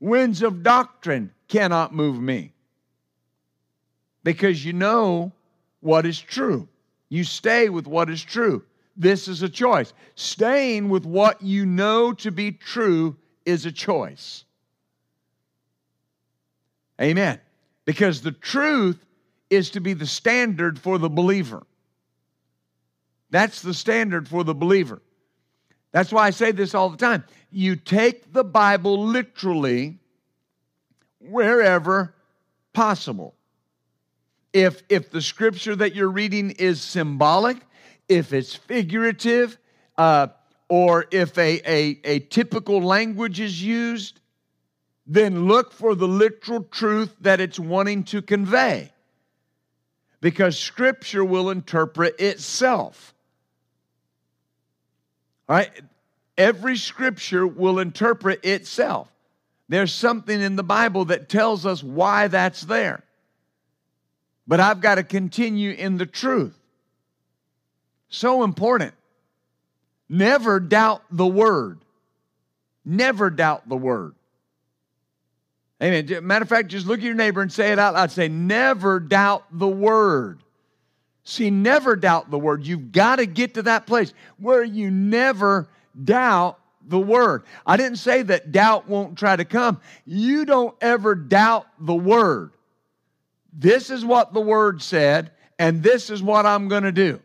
Winds 0.00 0.42
of 0.42 0.62
doctrine 0.62 1.32
cannot 1.48 1.94
move 1.94 2.20
me. 2.20 2.52
Because 4.22 4.64
you 4.64 4.72
know 4.72 5.32
what 5.80 6.06
is 6.06 6.18
true. 6.18 6.68
You 7.08 7.24
stay 7.24 7.68
with 7.68 7.86
what 7.86 8.10
is 8.10 8.22
true. 8.22 8.64
This 8.96 9.28
is 9.28 9.42
a 9.42 9.48
choice. 9.48 9.92
Staying 10.14 10.88
with 10.88 11.04
what 11.04 11.42
you 11.42 11.66
know 11.66 12.12
to 12.14 12.30
be 12.30 12.52
true 12.52 13.16
is 13.44 13.66
a 13.66 13.72
choice. 13.72 14.44
Amen. 17.00 17.40
Because 17.84 18.22
the 18.22 18.32
truth 18.32 19.04
is 19.50 19.70
to 19.70 19.80
be 19.80 19.92
the 19.92 20.06
standard 20.06 20.78
for 20.78 20.98
the 20.98 21.10
believer. 21.10 21.66
That's 23.30 23.62
the 23.62 23.74
standard 23.74 24.28
for 24.28 24.44
the 24.44 24.54
believer. 24.54 25.02
That's 25.92 26.12
why 26.12 26.26
I 26.26 26.30
say 26.30 26.52
this 26.52 26.74
all 26.74 26.90
the 26.90 26.96
time. 26.96 27.24
You 27.50 27.76
take 27.76 28.32
the 28.32 28.44
Bible 28.44 29.06
literally 29.06 29.98
wherever 31.20 32.14
possible. 32.72 33.34
If, 34.54 34.84
if 34.88 35.10
the 35.10 35.20
scripture 35.20 35.74
that 35.74 35.96
you're 35.96 36.08
reading 36.08 36.52
is 36.52 36.80
symbolic, 36.80 37.58
if 38.08 38.32
it's 38.32 38.54
figurative, 38.54 39.58
uh, 39.98 40.28
or 40.68 41.06
if 41.10 41.36
a, 41.36 41.60
a, 41.66 42.00
a 42.04 42.18
typical 42.20 42.80
language 42.80 43.40
is 43.40 43.60
used, 43.60 44.20
then 45.06 45.46
look 45.46 45.72
for 45.72 45.96
the 45.96 46.06
literal 46.06 46.62
truth 46.62 47.14
that 47.20 47.40
it's 47.40 47.58
wanting 47.58 48.04
to 48.04 48.22
convey. 48.22 48.92
Because 50.20 50.56
Scripture 50.56 51.24
will 51.24 51.50
interpret 51.50 52.18
itself. 52.20 53.12
All 55.48 55.56
right? 55.56 55.70
Every 56.38 56.76
Scripture 56.76 57.44
will 57.44 57.80
interpret 57.80 58.44
itself. 58.44 59.08
There's 59.68 59.92
something 59.92 60.40
in 60.40 60.54
the 60.54 60.62
Bible 60.62 61.06
that 61.06 61.28
tells 61.28 61.66
us 61.66 61.82
why 61.82 62.28
that's 62.28 62.62
there. 62.62 63.02
But 64.46 64.60
I've 64.60 64.80
got 64.80 64.96
to 64.96 65.02
continue 65.02 65.72
in 65.72 65.96
the 65.96 66.06
truth. 66.06 66.58
So 68.08 68.44
important. 68.44 68.94
Never 70.08 70.60
doubt 70.60 71.02
the 71.10 71.26
word. 71.26 71.80
Never 72.84 73.30
doubt 73.30 73.68
the 73.68 73.76
word. 73.76 74.14
Amen. 75.82 76.26
Matter 76.26 76.44
of 76.44 76.48
fact, 76.48 76.68
just 76.68 76.86
look 76.86 76.98
at 76.98 77.04
your 77.04 77.14
neighbor 77.14 77.42
and 77.42 77.52
say 77.52 77.72
it 77.72 77.78
out 77.78 77.94
loud. 77.94 78.10
Say, 78.10 78.28
never 78.28 79.00
doubt 79.00 79.44
the 79.50 79.68
word. 79.68 80.40
See, 81.24 81.50
never 81.50 81.96
doubt 81.96 82.30
the 82.30 82.38
word. 82.38 82.66
You've 82.66 82.92
got 82.92 83.16
to 83.16 83.26
get 83.26 83.54
to 83.54 83.62
that 83.62 83.86
place 83.86 84.12
where 84.38 84.62
you 84.62 84.90
never 84.90 85.68
doubt 86.02 86.58
the 86.86 86.98
word. 86.98 87.44
I 87.66 87.78
didn't 87.78 87.96
say 87.96 88.22
that 88.22 88.52
doubt 88.52 88.88
won't 88.88 89.18
try 89.18 89.34
to 89.34 89.44
come. 89.44 89.80
You 90.04 90.44
don't 90.44 90.76
ever 90.82 91.14
doubt 91.14 91.66
the 91.80 91.94
word. 91.94 92.52
This 93.56 93.90
is 93.90 94.04
what 94.04 94.34
the 94.34 94.40
word 94.40 94.82
said, 94.82 95.30
and 95.58 95.82
this 95.82 96.10
is 96.10 96.22
what 96.22 96.44
I'm 96.44 96.68
going 96.68 96.82
to 96.82 96.92
do. 96.92 97.20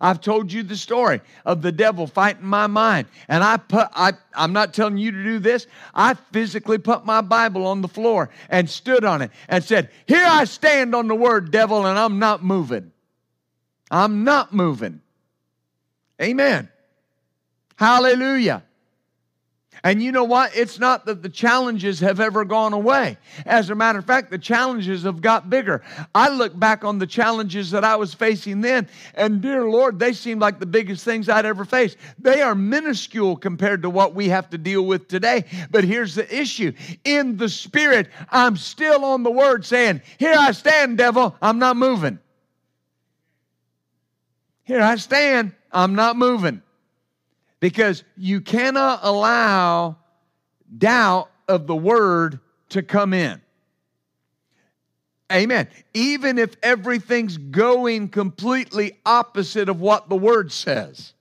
I've 0.00 0.20
told 0.20 0.52
you 0.52 0.62
the 0.62 0.76
story 0.76 1.20
of 1.46 1.62
the 1.62 1.72
devil 1.72 2.06
fighting 2.06 2.46
my 2.46 2.66
mind. 2.66 3.06
And 3.28 3.44
I 3.44 3.56
put, 3.56 3.88
I, 3.94 4.12
I'm 4.34 4.52
not 4.52 4.74
telling 4.74 4.98
you 4.98 5.12
to 5.12 5.22
do 5.22 5.38
this. 5.38 5.66
I 5.94 6.14
physically 6.14 6.78
put 6.78 7.06
my 7.06 7.20
Bible 7.20 7.66
on 7.66 7.80
the 7.80 7.88
floor 7.88 8.30
and 8.50 8.68
stood 8.68 9.04
on 9.04 9.22
it 9.22 9.30
and 9.48 9.62
said, 9.62 9.90
Here 10.06 10.24
I 10.26 10.44
stand 10.44 10.94
on 10.94 11.08
the 11.08 11.14
word, 11.14 11.50
devil, 11.50 11.86
and 11.86 11.98
I'm 11.98 12.18
not 12.18 12.42
moving. 12.42 12.92
I'm 13.90 14.24
not 14.24 14.52
moving. 14.52 15.00
Amen. 16.20 16.68
Hallelujah. 17.76 18.64
And 19.84 20.02
you 20.02 20.12
know 20.12 20.24
what? 20.24 20.56
It's 20.56 20.78
not 20.78 21.04
that 21.04 21.22
the 21.22 21.28
challenges 21.28 22.00
have 22.00 22.18
ever 22.18 22.46
gone 22.46 22.72
away. 22.72 23.18
As 23.44 23.68
a 23.68 23.74
matter 23.74 23.98
of 23.98 24.06
fact, 24.06 24.30
the 24.30 24.38
challenges 24.38 25.02
have 25.02 25.20
got 25.20 25.50
bigger. 25.50 25.82
I 26.14 26.30
look 26.30 26.58
back 26.58 26.84
on 26.84 26.98
the 26.98 27.06
challenges 27.06 27.70
that 27.72 27.84
I 27.84 27.94
was 27.96 28.14
facing 28.14 28.62
then, 28.62 28.88
and 29.14 29.42
dear 29.42 29.68
Lord, 29.68 29.98
they 29.98 30.14
seemed 30.14 30.40
like 30.40 30.58
the 30.58 30.64
biggest 30.64 31.04
things 31.04 31.28
I'd 31.28 31.44
ever 31.44 31.66
faced. 31.66 31.98
They 32.18 32.40
are 32.40 32.54
minuscule 32.54 33.36
compared 33.36 33.82
to 33.82 33.90
what 33.90 34.14
we 34.14 34.30
have 34.30 34.48
to 34.50 34.58
deal 34.58 34.86
with 34.86 35.06
today. 35.06 35.44
But 35.70 35.84
here's 35.84 36.14
the 36.14 36.34
issue 36.34 36.72
in 37.04 37.36
the 37.36 37.50
spirit, 37.50 38.08
I'm 38.30 38.56
still 38.56 39.04
on 39.04 39.22
the 39.22 39.30
word 39.30 39.66
saying, 39.66 40.00
Here 40.16 40.34
I 40.34 40.52
stand, 40.52 40.96
devil, 40.96 41.36
I'm 41.42 41.58
not 41.58 41.76
moving. 41.76 42.18
Here 44.62 44.80
I 44.80 44.96
stand, 44.96 45.52
I'm 45.70 45.94
not 45.94 46.16
moving 46.16 46.62
because 47.64 48.04
you 48.14 48.42
cannot 48.42 49.00
allow 49.04 49.96
doubt 50.76 51.30
of 51.48 51.66
the 51.66 51.74
word 51.74 52.38
to 52.68 52.82
come 52.82 53.14
in. 53.14 53.40
Amen. 55.32 55.68
Even 55.94 56.36
if 56.38 56.56
everything's 56.62 57.38
going 57.38 58.10
completely 58.10 58.98
opposite 59.06 59.70
of 59.70 59.80
what 59.80 60.10
the 60.10 60.14
word 60.14 60.52
says. 60.52 61.14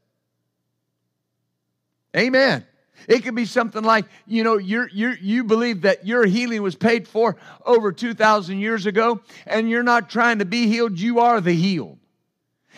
Amen. 2.13 2.65
It 3.07 3.23
could 3.23 3.35
be 3.35 3.45
something 3.45 3.83
like, 3.83 4.03
you 4.27 4.43
know, 4.43 4.57
you 4.57 4.89
you 4.91 5.45
believe 5.45 5.83
that 5.83 6.05
your 6.05 6.25
healing 6.25 6.61
was 6.61 6.75
paid 6.75 7.07
for 7.07 7.37
over 7.65 7.93
2,000 7.93 8.59
years 8.59 8.85
ago, 8.85 9.21
and 9.47 9.69
you're 9.69 9.81
not 9.81 10.09
trying 10.09 10.39
to 10.39 10.45
be 10.45 10.67
healed, 10.67 10.99
you 10.99 11.21
are 11.21 11.39
the 11.39 11.53
healed. 11.53 11.99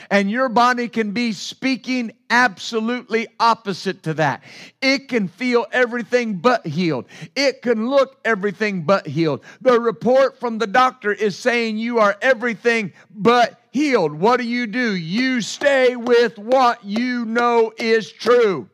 And 0.10 0.30
your 0.30 0.50
body 0.50 0.88
can 0.88 1.12
be 1.12 1.32
speaking 1.32 2.12
absolutely 2.30 3.28
opposite 3.40 4.04
to 4.04 4.14
that. 4.16 4.44
It 4.82 5.08
can 5.08 5.28
feel 5.28 5.66
everything 5.72 6.36
but 6.36 6.66
healed. 6.66 7.06
It 7.36 7.62
can 7.62 7.90
look 7.90 8.20
everything 8.26 8.84
but 8.84 9.08
healed. 9.08 9.44
The 9.62 9.80
report 9.80 10.40
from 10.40 10.58
the 10.58 10.68
doctor 10.68 11.12
is 11.12 11.38
saying 11.38 11.78
you 11.78 12.00
are 12.00 12.16
everything 12.22 12.94
but 13.10 13.60
healed. 13.72 14.14
What 14.14 14.38
do 14.38 14.46
you 14.46 14.68
do? 14.68 14.96
You 14.96 15.42
stay 15.42 15.96
with 15.96 16.38
what 16.38 16.84
you 16.84 17.26
know 17.26 17.74
is 17.78 18.12
true. 18.12 18.70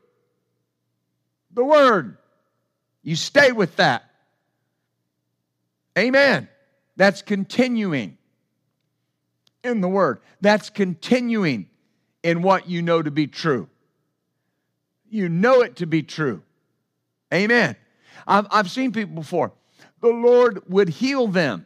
The 1.53 1.63
Word. 1.63 2.17
You 3.03 3.15
stay 3.15 3.51
with 3.51 3.75
that. 3.77 4.03
Amen. 5.97 6.47
That's 6.95 7.21
continuing 7.21 8.17
in 9.63 9.81
the 9.81 9.87
Word. 9.87 10.19
That's 10.41 10.69
continuing 10.69 11.67
in 12.23 12.41
what 12.41 12.69
you 12.69 12.81
know 12.81 13.01
to 13.01 13.11
be 13.11 13.27
true. 13.27 13.67
You 15.09 15.29
know 15.29 15.61
it 15.61 15.77
to 15.77 15.85
be 15.85 16.03
true. 16.03 16.41
Amen. 17.33 17.75
I've, 18.27 18.47
I've 18.51 18.71
seen 18.71 18.91
people 18.91 19.15
before. 19.15 19.51
The 20.01 20.09
Lord 20.09 20.63
would 20.67 20.89
heal 20.89 21.27
them, 21.27 21.65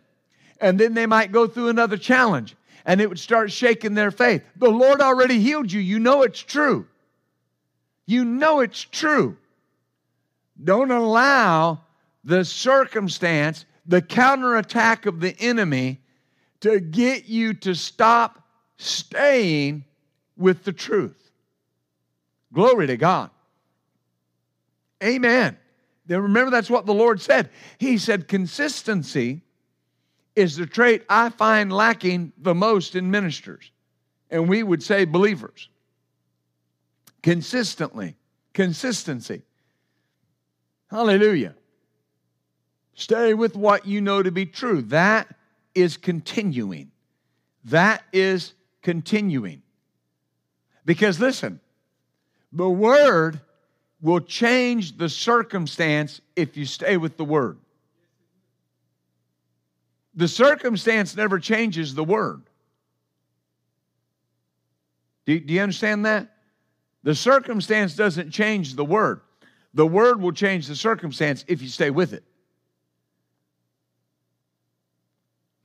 and 0.59 0.79
then 0.79 0.93
they 0.93 1.05
might 1.05 1.31
go 1.31 1.47
through 1.47 1.69
another 1.69 1.97
challenge, 1.97 2.55
and 2.85 3.01
it 3.01 3.07
would 3.09 3.19
start 3.19 3.51
shaking 3.51 3.93
their 3.93 4.11
faith. 4.11 4.43
The 4.55 4.69
Lord 4.69 5.01
already 5.01 5.39
healed 5.39 5.71
you. 5.71 5.79
You 5.79 5.99
know 5.99 6.23
it's 6.23 6.39
true. 6.39 6.87
You 8.05 8.25
know 8.25 8.59
it's 8.59 8.81
true. 8.81 9.37
Don't 10.63 10.91
allow 10.91 11.81
the 12.23 12.45
circumstance, 12.45 13.65
the 13.85 14.01
counterattack 14.01 15.05
of 15.05 15.19
the 15.19 15.35
enemy 15.39 16.01
to 16.65 16.79
get 16.79 17.25
you 17.25 17.53
to 17.53 17.75
stop 17.75 18.41
staying 18.77 19.85
with 20.35 20.63
the 20.63 20.73
truth. 20.73 21.29
Glory 22.51 22.87
to 22.87 22.97
God. 22.97 23.29
Amen. 25.03 25.57
Then 26.07 26.23
remember, 26.23 26.49
that's 26.49 26.69
what 26.69 26.87
the 26.87 26.93
Lord 26.93 27.21
said. 27.21 27.51
He 27.77 27.99
said, 27.99 28.27
consistency 28.27 29.43
is 30.35 30.55
the 30.55 30.65
trait 30.65 31.03
I 31.07 31.29
find 31.29 31.71
lacking 31.71 32.33
the 32.35 32.55
most 32.55 32.95
in 32.95 33.11
ministers. 33.11 33.69
And 34.31 34.49
we 34.49 34.63
would 34.63 34.81
say 34.81 35.05
believers. 35.05 35.69
Consistently, 37.21 38.15
consistency. 38.53 39.43
Hallelujah. 40.89 41.53
Stay 42.95 43.35
with 43.35 43.55
what 43.55 43.85
you 43.85 44.01
know 44.01 44.23
to 44.23 44.31
be 44.31 44.47
true. 44.47 44.81
That 44.81 45.27
is 45.75 45.97
continuing. 45.97 46.91
That 47.65 48.03
is 48.11 48.53
continuing. 48.81 49.61
Because 50.85 51.19
listen, 51.19 51.59
the 52.51 52.69
word 52.69 53.41
will 54.01 54.21
change 54.21 54.97
the 54.97 55.09
circumstance 55.09 56.21
if 56.35 56.55
you 56.55 56.65
stay 56.65 56.95
with 56.95 57.17
the 57.17 57.25
word. 57.25 57.57
The 60.13 60.27
circumstance 60.27 61.17
never 61.17 61.39
changes 61.39 61.93
the 61.93 62.03
word. 62.03 62.43
Do, 65.25 65.39
do, 65.39 65.53
you 65.53 65.61
understand 65.61 66.05
that? 66.05 66.29
The 67.03 67.15
circumstance 67.15 67.95
doesn't 67.95 68.31
change 68.31 68.75
the 68.75 68.85
word. 68.85 69.21
The 69.73 69.85
word 69.85 70.21
will 70.21 70.31
change 70.31 70.67
the 70.67 70.75
circumstance 70.75 71.43
if 71.47 71.61
you 71.61 71.67
stay 71.67 71.89
with 71.89 72.13
it. 72.13 72.23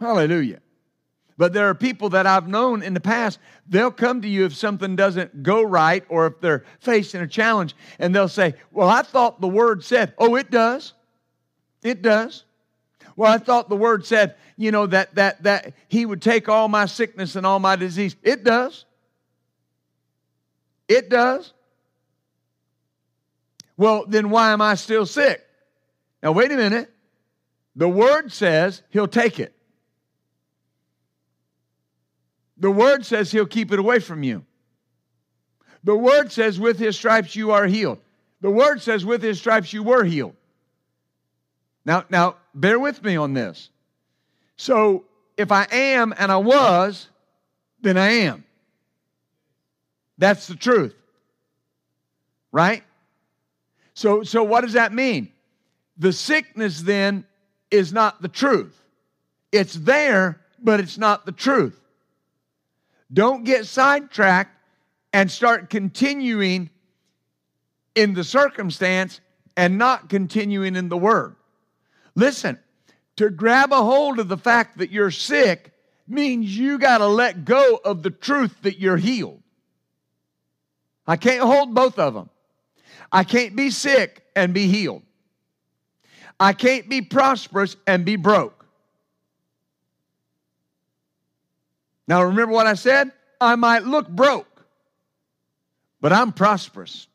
Hallelujah. 0.00 0.60
But 1.36 1.52
there 1.52 1.68
are 1.68 1.74
people 1.74 2.10
that 2.10 2.26
I've 2.26 2.48
known 2.48 2.82
in 2.82 2.92
the 2.94 3.00
past, 3.00 3.38
they'll 3.66 3.90
come 3.90 4.22
to 4.22 4.28
you 4.28 4.44
if 4.44 4.54
something 4.54 4.96
doesn't 4.96 5.42
go 5.42 5.62
right 5.62 6.04
or 6.08 6.26
if 6.26 6.40
they're 6.40 6.64
facing 6.80 7.20
a 7.22 7.26
challenge, 7.26 7.74
and 7.98 8.14
they'll 8.14 8.28
say, 8.28 8.54
Well, 8.72 8.88
I 8.88 9.02
thought 9.02 9.40
the 9.40 9.48
word 9.48 9.84
said, 9.84 10.12
Oh, 10.18 10.34
it 10.34 10.50
does. 10.50 10.92
It 11.82 12.02
does. 12.02 12.44
Well, 13.16 13.32
I 13.32 13.38
thought 13.38 13.68
the 13.68 13.76
word 13.76 14.06
said, 14.06 14.36
you 14.56 14.70
know, 14.70 14.86
that 14.86 15.14
that 15.14 15.42
that 15.42 15.74
he 15.88 16.06
would 16.06 16.22
take 16.22 16.48
all 16.48 16.68
my 16.68 16.86
sickness 16.86 17.36
and 17.36 17.46
all 17.46 17.58
my 17.58 17.76
disease. 17.76 18.16
It 18.22 18.44
does. 18.44 18.84
It 20.88 21.08
does. 21.08 21.52
Well, 23.76 24.04
then 24.06 24.30
why 24.30 24.52
am 24.52 24.60
I 24.60 24.74
still 24.74 25.06
sick? 25.06 25.42
Now, 26.22 26.32
wait 26.32 26.52
a 26.52 26.56
minute. 26.56 26.90
The 27.76 27.88
word 27.88 28.32
says 28.32 28.82
he'll 28.90 29.08
take 29.08 29.40
it. 29.40 29.54
The 32.60 32.70
word 32.70 33.04
says 33.04 33.32
he'll 33.32 33.46
keep 33.46 33.72
it 33.72 33.78
away 33.78 33.98
from 33.98 34.22
you. 34.22 34.44
The 35.82 35.96
word 35.96 36.30
says, 36.30 36.60
with 36.60 36.78
his 36.78 36.96
stripes 36.96 37.34
you 37.34 37.50
are 37.52 37.66
healed. 37.66 37.98
The 38.42 38.50
word 38.50 38.82
says, 38.82 39.04
with 39.04 39.22
his 39.22 39.38
stripes 39.38 39.72
you 39.72 39.82
were 39.82 40.04
healed. 40.04 40.36
Now, 41.86 42.04
now, 42.10 42.36
bear 42.54 42.78
with 42.78 43.02
me 43.02 43.16
on 43.16 43.32
this. 43.32 43.70
So, 44.56 45.04
if 45.38 45.50
I 45.50 45.66
am 45.70 46.12
and 46.18 46.30
I 46.30 46.36
was, 46.36 47.08
then 47.80 47.96
I 47.96 48.08
am. 48.08 48.44
That's 50.18 50.46
the 50.46 50.56
truth. 50.56 50.94
Right? 52.52 52.84
So, 53.94 54.22
so 54.22 54.44
what 54.44 54.60
does 54.60 54.74
that 54.74 54.92
mean? 54.92 55.32
The 55.96 56.12
sickness 56.12 56.82
then 56.82 57.24
is 57.70 57.92
not 57.92 58.20
the 58.20 58.28
truth. 58.28 58.76
It's 59.50 59.72
there, 59.72 60.40
but 60.62 60.80
it's 60.80 60.98
not 60.98 61.24
the 61.24 61.32
truth. 61.32 61.80
Don't 63.12 63.44
get 63.44 63.66
sidetracked 63.66 64.56
and 65.12 65.30
start 65.30 65.70
continuing 65.70 66.70
in 67.94 68.14
the 68.14 68.24
circumstance 68.24 69.20
and 69.56 69.78
not 69.78 70.08
continuing 70.08 70.76
in 70.76 70.88
the 70.88 70.96
word. 70.96 71.36
Listen, 72.14 72.58
to 73.16 73.30
grab 73.30 73.72
a 73.72 73.82
hold 73.82 74.18
of 74.18 74.28
the 74.28 74.38
fact 74.38 74.78
that 74.78 74.90
you're 74.90 75.10
sick 75.10 75.72
means 76.06 76.56
you 76.56 76.78
got 76.78 76.98
to 76.98 77.06
let 77.06 77.44
go 77.44 77.80
of 77.84 78.02
the 78.02 78.10
truth 78.10 78.56
that 78.62 78.78
you're 78.78 78.96
healed. 78.96 79.42
I 81.06 81.16
can't 81.16 81.42
hold 81.42 81.74
both 81.74 81.98
of 81.98 82.14
them. 82.14 82.30
I 83.12 83.24
can't 83.24 83.56
be 83.56 83.70
sick 83.70 84.24
and 84.36 84.54
be 84.54 84.68
healed. 84.68 85.02
I 86.38 86.52
can't 86.52 86.88
be 86.88 87.02
prosperous 87.02 87.76
and 87.86 88.04
be 88.04 88.16
broke. 88.16 88.59
Now, 92.10 92.24
remember 92.24 92.52
what 92.52 92.66
I 92.66 92.74
said? 92.74 93.12
I 93.40 93.54
might 93.54 93.84
look 93.84 94.08
broke, 94.08 94.64
but 96.00 96.12
I'm 96.12 96.32
prosperous. 96.32 97.06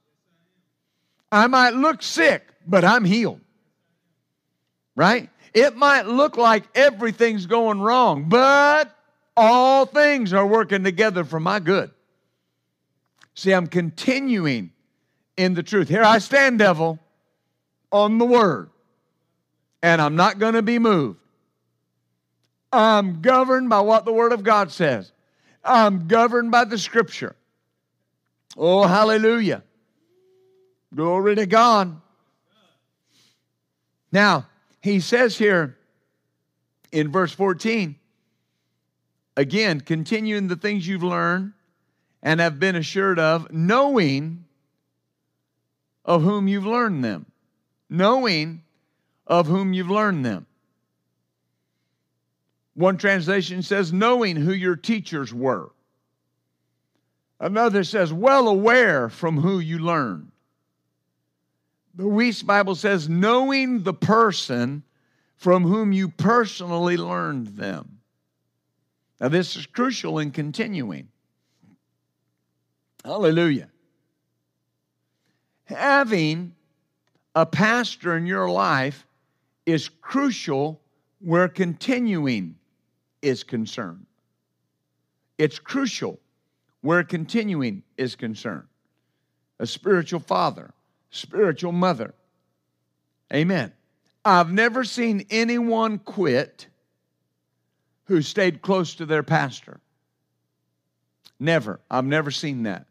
I 1.30 1.48
might 1.48 1.74
look 1.74 2.02
sick, 2.02 2.48
but 2.66 2.86
I'm 2.86 3.04
healed. 3.04 3.42
Right? 4.96 5.30
It 5.54 5.76
might 5.76 6.06
look 6.08 6.38
like 6.38 6.64
everything's 6.74 7.46
going 7.46 7.82
wrong, 7.82 8.30
but 8.30 8.98
all 9.36 9.86
things 9.86 10.32
are 10.32 10.48
working 10.48 10.86
together 10.86 11.26
for 11.26 11.42
my 11.42 11.60
good. 11.60 11.92
See, 13.34 13.52
I'm 13.52 13.68
continuing 13.68 14.72
in 15.36 15.56
the 15.56 15.64
truth. 15.64 15.90
Here 15.90 16.04
I 16.04 16.20
stand, 16.20 16.60
devil, 16.60 17.00
on 17.92 18.18
the 18.18 18.26
word, 18.26 18.70
and 19.84 20.02
I'm 20.02 20.16
not 20.16 20.40
going 20.40 20.54
to 20.54 20.62
be 20.62 20.80
moved. 20.80 21.20
I'm 22.76 23.22
governed 23.22 23.70
by 23.70 23.80
what 23.80 24.06
the 24.06 24.12
word 24.12 24.34
of 24.34 24.44
God 24.44 24.72
says, 24.72 25.12
I'm 25.64 26.08
governed 26.08 26.52
by 26.52 26.66
the 26.66 26.78
scripture. 26.78 27.36
Oh, 28.58 28.86
hallelujah. 28.86 29.64
Glory 30.94 31.36
to 31.36 31.46
God. 31.46 32.00
Now, 34.12 34.48
he 34.82 35.00
says 35.00 35.38
here 35.38 35.78
in 36.92 37.12
verse 37.12 37.34
14, 37.34 37.96
again, 39.36 39.82
continuing 39.82 40.48
the 40.48 40.56
things 40.56 40.88
you've 40.88 41.04
learned 41.04 41.54
and 42.22 42.40
have 42.40 42.60
been 42.60 42.76
assured 42.76 43.20
of, 43.20 43.52
knowing 43.52 44.46
of 46.06 46.24
whom 46.24 46.48
you've 46.48 46.66
learned 46.66 47.04
them. 47.04 47.26
Knowing 47.90 48.64
of 49.28 49.48
whom 49.48 49.74
you've 49.74 49.90
learned 49.90 50.26
them. 50.26 50.46
One 52.76 52.98
translation 52.98 53.62
says, 53.62 53.94
knowing 53.94 54.36
who 54.36 54.54
your 54.54 54.76
teachers 54.76 55.34
were. 55.34 55.72
Another 57.40 57.84
says, 57.84 58.12
well 58.12 58.48
aware 58.48 59.10
from 59.10 59.38
who 59.38 59.60
you 59.60 59.80
learned. 59.80 60.32
The 61.96 62.04
Wuest 62.04 62.46
Bible 62.46 62.76
says, 62.76 63.08
knowing 63.08 63.84
the 63.84 63.94
person 63.94 64.84
from 65.38 65.64
whom 65.64 65.94
you 65.94 66.10
personally 66.10 66.98
learned 66.98 67.48
them. 67.48 68.00
Now, 69.22 69.30
this 69.30 69.56
is 69.56 69.66
crucial 69.66 70.20
in 70.20 70.32
continuing. 70.32 71.08
Hallelujah. 73.06 73.70
Having 75.66 76.54
a 77.34 77.46
pastor 77.46 78.18
in 78.18 78.26
your 78.26 78.50
life 78.50 79.06
is 79.66 79.90
crucial 80.02 80.82
We're 81.22 81.48
continuing 81.48 82.56
is 83.26 83.44
concerned. 83.44 84.06
It's 85.38 85.60
crucial 85.60 86.20
where 86.82 87.04
continuing 87.04 87.82
is 87.98 88.16
concerned. 88.16 88.68
A 89.60 89.66
spiritual 89.66 90.20
father, 90.20 90.74
spiritual 91.10 91.72
mother. 91.72 92.14
Amen. 93.34 93.74
I've 94.24 94.52
never 94.52 94.84
seen 94.84 95.26
anyone 95.32 95.98
quit 95.98 96.68
who 98.06 98.22
stayed 98.22 98.62
close 98.62 98.96
to 98.96 99.06
their 99.06 99.24
pastor. 99.24 99.80
Never. 101.40 101.80
I've 101.90 102.06
never 102.06 102.30
seen 102.30 102.64
that. 102.64 102.86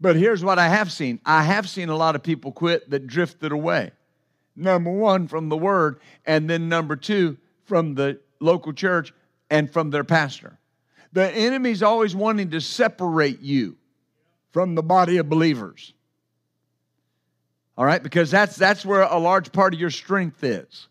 But 0.00 0.16
here's 0.16 0.44
what 0.44 0.58
I 0.58 0.68
have 0.68 0.90
seen 0.90 1.20
I 1.26 1.42
have 1.42 1.68
seen 1.68 1.88
a 1.88 1.96
lot 1.96 2.14
of 2.14 2.22
people 2.22 2.52
quit 2.52 2.88
that 2.90 3.06
drifted 3.06 3.52
away. 3.52 3.90
Number 4.56 4.90
one, 4.90 5.28
from 5.28 5.50
the 5.50 5.56
word, 5.56 6.00
and 6.24 6.48
then 6.48 6.68
number 6.68 6.96
two, 6.96 7.36
from 7.64 7.94
the 7.94 8.18
local 8.40 8.72
church 8.72 9.12
and 9.50 9.70
from 9.70 9.90
their 9.90 10.04
pastor. 10.04 10.58
The 11.12 11.30
enemy's 11.30 11.82
always 11.82 12.14
wanting 12.14 12.50
to 12.50 12.60
separate 12.60 13.40
you 13.40 13.76
from 14.52 14.74
the 14.74 14.82
body 14.82 15.18
of 15.18 15.28
believers. 15.28 15.94
All 17.76 17.84
right, 17.84 18.02
because 18.02 18.30
that's 18.30 18.56
that's 18.56 18.84
where 18.84 19.02
a 19.02 19.18
large 19.18 19.52
part 19.52 19.72
of 19.72 19.80
your 19.80 19.90
strength 19.90 20.42
is. 20.42 20.88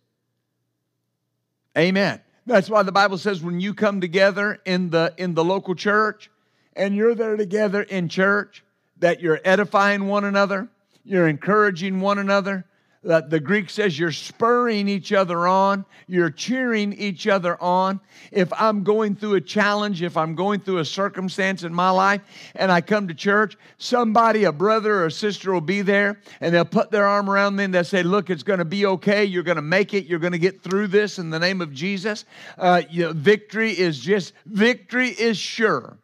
Amen. 1.77 2.21
That's 2.45 2.69
why 2.69 2.83
the 2.83 2.93
Bible 2.93 3.17
says 3.17 3.43
when 3.43 3.59
you 3.59 3.73
come 3.73 3.99
together 3.99 4.59
in 4.65 4.89
the 4.89 5.13
in 5.17 5.33
the 5.33 5.43
local 5.43 5.75
church 5.75 6.31
and 6.75 6.95
you're 6.95 7.13
there 7.13 7.35
together 7.35 7.81
in 7.81 8.07
church 8.07 8.63
that 8.99 9.21
you're 9.21 9.41
edifying 9.43 10.07
one 10.07 10.23
another, 10.23 10.69
you're 11.03 11.27
encouraging 11.27 11.99
one 11.99 12.19
another, 12.19 12.65
the 13.03 13.39
Greek 13.39 13.69
says 13.69 13.97
you're 13.97 14.11
spurring 14.11 14.87
each 14.87 15.13
other 15.13 15.47
on, 15.47 15.85
you're 16.07 16.29
cheering 16.29 16.93
each 16.93 17.27
other 17.27 17.61
on. 17.61 17.99
If 18.31 18.51
I'm 18.53 18.83
going 18.83 19.15
through 19.15 19.35
a 19.35 19.41
challenge, 19.41 20.01
if 20.01 20.17
I'm 20.17 20.35
going 20.35 20.59
through 20.59 20.79
a 20.79 20.85
circumstance 20.85 21.63
in 21.63 21.73
my 21.73 21.89
life 21.89 22.21
and 22.55 22.71
I 22.71 22.81
come 22.81 23.07
to 23.07 23.13
church, 23.13 23.57
somebody, 23.77 24.43
a 24.45 24.51
brother 24.51 24.95
or 24.95 25.05
a 25.05 25.11
sister 25.11 25.53
will 25.53 25.61
be 25.61 25.81
there 25.81 26.19
and 26.41 26.53
they'll 26.53 26.65
put 26.65 26.91
their 26.91 27.05
arm 27.05 27.29
around 27.29 27.55
me 27.55 27.65
and 27.65 27.73
they'll 27.73 27.83
say, 27.83 28.03
Look, 28.03 28.29
it's 28.29 28.43
going 28.43 28.59
to 28.59 28.65
be 28.65 28.85
okay. 28.85 29.23
You're 29.25 29.43
going 29.43 29.57
to 29.57 29.61
make 29.61 29.93
it. 29.93 30.05
You're 30.05 30.19
going 30.19 30.33
to 30.33 30.39
get 30.39 30.61
through 30.61 30.87
this 30.87 31.19
in 31.19 31.29
the 31.29 31.39
name 31.39 31.61
of 31.61 31.73
Jesus. 31.73 32.25
Uh, 32.57 32.81
you 32.89 33.03
know, 33.03 33.13
victory 33.13 33.77
is 33.77 33.99
just, 33.99 34.33
victory 34.45 35.09
is 35.09 35.37
sure. 35.37 35.97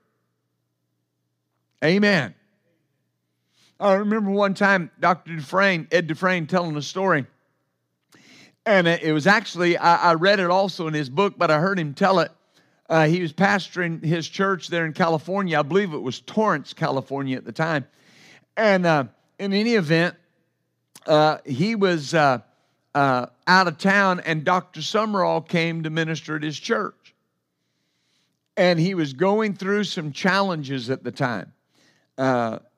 Amen. 1.83 2.33
I 3.83 3.95
remember 3.95 4.31
one 4.31 4.53
time 4.53 4.91
Dr. 4.97 5.35
Dufresne, 5.35 5.89
Ed 5.91 6.07
Dufresne, 6.07 6.47
telling 6.47 6.77
a 6.77 6.81
story. 6.81 7.25
And 8.65 8.87
it 8.87 9.13
was 9.13 9.27
actually, 9.27 9.77
I, 9.77 10.11
I 10.11 10.13
read 10.13 10.39
it 10.39 10.49
also 10.49 10.87
in 10.87 10.93
his 10.93 11.09
book, 11.09 11.33
but 11.37 11.51
I 11.51 11.59
heard 11.59 11.77
him 11.77 11.93
tell 11.93 12.19
it. 12.19 12.31
Uh, 12.89 13.07
he 13.07 13.21
was 13.21 13.33
pastoring 13.33 14.01
his 14.01 14.27
church 14.29 14.69
there 14.69 14.85
in 14.85 14.93
California. 14.93 15.59
I 15.59 15.63
believe 15.63 15.93
it 15.93 16.01
was 16.01 16.21
Torrance, 16.21 16.73
California 16.73 17.35
at 17.35 17.43
the 17.43 17.51
time. 17.51 17.85
And 18.55 18.85
uh, 18.85 19.05
in 19.37 19.51
any 19.51 19.73
event, 19.73 20.15
uh, 21.05 21.39
he 21.45 21.75
was 21.75 22.13
uh, 22.13 22.39
uh, 22.95 23.25
out 23.47 23.67
of 23.67 23.77
town, 23.79 24.21
and 24.21 24.45
Dr. 24.45 24.79
Sumrall 24.79 25.45
came 25.45 25.83
to 25.83 25.89
minister 25.89 26.37
at 26.37 26.43
his 26.43 26.57
church. 26.57 27.13
And 28.55 28.79
he 28.79 28.93
was 28.93 29.11
going 29.11 29.55
through 29.55 29.83
some 29.83 30.13
challenges 30.13 30.89
at 30.89 31.03
the 31.03 31.11
time. 31.11 31.51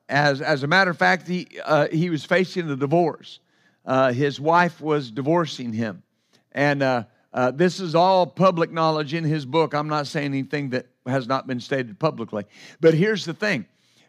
As, 0.08 0.42
as 0.42 0.64
a 0.64 0.68
matter 0.68 0.92
of 0.92 0.98
fact, 0.98 1.28
he, 1.28 1.48
uh, 1.64 1.88
he 1.88 2.10
was 2.10 2.24
facing 2.24 2.70
a 2.70 2.76
divorce. 2.76 3.40
Uh, 3.86 4.12
his 4.14 4.40
wife 4.40 4.82
was 4.82 5.12
divorcing 5.12 5.74
him. 5.74 6.04
And 6.52 6.84
uh, 6.84 7.04
uh, 7.34 7.52
this 7.52 7.80
is 7.80 7.96
all 7.96 8.26
public 8.26 8.72
knowledge 8.72 9.14
in 9.14 9.24
his 9.24 9.46
book. 9.46 9.74
I'm 9.74 9.90
not 9.90 10.08
saying 10.08 10.28
anything 10.28 10.70
that 10.70 10.88
has 11.06 11.28
not 11.28 11.48
been 11.48 11.60
stated 11.60 12.00
publicly. 12.00 12.46
But 12.80 12.94
here's 12.94 13.26
the 13.26 13.34
thing 13.34 13.66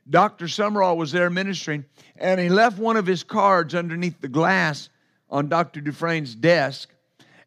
Dr. 0.09 0.46
Sumrall 0.46 0.96
was 0.96 1.12
there 1.12 1.30
ministering, 1.30 1.85
and 2.16 2.40
he 2.40 2.48
left 2.48 2.78
one 2.78 2.96
of 2.96 3.06
his 3.06 3.22
cards 3.22 3.74
underneath 3.74 4.20
the 4.20 4.28
glass 4.28 4.88
on 5.28 5.48
Dr. 5.48 5.80
Dufresne's 5.80 6.35
desk. 6.35 6.90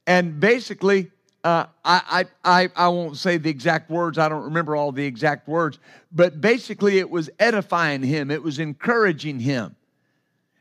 And 0.05 0.39
basically, 0.39 1.11
uh, 1.43 1.65
I, 1.85 2.25
I, 2.43 2.69
I 2.75 2.87
won't 2.89 3.17
say 3.17 3.37
the 3.37 3.49
exact 3.49 3.89
words, 3.89 4.17
I 4.17 4.27
don't 4.29 4.43
remember 4.43 4.75
all 4.75 4.91
the 4.91 5.05
exact 5.05 5.47
words, 5.47 5.79
but 6.11 6.41
basically 6.41 6.99
it 6.99 7.09
was 7.09 7.29
edifying 7.39 8.03
him, 8.03 8.31
it 8.31 8.43
was 8.43 8.59
encouraging 8.59 9.39
him. 9.39 9.75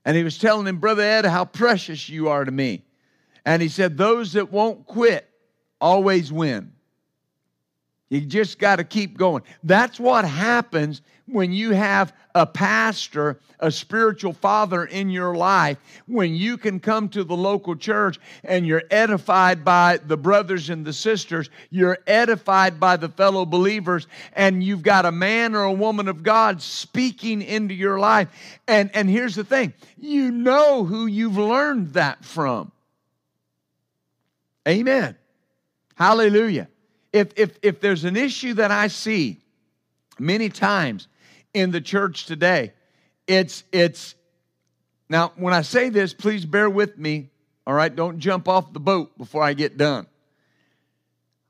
And 0.05 0.17
he 0.17 0.23
was 0.23 0.39
telling 0.39 0.67
him, 0.67 0.79
Brother 0.79 1.03
Ed, 1.03 1.25
how 1.27 1.45
precious 1.45 2.09
you 2.09 2.29
are 2.29 2.45
to 2.45 2.51
me. 2.51 2.83
And 3.45 3.61
he 3.61 3.69
said, 3.69 3.97
Those 3.97 4.33
that 4.35 4.51
won't 4.53 4.87
quit 4.87 5.29
always 5.81 6.33
win. 6.33 6.73
You 8.11 8.23
just 8.23 8.59
got 8.59 8.77
to 8.77 8.85
keep 8.85 9.19
going. 9.19 9.43
That's 9.63 10.01
what 10.01 10.25
happens 10.25 11.03
when 11.27 11.53
you 11.53 11.73
have 11.73 12.15
a 12.35 12.47
pastor, 12.47 13.39
a 13.61 13.71
spiritual 13.71 14.33
father 14.33 14.85
in 14.85 15.11
your 15.11 15.35
life, 15.35 15.77
when 16.07 16.35
you 16.35 16.57
can 16.57 16.81
come 16.81 17.09
to 17.11 17.23
the 17.23 17.37
local 17.37 17.77
church 17.77 18.19
and 18.45 18.67
you're 18.67 18.85
edified 18.91 19.63
by 19.63 19.99
the 19.99 20.17
brothers 20.17 20.71
and 20.71 20.87
the 20.87 20.93
sisters, 20.93 21.51
you're 21.69 21.99
edified 22.07 22.81
by 22.81 22.97
the 22.97 23.11
fellow 23.11 23.45
believers, 23.45 24.07
and 24.33 24.63
you've 24.63 24.83
got 24.83 25.05
a 25.05 25.13
man 25.13 25.55
or 25.55 25.65
a 25.65 25.73
woman 25.73 26.09
of 26.09 26.23
God 26.23 26.63
speaking 26.63 27.43
into 27.43 27.75
your 27.75 27.99
life. 27.99 28.29
And, 28.67 28.91
and 28.95 29.11
here's 29.11 29.35
the 29.35 29.45
thing 29.45 29.75
you 29.99 30.31
know 30.31 30.85
who 30.85 31.07
you've 31.07 31.37
learned 31.37 31.93
that 31.95 32.25
from. 32.25 32.73
Amen. 34.67 35.17
Hallelujah 35.95 36.69
if, 37.13 37.33
if, 37.37 37.59
if 37.63 37.81
there's 37.81 38.05
an 38.05 38.17
issue 38.17 38.55
that 38.55 38.71
I 38.71 38.89
see 38.89 39.39
many 40.19 40.49
times 40.49 41.09
in 41.55 41.71
the 41.71 41.81
church 41.81 42.27
today, 42.27 42.73
it's, 43.27 43.65
it's, 43.73 44.15
now 45.09 45.33
when 45.37 45.55
I 45.55 45.63
say 45.63 45.89
this, 45.89 46.13
please 46.13 46.45
bear 46.45 46.69
with 46.69 46.99
me, 46.99 47.31
all 47.67 47.75
right? 47.75 47.95
Don't 47.95 48.19
jump 48.19 48.49
off 48.49 48.73
the 48.73 48.81
boat 48.81 49.17
before 49.19 49.43
I 49.43 49.55
get 49.55 49.77
done. 49.77 50.07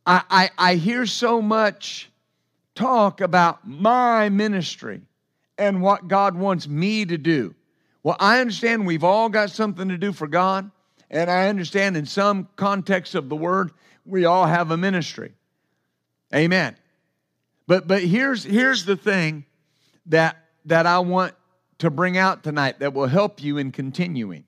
I, 0.07 0.23
I, 0.31 0.51
I 0.59 0.75
hear 0.77 1.07
so 1.07 1.43
much 1.43 2.11
talk 2.75 3.21
about 3.21 3.67
my 3.67 4.29
ministry 4.29 5.03
and 5.59 5.83
what 5.83 6.09
God 6.09 6.37
wants 6.37 6.69
me 6.69 7.05
to 7.05 7.19
do. 7.19 7.55
Well, 8.03 8.17
I 8.21 8.41
understand 8.41 8.87
we've 8.87 9.05
all 9.05 9.29
got 9.29 9.51
something 9.51 9.89
to 9.89 9.99
do 9.99 10.13
for 10.13 10.29
God, 10.29 10.71
and 11.11 11.29
I 11.29 11.49
understand 11.49 11.97
in 11.97 12.07
some 12.07 12.49
context 12.57 13.15
of 13.15 13.29
the 13.29 13.37
word, 13.37 13.73
we 14.07 14.25
all 14.25 14.47
have 14.47 14.71
a 14.71 14.77
ministry. 14.77 15.33
Amen. 16.35 16.77
But 17.67 17.87
but 17.87 18.03
here's 18.03 18.45
here's 18.45 18.85
the 18.85 18.97
thing 18.97 19.45
that 20.07 20.37
that 20.65 20.87
I 20.87 20.99
want 21.01 21.35
to 21.79 21.91
bring 21.91 22.19
out 22.19 22.43
tonight 22.43 22.81
that 22.81 22.93
will 22.93 23.07
help 23.07 23.43
you 23.43 23.59
in 23.59 23.73
continuing. 23.73 24.45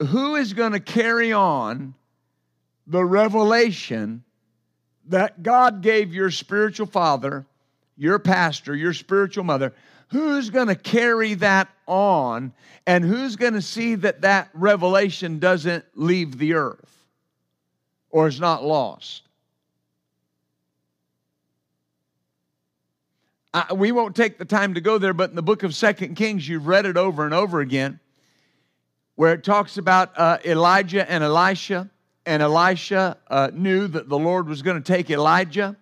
Who 0.00 0.34
is 0.36 0.52
going 0.52 0.72
to 0.72 0.80
carry 0.80 1.32
on 1.32 1.94
the 2.86 3.04
revelation 3.04 4.24
that 5.06 5.42
God 5.42 5.80
gave 5.80 6.12
your 6.12 6.30
spiritual 6.30 6.86
father, 6.86 7.46
your 7.96 8.18
pastor, 8.18 8.74
your 8.74 8.94
spiritual 8.94 9.44
mother, 9.44 9.72
who's 10.08 10.50
going 10.50 10.68
to 10.68 10.74
carry 10.74 11.34
that 11.34 11.68
on 11.86 12.52
and 12.86 13.04
who's 13.04 13.36
going 13.36 13.54
to 13.54 13.62
see 13.62 13.94
that 13.96 14.22
that 14.22 14.50
revelation 14.54 15.38
doesn't 15.38 15.84
leave 15.94 16.38
the 16.38 16.54
earth 16.54 17.01
or 18.12 18.28
is 18.28 18.38
not 18.38 18.62
lost? 18.62 19.22
I, 23.54 23.72
we 23.74 23.92
won't 23.92 24.16
take 24.16 24.38
the 24.38 24.44
time 24.44 24.74
to 24.74 24.80
go 24.80 24.98
there, 24.98 25.12
but 25.12 25.30
in 25.30 25.36
the 25.36 25.42
book 25.42 25.62
of 25.62 25.74
Second 25.74 26.14
Kings, 26.14 26.48
you've 26.48 26.66
read 26.66 26.86
it 26.86 26.96
over 26.96 27.24
and 27.24 27.34
over 27.34 27.60
again, 27.60 28.00
where 29.16 29.34
it 29.34 29.44
talks 29.44 29.76
about 29.76 30.12
uh, 30.16 30.38
Elijah 30.44 31.10
and 31.10 31.24
Elisha. 31.24 31.90
And 32.24 32.40
Elisha 32.40 33.18
uh, 33.28 33.50
knew 33.52 33.88
that 33.88 34.08
the 34.08 34.18
Lord 34.18 34.48
was 34.48 34.62
going 34.62 34.80
to 34.80 34.92
take 34.92 35.10
Elijah. 35.10 35.76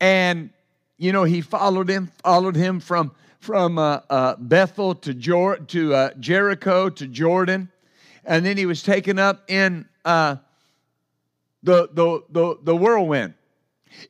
And, 0.00 0.50
you 0.96 1.12
know, 1.12 1.24
he 1.24 1.40
followed 1.40 1.90
him, 1.90 2.12
followed 2.22 2.54
him 2.54 2.80
from, 2.80 3.12
from 3.40 3.78
uh, 3.78 4.00
uh 4.08 4.36
Bethel 4.38 4.94
to, 4.94 5.12
Jor- 5.12 5.58
to 5.58 5.94
uh, 5.94 6.10
Jericho 6.20 6.88
to 6.88 7.06
Jordan. 7.08 7.68
And 8.24 8.46
then 8.46 8.56
he 8.56 8.64
was 8.64 8.82
taken 8.82 9.18
up 9.18 9.42
in 9.50 9.86
uh, 10.04 10.36
the, 11.62 11.88
the, 11.92 12.22
the, 12.30 12.58
the 12.62 12.76
whirlwind. 12.76 13.34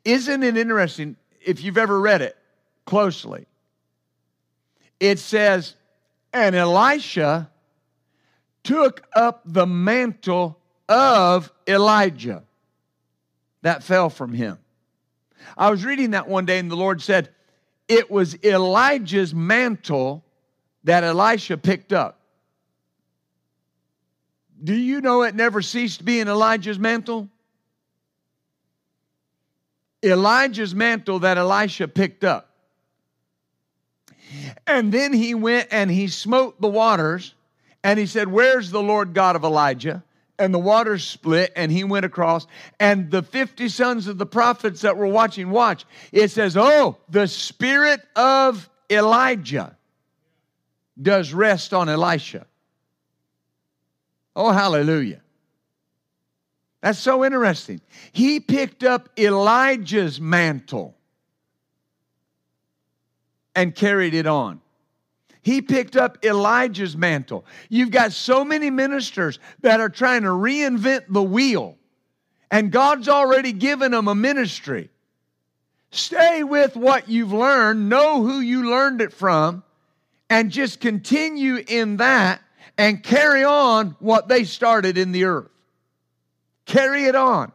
Isn't 0.04 0.42
it 0.42 0.56
interesting? 0.56 1.16
if 1.46 1.62
you've 1.62 1.78
ever 1.78 1.98
read 1.98 2.20
it 2.20 2.36
closely, 2.84 3.46
it 4.98 5.18
says, 5.18 5.76
and 6.32 6.54
Elisha 6.54 7.50
took 8.64 9.06
up 9.14 9.42
the 9.46 9.66
mantle 9.66 10.58
of 10.88 11.50
Elijah 11.66 12.42
that 13.62 13.82
fell 13.82 14.10
from 14.10 14.32
him. 14.32 14.58
I 15.56 15.70
was 15.70 15.84
reading 15.84 16.10
that 16.10 16.28
one 16.28 16.44
day, 16.44 16.58
and 16.58 16.70
the 16.70 16.76
Lord 16.76 17.00
said, 17.00 17.30
It 17.88 18.10
was 18.10 18.36
Elijah's 18.44 19.32
mantle 19.32 20.24
that 20.84 21.04
Elisha 21.04 21.56
picked 21.56 21.92
up. 21.92 22.20
Do 24.62 24.74
you 24.74 25.00
know 25.00 25.22
it 25.22 25.34
never 25.34 25.62
ceased 25.62 26.04
being 26.04 26.28
Elijah's 26.28 26.78
mantle? 26.78 27.28
Elijah's 30.06 30.74
mantle 30.74 31.20
that 31.20 31.36
Elisha 31.36 31.88
picked 31.88 32.24
up. 32.24 32.50
And 34.66 34.92
then 34.92 35.12
he 35.12 35.34
went 35.34 35.68
and 35.70 35.90
he 35.90 36.08
smote 36.08 36.60
the 36.60 36.68
waters 36.68 37.34
and 37.84 37.98
he 37.98 38.06
said, 38.06 38.28
Where's 38.28 38.70
the 38.70 38.82
Lord 38.82 39.14
God 39.14 39.36
of 39.36 39.44
Elijah? 39.44 40.02
And 40.38 40.52
the 40.52 40.58
waters 40.58 41.06
split 41.06 41.52
and 41.56 41.72
he 41.72 41.84
went 41.84 42.04
across. 42.04 42.46
And 42.78 43.10
the 43.10 43.22
50 43.22 43.68
sons 43.68 44.06
of 44.06 44.18
the 44.18 44.26
prophets 44.26 44.82
that 44.82 44.96
were 44.96 45.06
watching, 45.06 45.50
watch. 45.50 45.84
It 46.12 46.30
says, 46.30 46.56
Oh, 46.56 46.98
the 47.08 47.26
spirit 47.26 48.00
of 48.14 48.68
Elijah 48.90 49.76
does 51.00 51.32
rest 51.32 51.72
on 51.72 51.88
Elisha. 51.88 52.46
Oh, 54.34 54.50
hallelujah. 54.50 55.22
That's 56.82 56.98
so 56.98 57.24
interesting. 57.24 57.80
He 58.12 58.40
picked 58.40 58.84
up 58.84 59.08
Elijah's 59.18 60.20
mantle 60.20 60.96
and 63.54 63.74
carried 63.74 64.14
it 64.14 64.26
on. 64.26 64.60
He 65.42 65.62
picked 65.62 65.96
up 65.96 66.24
Elijah's 66.24 66.96
mantle. 66.96 67.46
You've 67.68 67.92
got 67.92 68.12
so 68.12 68.44
many 68.44 68.68
ministers 68.68 69.38
that 69.60 69.80
are 69.80 69.88
trying 69.88 70.22
to 70.22 70.28
reinvent 70.28 71.04
the 71.08 71.22
wheel, 71.22 71.76
and 72.50 72.72
God's 72.72 73.08
already 73.08 73.52
given 73.52 73.92
them 73.92 74.08
a 74.08 74.14
ministry. 74.14 74.90
Stay 75.92 76.42
with 76.42 76.76
what 76.76 77.08
you've 77.08 77.32
learned, 77.32 77.88
know 77.88 78.22
who 78.22 78.40
you 78.40 78.68
learned 78.68 79.00
it 79.00 79.12
from, 79.12 79.62
and 80.28 80.50
just 80.50 80.80
continue 80.80 81.62
in 81.68 81.98
that 81.98 82.42
and 82.76 83.02
carry 83.02 83.44
on 83.44 83.96
what 84.00 84.28
they 84.28 84.44
started 84.44 84.98
in 84.98 85.12
the 85.12 85.24
earth. 85.24 85.55
Carry 86.66 87.04
it 87.04 87.14
on. 87.14 87.52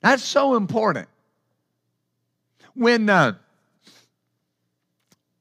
That's 0.00 0.24
so 0.24 0.56
important. 0.56 1.08
When 2.74 3.08
uh, 3.08 3.34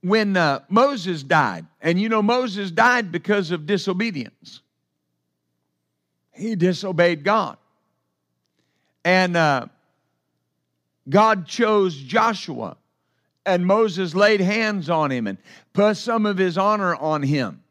when 0.01 0.37
uh, 0.37 0.59
Moses 0.69 1.23
died, 1.23 1.65
and 1.81 1.99
you 1.99 2.09
know 2.09 2.21
Moses 2.21 2.69
died 2.69 3.11
because 3.11 3.51
of 3.51 3.65
disobedience. 3.65 4.61
He 6.31 6.55
disobeyed 6.55 7.23
God, 7.23 7.57
and 9.03 9.35
uh, 9.35 9.67
God 11.07 11.47
chose 11.47 11.95
Joshua, 11.95 12.77
and 13.45 13.65
Moses 13.65 14.13
laid 14.13 14.41
hands 14.41 14.89
on 14.89 15.11
him 15.11 15.27
and 15.27 15.37
put 15.73 15.97
some 15.97 16.25
of 16.25 16.37
his 16.37 16.57
honor 16.57 16.95
on 16.95 17.23
him. 17.23 17.63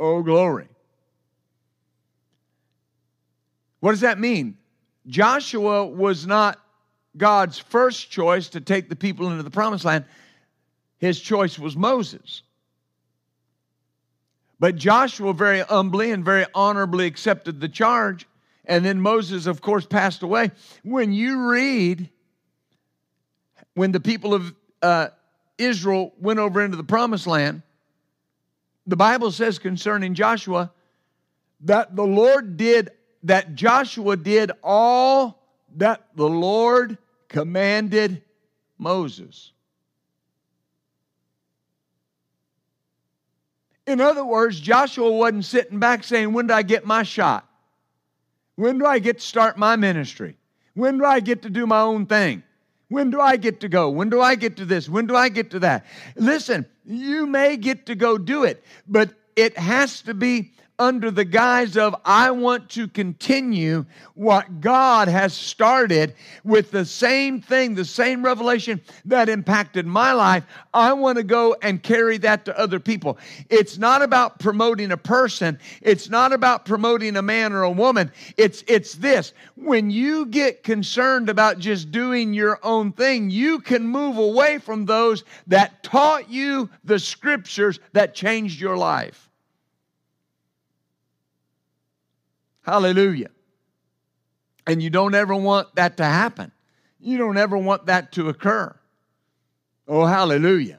Oh, 0.00 0.22
glory. 0.22 0.66
What 3.82 3.90
does 3.90 4.02
that 4.02 4.20
mean? 4.20 4.58
Joshua 5.08 5.84
was 5.84 6.24
not 6.24 6.56
God's 7.16 7.58
first 7.58 8.12
choice 8.12 8.50
to 8.50 8.60
take 8.60 8.88
the 8.88 8.94
people 8.94 9.28
into 9.28 9.42
the 9.42 9.50
promised 9.50 9.84
land. 9.84 10.04
His 10.98 11.18
choice 11.18 11.58
was 11.58 11.76
Moses. 11.76 12.42
But 14.60 14.76
Joshua 14.76 15.34
very 15.34 15.62
humbly 15.62 16.12
and 16.12 16.24
very 16.24 16.46
honorably 16.54 17.08
accepted 17.08 17.60
the 17.60 17.68
charge. 17.68 18.28
And 18.66 18.84
then 18.84 19.00
Moses, 19.00 19.46
of 19.46 19.60
course, 19.60 19.84
passed 19.84 20.22
away. 20.22 20.52
When 20.84 21.12
you 21.12 21.50
read, 21.50 22.08
when 23.74 23.90
the 23.90 23.98
people 23.98 24.32
of 24.32 24.54
uh, 24.80 25.08
Israel 25.58 26.12
went 26.20 26.38
over 26.38 26.62
into 26.62 26.76
the 26.76 26.84
promised 26.84 27.26
land, 27.26 27.62
the 28.86 28.94
Bible 28.94 29.32
says 29.32 29.58
concerning 29.58 30.14
Joshua 30.14 30.70
that 31.62 31.96
the 31.96 32.06
Lord 32.06 32.56
did 32.56 32.92
that 33.24 33.54
Joshua 33.54 34.16
did 34.16 34.50
all 34.62 35.42
that 35.76 36.08
the 36.14 36.28
Lord 36.28 36.98
commanded 37.28 38.22
Moses. 38.78 39.52
In 43.86 44.00
other 44.00 44.24
words, 44.24 44.60
Joshua 44.60 45.10
wasn't 45.10 45.44
sitting 45.44 45.78
back 45.78 46.04
saying, 46.04 46.32
When 46.32 46.46
do 46.46 46.54
I 46.54 46.62
get 46.62 46.86
my 46.86 47.02
shot? 47.02 47.48
When 48.56 48.78
do 48.78 48.86
I 48.86 48.98
get 48.98 49.18
to 49.18 49.26
start 49.26 49.56
my 49.56 49.76
ministry? 49.76 50.36
When 50.74 50.98
do 50.98 51.04
I 51.04 51.20
get 51.20 51.42
to 51.42 51.50
do 51.50 51.66
my 51.66 51.80
own 51.80 52.06
thing? 52.06 52.42
When 52.88 53.10
do 53.10 53.20
I 53.20 53.36
get 53.36 53.60
to 53.60 53.68
go? 53.68 53.88
When 53.90 54.10
do 54.10 54.20
I 54.20 54.34
get 54.34 54.58
to 54.58 54.64
this? 54.64 54.88
When 54.88 55.06
do 55.06 55.16
I 55.16 55.30
get 55.30 55.50
to 55.52 55.58
that? 55.60 55.86
Listen, 56.14 56.66
you 56.84 57.26
may 57.26 57.56
get 57.56 57.86
to 57.86 57.94
go 57.94 58.18
do 58.18 58.44
it, 58.44 58.62
but 58.86 59.14
it 59.34 59.56
has 59.56 60.02
to 60.02 60.14
be 60.14 60.52
under 60.78 61.10
the 61.10 61.24
guise 61.24 61.76
of, 61.76 61.94
I 62.04 62.30
want 62.30 62.68
to 62.70 62.88
continue 62.88 63.84
what 64.14 64.60
God 64.60 65.08
has 65.08 65.32
started 65.32 66.14
with 66.44 66.70
the 66.70 66.84
same 66.84 67.40
thing, 67.40 67.74
the 67.74 67.84
same 67.84 68.24
revelation 68.24 68.80
that 69.04 69.28
impacted 69.28 69.86
my 69.86 70.12
life. 70.12 70.44
I 70.74 70.92
want 70.92 71.18
to 71.18 71.24
go 71.24 71.56
and 71.62 71.82
carry 71.82 72.18
that 72.18 72.44
to 72.46 72.58
other 72.58 72.80
people. 72.80 73.18
It's 73.50 73.78
not 73.78 74.02
about 74.02 74.38
promoting 74.38 74.92
a 74.92 74.96
person, 74.96 75.58
it's 75.80 76.08
not 76.08 76.32
about 76.32 76.64
promoting 76.64 77.16
a 77.16 77.22
man 77.22 77.52
or 77.52 77.62
a 77.62 77.70
woman. 77.70 78.10
It's, 78.36 78.64
it's 78.66 78.94
this 78.94 79.32
when 79.54 79.90
you 79.90 80.26
get 80.26 80.62
concerned 80.62 81.28
about 81.28 81.58
just 81.58 81.90
doing 81.90 82.32
your 82.32 82.58
own 82.62 82.92
thing, 82.92 83.30
you 83.30 83.60
can 83.60 83.86
move 83.86 84.18
away 84.18 84.58
from 84.58 84.86
those 84.86 85.24
that 85.46 85.82
taught 85.82 86.30
you 86.30 86.68
the 86.84 86.98
scriptures 86.98 87.78
that 87.92 88.14
changed 88.14 88.60
your 88.60 88.76
life. 88.76 89.30
Hallelujah. 92.62 93.30
And 94.66 94.82
you 94.82 94.90
don't 94.90 95.14
ever 95.14 95.34
want 95.34 95.74
that 95.74 95.96
to 95.98 96.04
happen. 96.04 96.52
You 97.00 97.18
don't 97.18 97.36
ever 97.36 97.58
want 97.58 97.86
that 97.86 98.12
to 98.12 98.28
occur. 98.28 98.74
Oh, 99.88 100.06
hallelujah. 100.06 100.78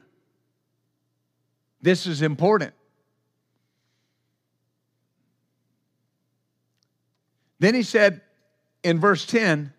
This 1.82 2.06
is 2.06 2.22
important. 2.22 2.72
Then 7.58 7.74
he 7.74 7.82
said 7.82 8.22
in 8.82 8.98
verse 9.00 9.26
10, 9.26 9.72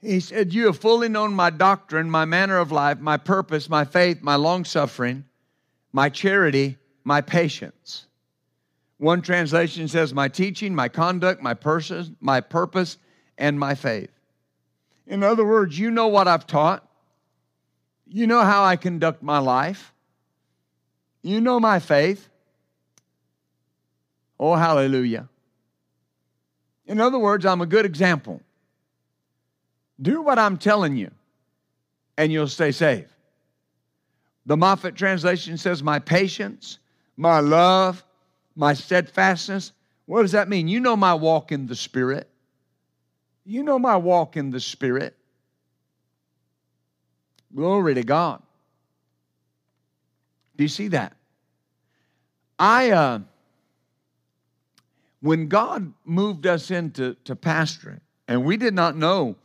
he 0.00 0.20
said, 0.20 0.52
You 0.52 0.66
have 0.66 0.78
fully 0.78 1.08
known 1.08 1.34
my 1.34 1.50
doctrine, 1.50 2.10
my 2.10 2.24
manner 2.24 2.58
of 2.58 2.70
life, 2.70 3.00
my 3.00 3.16
purpose, 3.16 3.68
my 3.68 3.84
faith, 3.84 4.22
my 4.22 4.36
long 4.36 4.64
suffering, 4.64 5.24
my 5.92 6.08
charity, 6.08 6.76
my 7.02 7.20
patience. 7.20 8.06
One 9.04 9.20
translation 9.20 9.86
says, 9.86 10.14
My 10.14 10.28
teaching, 10.28 10.74
my 10.74 10.88
conduct, 10.88 11.42
my, 11.42 11.52
person, 11.52 12.16
my 12.20 12.40
purpose, 12.40 12.96
and 13.36 13.60
my 13.60 13.74
faith. 13.74 14.08
In 15.06 15.22
other 15.22 15.44
words, 15.44 15.78
you 15.78 15.90
know 15.90 16.08
what 16.08 16.26
I've 16.26 16.46
taught. 16.46 16.88
You 18.06 18.26
know 18.26 18.40
how 18.40 18.64
I 18.64 18.76
conduct 18.76 19.22
my 19.22 19.40
life. 19.40 19.92
You 21.20 21.42
know 21.42 21.60
my 21.60 21.80
faith. 21.80 22.30
Oh, 24.40 24.54
hallelujah. 24.54 25.28
In 26.86 26.98
other 26.98 27.18
words, 27.18 27.44
I'm 27.44 27.60
a 27.60 27.66
good 27.66 27.84
example. 27.84 28.40
Do 30.00 30.22
what 30.22 30.38
I'm 30.38 30.56
telling 30.56 30.96
you, 30.96 31.10
and 32.16 32.32
you'll 32.32 32.48
stay 32.48 32.72
safe. 32.72 33.14
The 34.46 34.56
Moffatt 34.56 34.94
translation 34.94 35.58
says, 35.58 35.82
My 35.82 35.98
patience, 35.98 36.78
my 37.18 37.40
love, 37.40 38.02
my 38.56 38.74
steadfastness. 38.74 39.72
What 40.06 40.22
does 40.22 40.32
that 40.32 40.48
mean? 40.48 40.68
You 40.68 40.80
know 40.80 40.96
my 40.96 41.14
walk 41.14 41.52
in 41.52 41.66
the 41.66 41.74
Spirit. 41.74 42.28
You 43.44 43.62
know 43.62 43.78
my 43.78 43.96
walk 43.96 44.36
in 44.36 44.50
the 44.50 44.60
Spirit. 44.60 45.16
Glory 47.54 47.94
to 47.94 48.02
God. 48.02 48.42
Do 50.56 50.64
you 50.64 50.68
see 50.68 50.88
that? 50.88 51.14
I, 52.58 52.90
uh, 52.90 53.18
when 55.20 55.48
God 55.48 55.92
moved 56.04 56.46
us 56.46 56.70
into 56.70 57.14
to 57.24 57.34
pastoring, 57.34 58.00
and 58.28 58.44
we 58.44 58.56
did 58.56 58.74
not 58.74 58.96
know 58.96 59.36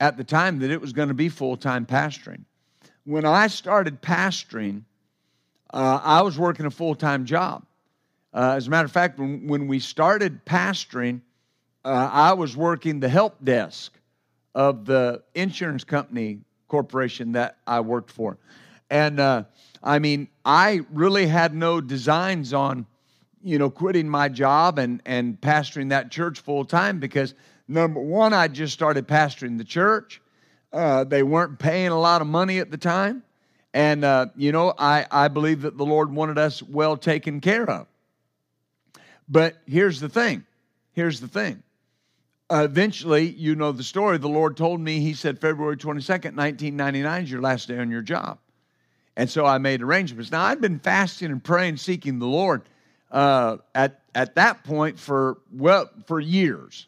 at 0.00 0.16
the 0.16 0.24
time 0.24 0.58
that 0.60 0.70
it 0.70 0.80
was 0.80 0.92
going 0.92 1.08
to 1.08 1.14
be 1.14 1.28
full 1.28 1.56
time 1.56 1.86
pastoring. 1.86 2.44
When 3.04 3.24
I 3.24 3.48
started 3.48 4.00
pastoring, 4.00 4.82
uh, 5.72 6.00
I 6.02 6.22
was 6.22 6.38
working 6.38 6.66
a 6.66 6.70
full 6.70 6.94
time 6.94 7.24
job. 7.26 7.64
Uh, 8.34 8.54
as 8.56 8.66
a 8.66 8.70
matter 8.70 8.84
of 8.84 8.92
fact, 8.92 9.18
when, 9.18 9.46
when 9.46 9.68
we 9.68 9.78
started 9.78 10.44
pastoring, 10.44 11.20
uh, 11.84 12.10
I 12.12 12.32
was 12.32 12.56
working 12.56 12.98
the 12.98 13.08
help 13.08 13.42
desk 13.44 13.92
of 14.54 14.84
the 14.84 15.22
insurance 15.34 15.84
company 15.84 16.40
corporation 16.68 17.32
that 17.32 17.58
I 17.66 17.80
worked 17.80 18.10
for. 18.10 18.38
And 18.90 19.20
uh, 19.20 19.44
I 19.82 20.00
mean, 20.00 20.28
I 20.44 20.80
really 20.90 21.26
had 21.26 21.54
no 21.54 21.80
designs 21.80 22.52
on, 22.52 22.86
you 23.42 23.58
know, 23.58 23.70
quitting 23.70 24.08
my 24.08 24.28
job 24.28 24.78
and, 24.78 25.00
and 25.06 25.40
pastoring 25.40 25.90
that 25.90 26.10
church 26.10 26.40
full 26.40 26.64
time 26.64 26.98
because 26.98 27.34
number 27.68 28.00
one, 28.00 28.32
I 28.32 28.48
just 28.48 28.72
started 28.72 29.06
pastoring 29.06 29.58
the 29.58 29.64
church. 29.64 30.20
Uh, 30.72 31.04
they 31.04 31.22
weren't 31.22 31.58
paying 31.58 31.88
a 31.88 32.00
lot 32.00 32.20
of 32.20 32.26
money 32.26 32.58
at 32.58 32.70
the 32.70 32.78
time. 32.78 33.22
And, 33.72 34.04
uh, 34.04 34.26
you 34.36 34.50
know, 34.50 34.74
I, 34.76 35.06
I 35.10 35.28
believe 35.28 35.62
that 35.62 35.76
the 35.76 35.84
Lord 35.84 36.12
wanted 36.12 36.38
us 36.38 36.62
well 36.62 36.96
taken 36.96 37.40
care 37.40 37.68
of. 37.68 37.86
But 39.28 39.56
here's 39.66 40.00
the 40.00 40.08
thing 40.08 40.44
here's 40.94 41.20
the 41.20 41.28
thing. 41.28 41.62
Uh, 42.50 42.62
eventually, 42.64 43.28
you 43.30 43.54
know 43.54 43.72
the 43.72 43.82
story. 43.82 44.18
The 44.18 44.28
Lord 44.28 44.56
told 44.56 44.80
me, 44.80 45.00
He 45.00 45.14
said, 45.14 45.40
February 45.40 45.76
22nd, 45.76 46.36
1999 46.36 47.22
is 47.22 47.30
your 47.30 47.40
last 47.40 47.68
day 47.68 47.78
on 47.78 47.90
your 47.90 48.02
job. 48.02 48.38
And 49.16 49.30
so 49.30 49.46
I 49.46 49.58
made 49.58 49.82
arrangements. 49.82 50.30
Now, 50.30 50.44
I'd 50.44 50.60
been 50.60 50.78
fasting 50.78 51.30
and 51.30 51.42
praying, 51.42 51.76
seeking 51.78 52.18
the 52.18 52.26
Lord 52.26 52.62
uh, 53.10 53.58
at, 53.74 54.00
at 54.14 54.34
that 54.34 54.64
point 54.64 54.98
for, 54.98 55.38
well, 55.52 55.88
for 56.06 56.20
years, 56.20 56.86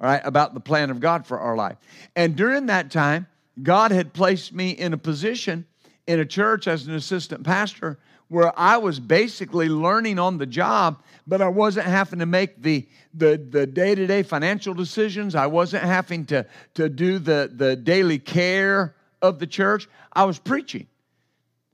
all 0.00 0.08
right, 0.08 0.20
about 0.24 0.54
the 0.54 0.60
plan 0.60 0.90
of 0.90 1.00
God 1.00 1.26
for 1.26 1.38
our 1.38 1.56
life. 1.56 1.76
And 2.16 2.36
during 2.36 2.66
that 2.66 2.90
time, 2.90 3.26
God 3.62 3.92
had 3.92 4.12
placed 4.12 4.52
me 4.52 4.70
in 4.70 4.92
a 4.92 4.98
position 4.98 5.66
in 6.06 6.20
a 6.20 6.24
church 6.24 6.66
as 6.66 6.86
an 6.86 6.94
assistant 6.94 7.44
pastor 7.44 7.98
where 8.28 8.52
I 8.58 8.76
was 8.76 9.00
basically 9.00 9.68
learning 9.68 10.18
on 10.18 10.38
the 10.38 10.46
job, 10.46 11.02
but 11.26 11.40
I 11.40 11.48
wasn't 11.48 11.86
having 11.86 12.18
to 12.18 12.26
make 12.26 12.62
the 12.62 12.86
the 13.14 13.36
the 13.50 13.66
day-to-day 13.66 14.22
financial 14.22 14.74
decisions. 14.74 15.34
I 15.34 15.46
wasn't 15.46 15.84
having 15.84 16.26
to 16.26 16.46
to 16.74 16.88
do 16.88 17.18
the 17.18 17.50
the 17.52 17.76
daily 17.76 18.18
care 18.18 18.94
of 19.22 19.38
the 19.38 19.46
church. 19.46 19.88
I 20.12 20.24
was 20.24 20.38
preaching 20.38 20.86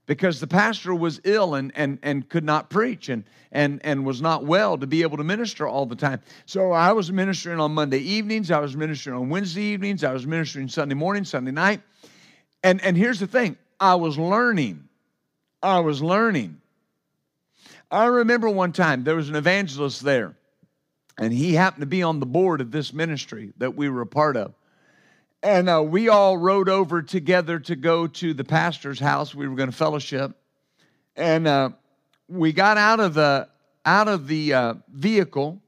because 0.05 0.39
the 0.39 0.47
pastor 0.47 0.93
was 0.93 1.19
ill 1.23 1.55
and, 1.55 1.71
and, 1.75 1.97
and 2.03 2.29
could 2.29 2.43
not 2.43 2.69
preach 2.69 3.09
and, 3.09 3.23
and, 3.51 3.81
and 3.83 4.05
was 4.05 4.21
not 4.21 4.45
well 4.45 4.77
to 4.77 4.87
be 4.87 5.01
able 5.01 5.17
to 5.17 5.23
minister 5.23 5.67
all 5.67 5.85
the 5.85 5.95
time. 5.95 6.21
So 6.45 6.71
I 6.71 6.91
was 6.91 7.11
ministering 7.11 7.59
on 7.59 7.73
Monday 7.73 7.99
evenings, 7.99 8.51
I 8.51 8.59
was 8.59 8.75
ministering 8.77 9.15
on 9.15 9.29
Wednesday 9.29 9.63
evenings, 9.63 10.03
I 10.03 10.13
was 10.13 10.27
ministering 10.27 10.67
Sunday 10.67 10.95
morning, 10.95 11.25
Sunday 11.25 11.51
night. 11.51 11.81
And, 12.63 12.83
and 12.83 12.95
here's 12.95 13.19
the 13.19 13.27
thing 13.27 13.57
I 13.79 13.95
was 13.95 14.17
learning 14.17 14.87
I 15.65 15.79
was 15.79 16.03
learning. 16.03 16.61
I 17.89 18.05
remember 18.05 18.47
one 18.49 18.71
time 18.71 19.03
there 19.03 19.15
was 19.15 19.29
an 19.29 19.35
evangelist 19.35 20.03
there, 20.03 20.37
and 21.17 21.33
he 21.33 21.55
happened 21.55 21.81
to 21.81 21.87
be 21.87 22.03
on 22.03 22.19
the 22.19 22.27
board 22.27 22.61
of 22.61 22.69
this 22.69 22.93
ministry 22.93 23.51
that 23.57 23.75
we 23.75 23.89
were 23.89 24.01
a 24.01 24.07
part 24.07 24.37
of. 24.37 24.53
And 25.41 25.67
uh, 25.67 25.83
we 25.83 26.07
all 26.07 26.37
rode 26.37 26.69
over 26.69 27.01
together 27.01 27.59
to 27.61 27.75
go 27.75 28.05
to 28.05 28.35
the 28.35 28.43
pastor's 28.43 28.99
house. 28.99 29.33
We 29.33 29.47
were 29.47 29.55
going 29.55 29.71
to 29.71 29.75
fellowship, 29.75 30.37
and 31.15 31.47
uh, 31.47 31.71
we 32.29 32.53
got 32.53 32.77
out 32.77 32.99
of 32.99 33.15
the 33.15 33.49
out 33.85 34.07
of 34.07 34.27
the 34.27 34.53
uh, 34.53 34.73
vehicle, 34.93 35.59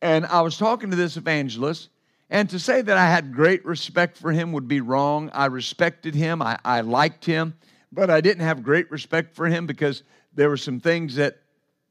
and 0.00 0.24
I 0.24 0.40
was 0.40 0.56
talking 0.56 0.88
to 0.88 0.96
this 0.96 1.18
evangelist. 1.18 1.90
And 2.30 2.48
to 2.48 2.58
say 2.58 2.80
that 2.80 2.96
I 2.96 3.10
had 3.10 3.34
great 3.34 3.62
respect 3.66 4.16
for 4.16 4.32
him 4.32 4.52
would 4.52 4.66
be 4.66 4.80
wrong. 4.80 5.28
I 5.34 5.46
respected 5.46 6.14
him. 6.14 6.40
I, 6.40 6.58
I 6.64 6.80
liked 6.80 7.26
him 7.26 7.52
but 7.92 8.10
I 8.10 8.20
didn't 8.20 8.44
have 8.44 8.62
great 8.62 8.90
respect 8.90 9.36
for 9.36 9.46
him 9.46 9.66
because 9.66 10.02
there 10.34 10.48
were 10.48 10.56
some 10.56 10.80
things 10.80 11.14
that 11.16 11.38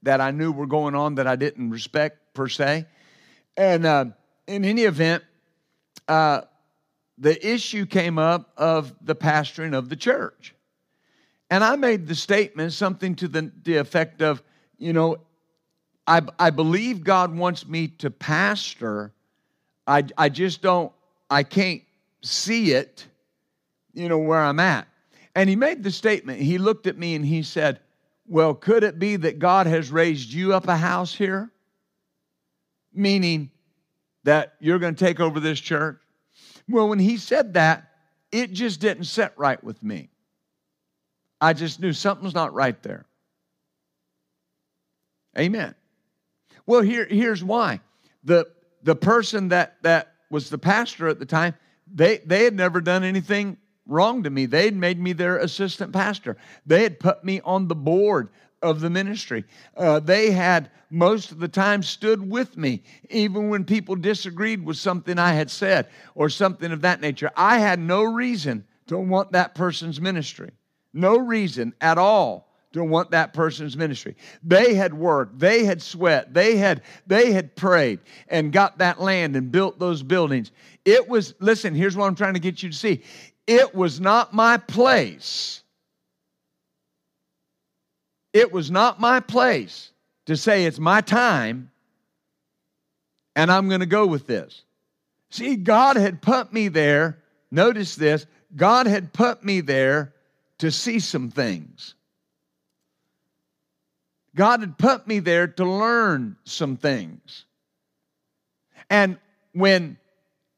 that 0.04 0.20
I 0.20 0.32
knew 0.32 0.52
were 0.52 0.68
going 0.68 0.96
on 0.96 1.16
that 1.16 1.28
I 1.28 1.36
didn't 1.36 1.70
respect 1.70 2.34
per 2.34 2.48
se. 2.48 2.88
And 3.56 3.86
uh, 3.86 4.06
in 4.48 4.66
any 4.66 4.82
event, 4.84 5.24
uh, 6.08 6.42
the 7.18 7.48
issue 7.48 7.86
came 7.86 8.18
up 8.18 8.52
of 8.58 8.96
the 9.02 9.16
pastoring 9.16 9.76
of 9.76 9.90
the 9.90 9.96
church. 9.96 10.56
And 11.52 11.64
I 11.64 11.76
made 11.76 12.08
the 12.08 12.16
statement, 12.16 12.74
something 12.74 13.16
to 13.18 13.28
the, 13.28 13.52
the 13.64 13.78
effect 13.78 14.22
of, 14.24 14.42
you 14.80 14.94
know, 14.94 15.18
I, 16.08 16.22
I 16.40 16.50
believe 16.50 17.04
God 17.04 17.36
wants 17.36 17.68
me 17.68 17.90
to 18.00 18.10
pastor. 18.10 19.14
I, 19.86 20.06
I 20.18 20.30
just 20.30 20.64
don't, 20.64 20.92
I 21.30 21.44
can't 21.44 21.84
see 22.24 22.72
it, 22.72 23.06
you 23.94 24.10
know, 24.10 24.18
where 24.18 24.42
I'm 24.42 24.60
at. 24.60 24.88
And 25.36 25.50
he 25.50 25.56
made 25.56 25.84
the 25.84 25.92
statement. 25.92 26.42
He 26.42 26.58
looked 26.58 26.88
at 26.88 26.98
me 26.98 27.16
and 27.16 27.26
he 27.26 27.44
said, 27.44 27.80
Well, 28.28 28.54
could 28.54 28.84
it 28.84 29.00
be 29.00 29.16
that 29.18 29.40
God 29.40 29.68
has 29.68 29.92
raised 29.92 30.32
you 30.32 30.54
up 30.54 30.68
a 30.68 30.76
house 30.76 31.14
here? 31.14 31.52
Meaning 32.94 33.50
that 34.24 34.56
you're 34.60 34.80
going 34.80 34.96
to 34.96 35.06
take 35.06 35.20
over 35.20 35.40
this 35.40 35.60
church? 35.60 36.00
Well, 36.68 36.90
when 36.90 37.00
he 37.00 37.18
said 37.18 37.54
that, 37.54 37.90
it 38.32 38.52
just 38.52 38.80
didn't 38.80 39.06
set 39.06 39.34
right 39.38 39.62
with 39.64 39.82
me. 39.84 40.10
I 41.40 41.54
just 41.54 41.80
knew 41.80 41.94
something's 41.94 42.36
not 42.36 42.54
right 42.54 42.82
there. 42.84 43.06
Amen. 45.38 45.76
Well, 46.66 46.82
here, 46.82 47.06
here's 47.06 47.44
why. 47.44 47.82
The, 48.24 48.48
the 48.84 48.96
person 48.96 49.50
that, 49.50 49.78
that 49.82 50.14
was 50.30 50.50
the 50.50 50.58
pastor 50.58 51.08
at 51.08 51.20
the 51.20 51.26
time, 51.26 51.56
they, 51.92 52.20
they 52.20 52.44
had 52.44 52.56
never 52.56 52.80
done 52.80 53.04
anything 53.04 53.58
wrong 53.92 54.24
to 54.24 54.30
me. 54.30 54.46
They'd 54.46 54.76
made 54.76 55.00
me 55.00 55.14
their 55.14 55.38
assistant 55.38 55.94
pastor, 55.94 56.38
they 56.66 56.84
had 56.84 57.00
put 57.00 57.24
me 57.24 57.42
on 57.42 57.68
the 57.68 57.76
board 57.76 58.30
of 58.62 58.80
the 58.80 58.90
ministry. 58.90 59.44
Uh, 59.76 60.00
they 60.00 60.32
had 60.32 60.70
most 60.90 61.32
of 61.32 61.40
the 61.40 61.48
time 61.48 61.82
stood 61.82 62.30
with 62.30 62.58
me, 62.58 62.84
even 63.10 63.50
when 63.50 63.66
people 63.66 63.96
disagreed 63.96 64.64
with 64.64 64.78
something 64.78 65.18
I 65.18 65.34
had 65.34 65.50
said 65.50 65.88
or 66.16 66.30
something 66.30 66.72
of 66.72 66.82
that 66.82 67.02
nature. 67.02 67.32
I 67.36 67.60
had 67.60 67.80
no 67.80 68.04
reason 68.04 68.66
to 68.88 68.98
want 68.98 69.32
that 69.32 69.56
person's 69.56 70.00
ministry, 70.00 70.52
no 70.94 71.18
reason 71.18 71.74
at 71.82 71.98
all 71.98 72.52
to 72.74 72.84
want 72.84 73.12
that 73.12 73.34
person's 73.34 73.76
ministry. 73.76 74.16
They 74.44 74.74
had 74.74 74.94
worked, 74.94 75.40
they 75.40 75.66
had 75.66 75.82
sweat, 75.82 76.34
they 76.34 76.58
had 76.58 76.82
they 77.06 77.32
had 77.32 77.56
prayed 77.56 78.00
and 78.28 78.52
got 78.52 78.78
that 78.78 79.02
land 79.02 79.36
and 79.36 79.52
built 79.52 79.80
those 79.80 80.04
buildings. 80.04 80.52
It 80.86 81.08
was 81.08 81.34
listen, 81.40 81.76
here's 81.76 81.98
what 81.98 82.06
I'm 82.06 82.16
trying 82.16 82.34
to 82.34 82.40
get 82.40 82.64
you 82.64 82.70
to 82.70 82.76
see. 82.76 83.04
It 83.52 83.76
was 83.76 84.00
not 84.00 84.34
my 84.34 84.56
place. 84.56 85.62
It 88.32 88.54
was 88.54 88.72
not 88.72 89.02
my 89.02 89.20
place 89.20 89.92
to 90.28 90.38
say 90.38 90.64
it's 90.66 90.80
my 90.80 91.02
time 91.02 91.70
and 93.36 93.52
I'm 93.52 93.68
going 93.68 93.82
to 93.82 93.86
go 93.86 94.08
with 94.08 94.26
this. 94.26 94.64
See, 95.30 95.58
God 95.58 95.98
had 95.98 96.22
put 96.22 96.54
me 96.54 96.70
there. 96.70 97.18
Notice 97.52 97.96
this 97.96 98.26
God 98.56 98.88
had 98.88 99.12
put 99.12 99.44
me 99.44 99.60
there 99.60 100.14
to 100.60 100.72
see 100.72 101.00
some 101.00 101.30
things. 101.30 101.96
God 104.34 104.62
had 104.62 104.78
put 104.78 105.08
me 105.08 105.20
there 105.20 105.48
to 105.48 105.66
learn 105.66 106.38
some 106.46 106.78
things. 106.78 107.44
And 108.90 109.18
when 109.54 109.98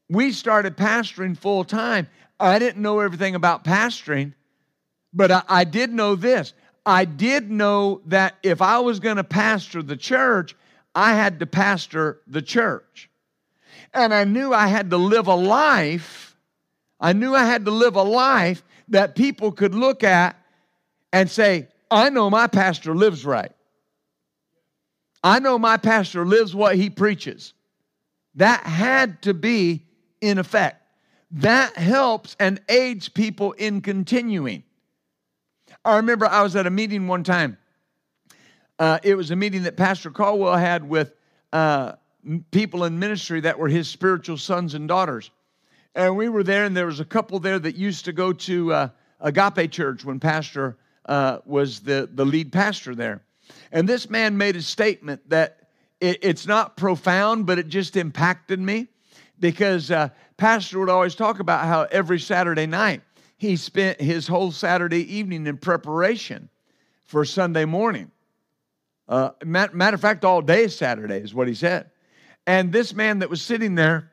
we 0.09 0.31
started 0.31 0.77
pastoring 0.77 1.35
full 1.35 1.63
time, 1.63 2.07
I 2.43 2.59
didn't 2.59 2.81
know 2.81 2.99
everything 2.99 3.35
about 3.35 3.63
pastoring, 3.63 4.33
but 5.13 5.31
I, 5.31 5.43
I 5.47 5.63
did 5.63 5.93
know 5.93 6.15
this. 6.15 6.53
I 6.85 7.05
did 7.05 7.49
know 7.49 8.01
that 8.07 8.35
if 8.43 8.61
I 8.61 8.79
was 8.79 8.99
going 8.99 9.15
to 9.17 9.23
pastor 9.23 9.81
the 9.81 9.95
church, 9.95 10.55
I 10.93 11.13
had 11.13 11.39
to 11.39 11.45
pastor 11.45 12.19
the 12.27 12.41
church. 12.41 13.09
And 13.93 14.13
I 14.13 14.25
knew 14.25 14.53
I 14.53 14.67
had 14.67 14.89
to 14.89 14.97
live 14.97 15.27
a 15.27 15.35
life, 15.35 16.35
I 16.99 17.13
knew 17.13 17.35
I 17.35 17.45
had 17.45 17.65
to 17.65 17.71
live 17.71 17.95
a 17.95 18.03
life 18.03 18.63
that 18.89 19.15
people 19.15 19.51
could 19.51 19.75
look 19.75 20.03
at 20.03 20.35
and 21.11 21.29
say, 21.29 21.67
I 21.89 22.09
know 22.09 22.29
my 22.29 22.47
pastor 22.47 22.95
lives 22.95 23.25
right. 23.25 23.51
I 25.23 25.39
know 25.39 25.57
my 25.57 25.77
pastor 25.77 26.25
lives 26.25 26.53
what 26.53 26.75
he 26.75 26.89
preaches. 26.89 27.53
That 28.35 28.63
had 28.63 29.21
to 29.23 29.33
be 29.33 29.85
in 30.21 30.37
effect. 30.37 30.82
That 31.33 31.75
helps 31.75 32.35
and 32.39 32.61
aids 32.69 33.09
people 33.09 33.53
in 33.53 33.81
continuing. 33.81 34.63
I 35.83 35.97
remember 35.97 36.27
I 36.27 36.43
was 36.43 36.55
at 36.55 36.67
a 36.67 36.69
meeting 36.69 37.07
one 37.07 37.23
time. 37.23 37.57
Uh, 38.79 38.99
it 39.03 39.15
was 39.15 39.31
a 39.31 39.35
meeting 39.35 39.63
that 39.63 39.75
Pastor 39.75 40.11
Caldwell 40.11 40.55
had 40.55 40.87
with 40.87 41.13
uh, 41.51 41.93
people 42.51 42.85
in 42.85 42.99
ministry 42.99 43.41
that 43.41 43.57
were 43.57 43.67
his 43.67 43.87
spiritual 43.87 44.37
sons 44.37 44.75
and 44.75 44.87
daughters. 44.87 45.31
And 45.95 46.15
we 46.15 46.29
were 46.29 46.43
there, 46.43 46.65
and 46.65 46.75
there 46.75 46.85
was 46.85 46.99
a 46.99 47.05
couple 47.05 47.39
there 47.39 47.59
that 47.59 47.75
used 47.75 48.05
to 48.05 48.13
go 48.13 48.33
to 48.33 48.73
uh, 48.73 48.87
Agape 49.19 49.71
Church 49.71 50.05
when 50.05 50.19
Pastor 50.19 50.77
uh, 51.05 51.39
was 51.45 51.81
the, 51.81 52.09
the 52.13 52.25
lead 52.25 52.51
pastor 52.51 52.95
there. 52.95 53.21
And 53.71 53.87
this 53.87 54.09
man 54.09 54.37
made 54.37 54.55
a 54.55 54.61
statement 54.61 55.29
that 55.29 55.67
it, 55.99 56.19
it's 56.21 56.47
not 56.47 56.77
profound, 56.77 57.45
but 57.45 57.59
it 57.59 57.67
just 57.67 57.97
impacted 57.97 58.59
me 58.59 58.87
because 59.39 59.91
uh, 59.91 60.09
Pastor 60.37 60.79
would 60.79 60.89
always 60.89 61.15
talk 61.15 61.39
about 61.39 61.65
how 61.65 61.83
every 61.83 62.19
Saturday 62.19 62.65
night 62.65 63.01
he 63.37 63.55
spent 63.55 63.99
his 63.99 64.27
whole 64.27 64.51
Saturday 64.51 65.15
evening 65.15 65.47
in 65.47 65.57
preparation 65.57 66.49
for 67.05 67.25
Sunday 67.25 67.65
morning. 67.65 68.11
Uh, 69.07 69.31
matter 69.43 69.95
of 69.95 70.01
fact, 70.01 70.23
all 70.23 70.41
day 70.41 70.67
Saturday 70.67 71.17
is 71.17 71.33
what 71.33 71.47
he 71.47 71.53
said. 71.53 71.91
And 72.47 72.71
this 72.71 72.93
man 72.93 73.19
that 73.19 73.29
was 73.29 73.41
sitting 73.41 73.75
there, 73.75 74.11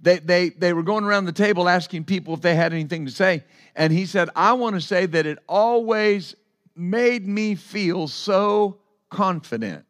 they, 0.00 0.18
they, 0.18 0.48
they 0.50 0.72
were 0.72 0.82
going 0.82 1.04
around 1.04 1.26
the 1.26 1.32
table 1.32 1.68
asking 1.68 2.04
people 2.04 2.34
if 2.34 2.40
they 2.40 2.54
had 2.54 2.72
anything 2.72 3.06
to 3.06 3.12
say. 3.12 3.44
And 3.74 3.92
he 3.92 4.06
said, 4.06 4.30
I 4.34 4.54
want 4.54 4.74
to 4.74 4.80
say 4.80 5.06
that 5.06 5.26
it 5.26 5.38
always 5.48 6.34
made 6.74 7.26
me 7.26 7.54
feel 7.54 8.08
so 8.08 8.78
confident 9.10 9.84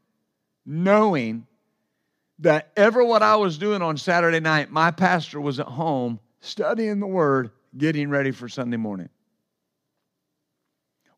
knowing 0.65 1.47
that 2.41 2.71
ever 2.77 3.05
what 3.05 3.23
I 3.23 3.37
was 3.37 3.59
doing 3.59 3.83
on 3.83 3.97
Saturday 3.97 4.41
night, 4.41 4.71
my 4.71 4.91
pastor 4.91 5.41
was 5.41 5.59
at 5.59 5.67
home 5.67 6.21
studying 6.41 7.01
the 7.01 7.07
word, 7.07 7.51
getting 7.77 8.11
ready 8.11 8.31
for 8.31 8.49
Sunday 8.49 8.77
morning. 8.77 9.09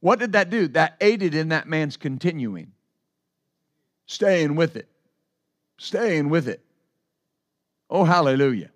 What 0.00 0.20
did 0.20 0.32
that 0.32 0.50
do? 0.50 0.68
That 0.68 0.96
aided 1.00 1.34
in 1.34 1.48
that 1.48 1.68
man's 1.68 1.96
continuing, 1.96 2.72
staying 4.06 4.54
with 4.54 4.76
it, 4.76 4.88
staying 5.76 6.28
with 6.28 6.46
it. 6.46 6.60
Oh, 7.90 8.04
hallelujah. 8.04 8.70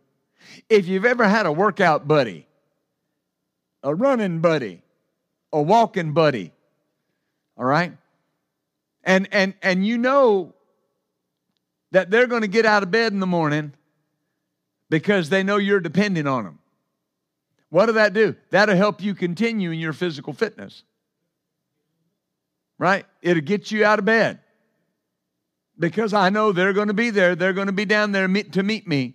If 0.69 0.89
you've 0.89 1.05
ever 1.05 1.29
had 1.29 1.47
a 1.47 1.53
workout 1.53 2.09
buddy, 2.09 2.49
a 3.85 3.95
running 3.95 4.41
buddy, 4.41 4.83
a 5.53 5.63
walking 5.63 6.13
buddy, 6.13 6.53
all 7.57 7.65
right? 7.65 7.97
And 9.05 9.29
and 9.31 9.55
and 9.63 9.87
you 9.87 9.99
know 9.99 10.55
that 11.93 12.11
they're 12.11 12.27
going 12.27 12.43
to 12.43 12.49
get 12.49 12.67
out 12.67 12.83
of 12.83 12.91
bed 12.91 13.13
in 13.13 13.21
the 13.21 13.27
morning 13.27 13.73
because 14.91 15.29
they 15.29 15.43
know 15.43 15.57
you're 15.57 15.81
depending 15.81 16.27
on 16.27 16.45
them. 16.45 16.59
What 17.71 17.87
did 17.87 17.95
that 17.95 18.13
do? 18.13 18.37
That'll 18.51 18.77
help 18.77 19.01
you 19.01 19.15
continue 19.15 19.71
in 19.71 19.79
your 19.79 19.93
physical 19.95 20.33
fitness. 20.33 20.83
Right? 22.79 23.07
It'll 23.23 23.43
get 23.43 23.71
you 23.71 23.85
out 23.85 23.99
of 23.99 24.05
bed 24.05 24.41
because 25.79 26.13
I 26.13 26.31
know 26.31 26.53
they're 26.53 26.73
going 26.73 26.89
to 26.89 26.95
be 26.95 27.11
there. 27.11 27.35
They're 27.35 27.53
going 27.53 27.69
to 27.69 27.73
be 27.73 27.85
down 27.85 28.13
there 28.13 28.27
to 28.27 28.63
meet 28.63 28.87
me, 28.87 29.15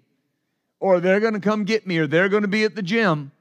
or 0.80 0.99
they're 0.99 1.19
going 1.19 1.34
to 1.34 1.39
come 1.39 1.65
get 1.65 1.86
me, 1.86 1.97
or 1.97 2.07
they're 2.07 2.30
going 2.30 2.43
to 2.43 2.47
be 2.47 2.63
at 2.63 2.75
the 2.75 2.82
gym. 2.82 3.32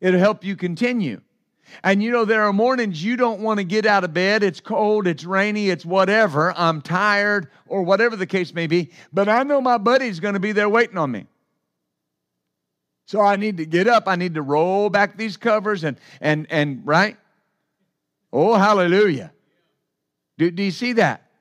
It'll 0.00 0.18
help 0.18 0.44
you 0.44 0.56
continue. 0.56 1.20
And 1.82 2.02
you 2.02 2.10
know, 2.10 2.24
there 2.24 2.42
are 2.42 2.52
mornings 2.52 3.02
you 3.02 3.16
don't 3.16 3.40
want 3.40 3.58
to 3.58 3.64
get 3.64 3.86
out 3.86 4.04
of 4.04 4.12
bed. 4.12 4.42
It's 4.42 4.60
cold, 4.60 5.06
it's 5.06 5.24
rainy, 5.24 5.70
it's 5.70 5.84
whatever. 5.84 6.52
I'm 6.56 6.82
tired, 6.82 7.50
or 7.66 7.82
whatever 7.82 8.16
the 8.16 8.26
case 8.26 8.54
may 8.54 8.66
be. 8.66 8.90
But 9.12 9.28
I 9.28 9.42
know 9.42 9.60
my 9.60 9.78
buddy's 9.78 10.20
going 10.20 10.34
to 10.34 10.40
be 10.40 10.52
there 10.52 10.68
waiting 10.68 10.98
on 10.98 11.10
me. 11.10 11.26
So 13.06 13.20
I 13.20 13.36
need 13.36 13.58
to 13.58 13.66
get 13.66 13.88
up. 13.88 14.04
I 14.06 14.16
need 14.16 14.34
to 14.34 14.42
roll 14.42 14.88
back 14.88 15.16
these 15.16 15.36
covers 15.36 15.84
and 15.84 15.98
and 16.20 16.46
and 16.50 16.86
right. 16.86 17.16
Oh, 18.32 18.54
hallelujah. 18.54 19.32
Do, 20.38 20.50
do 20.50 20.62
you 20.62 20.70
see 20.70 20.94
that? 20.94 21.31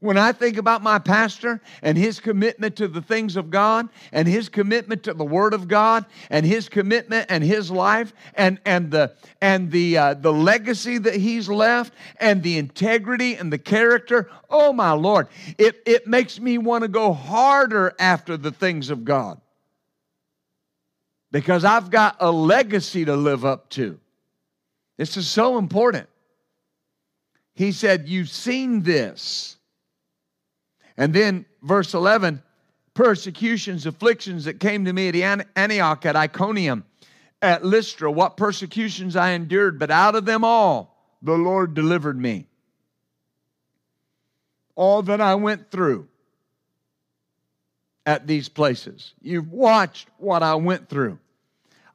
When 0.00 0.16
I 0.16 0.32
think 0.32 0.56
about 0.56 0.82
my 0.82 0.98
pastor 0.98 1.60
and 1.82 1.96
his 1.96 2.20
commitment 2.20 2.76
to 2.76 2.88
the 2.88 3.02
things 3.02 3.36
of 3.36 3.50
God 3.50 3.90
and 4.12 4.26
his 4.26 4.48
commitment 4.48 5.02
to 5.02 5.12
the 5.12 5.26
Word 5.26 5.52
of 5.52 5.68
God 5.68 6.06
and 6.30 6.46
his 6.46 6.70
commitment 6.70 7.26
and 7.28 7.44
his 7.44 7.70
life 7.70 8.14
and, 8.34 8.58
and 8.64 8.90
the, 8.90 9.14
and 9.42 9.70
the, 9.70 9.98
uh, 9.98 10.14
the 10.14 10.32
legacy 10.32 10.96
that 10.96 11.16
he's 11.16 11.50
left 11.50 11.92
and 12.16 12.42
the 12.42 12.56
integrity 12.56 13.34
and 13.34 13.52
the 13.52 13.58
character, 13.58 14.30
oh 14.48 14.72
my 14.72 14.92
Lord, 14.92 15.28
it, 15.58 15.82
it 15.84 16.06
makes 16.06 16.40
me 16.40 16.56
want 16.56 16.82
to 16.82 16.88
go 16.88 17.12
harder 17.12 17.94
after 17.98 18.38
the 18.38 18.52
things 18.52 18.88
of 18.88 19.04
God 19.04 19.38
because 21.30 21.62
I've 21.62 21.90
got 21.90 22.16
a 22.20 22.32
legacy 22.32 23.04
to 23.04 23.16
live 23.16 23.44
up 23.44 23.68
to. 23.70 24.00
This 24.96 25.18
is 25.18 25.28
so 25.28 25.58
important. 25.58 26.08
He 27.54 27.72
said, 27.72 28.08
You've 28.08 28.30
seen 28.30 28.82
this 28.82 29.58
and 31.00 31.14
then 31.14 31.46
verse 31.62 31.94
11 31.94 32.42
persecutions, 32.92 33.86
afflictions 33.86 34.44
that 34.44 34.60
came 34.60 34.84
to 34.84 34.92
me 34.92 35.08
at 35.08 35.46
Antioch, 35.56 36.04
at 36.04 36.14
Iconium, 36.14 36.84
at 37.40 37.64
Lystra, 37.64 38.12
what 38.12 38.36
persecutions 38.36 39.16
I 39.16 39.30
endured, 39.30 39.78
but 39.78 39.90
out 39.90 40.14
of 40.14 40.26
them 40.26 40.44
all 40.44 40.94
the 41.22 41.38
Lord 41.38 41.72
delivered 41.72 42.20
me. 42.20 42.46
All 44.74 45.00
that 45.04 45.22
I 45.22 45.36
went 45.36 45.70
through 45.70 46.06
at 48.04 48.26
these 48.26 48.50
places. 48.50 49.14
You've 49.22 49.50
watched 49.50 50.08
what 50.18 50.42
I 50.42 50.54
went 50.56 50.90
through. 50.90 51.18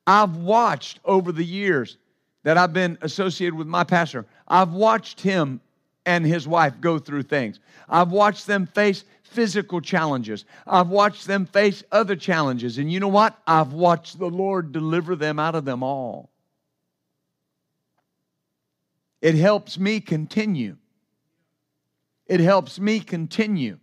I've 0.07 0.37
watched 0.37 0.99
over 1.05 1.31
the 1.31 1.45
years 1.45 1.97
that 2.41 2.57
I've 2.57 2.73
been 2.73 2.97
associated 3.01 3.55
with 3.55 3.67
my 3.67 3.83
pastor, 3.83 4.25
I've 4.47 4.73
watched 4.73 5.21
him 5.21 5.61
and 6.05 6.25
his 6.25 6.47
wife 6.47 6.79
go 6.79 6.99
through 6.99 7.23
things. 7.23 7.59
I've 7.89 8.11
watched 8.11 8.47
them 8.47 8.67
face 8.67 9.03
physical 9.23 9.81
challenges. 9.81 10.45
I've 10.65 10.89
watched 10.89 11.27
them 11.27 11.45
face 11.45 11.83
other 11.91 12.15
challenges. 12.15 12.77
And 12.77 12.91
you 12.91 12.99
know 12.99 13.07
what? 13.07 13.37
I've 13.45 13.73
watched 13.73 14.19
the 14.19 14.29
Lord 14.29 14.71
deliver 14.71 15.15
them 15.15 15.39
out 15.39 15.55
of 15.55 15.65
them 15.65 15.83
all. 15.83 16.29
It 19.21 19.35
helps 19.35 19.77
me 19.79 19.99
continue. 19.99 20.77
It 22.27 22.39
helps 22.39 22.79
me 22.79 22.99
continue. 22.99 23.79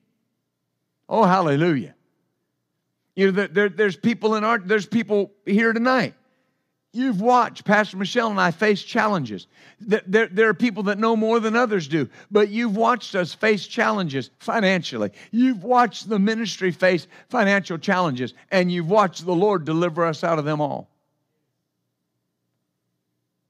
Oh, 1.08 1.24
hallelujah. 1.24 1.94
You 3.14 3.30
know, 3.30 3.46
there, 3.46 3.68
there's 3.68 3.96
people 3.96 4.36
in 4.36 4.44
our, 4.44 4.58
there's 4.58 4.86
people 4.86 5.32
here 5.44 5.72
tonight 5.72 6.14
You've 6.94 7.22
watched 7.22 7.64
Pastor 7.64 7.96
Michelle 7.96 8.30
and 8.30 8.40
I 8.40 8.50
face 8.50 8.82
challenges. 8.82 9.46
There, 9.80 10.48
are 10.48 10.54
people 10.54 10.82
that 10.84 10.98
know 10.98 11.16
more 11.16 11.40
than 11.40 11.56
others 11.56 11.88
do, 11.88 12.10
but 12.30 12.50
you've 12.50 12.76
watched 12.76 13.14
us 13.14 13.32
face 13.32 13.66
challenges 13.66 14.30
financially. 14.38 15.10
You've 15.30 15.64
watched 15.64 16.10
the 16.10 16.18
ministry 16.18 16.70
face 16.70 17.06
financial 17.30 17.78
challenges, 17.78 18.34
and 18.50 18.70
you've 18.70 18.90
watched 18.90 19.24
the 19.24 19.34
Lord 19.34 19.64
deliver 19.64 20.04
us 20.04 20.22
out 20.22 20.38
of 20.38 20.44
them 20.44 20.60
all. 20.60 20.90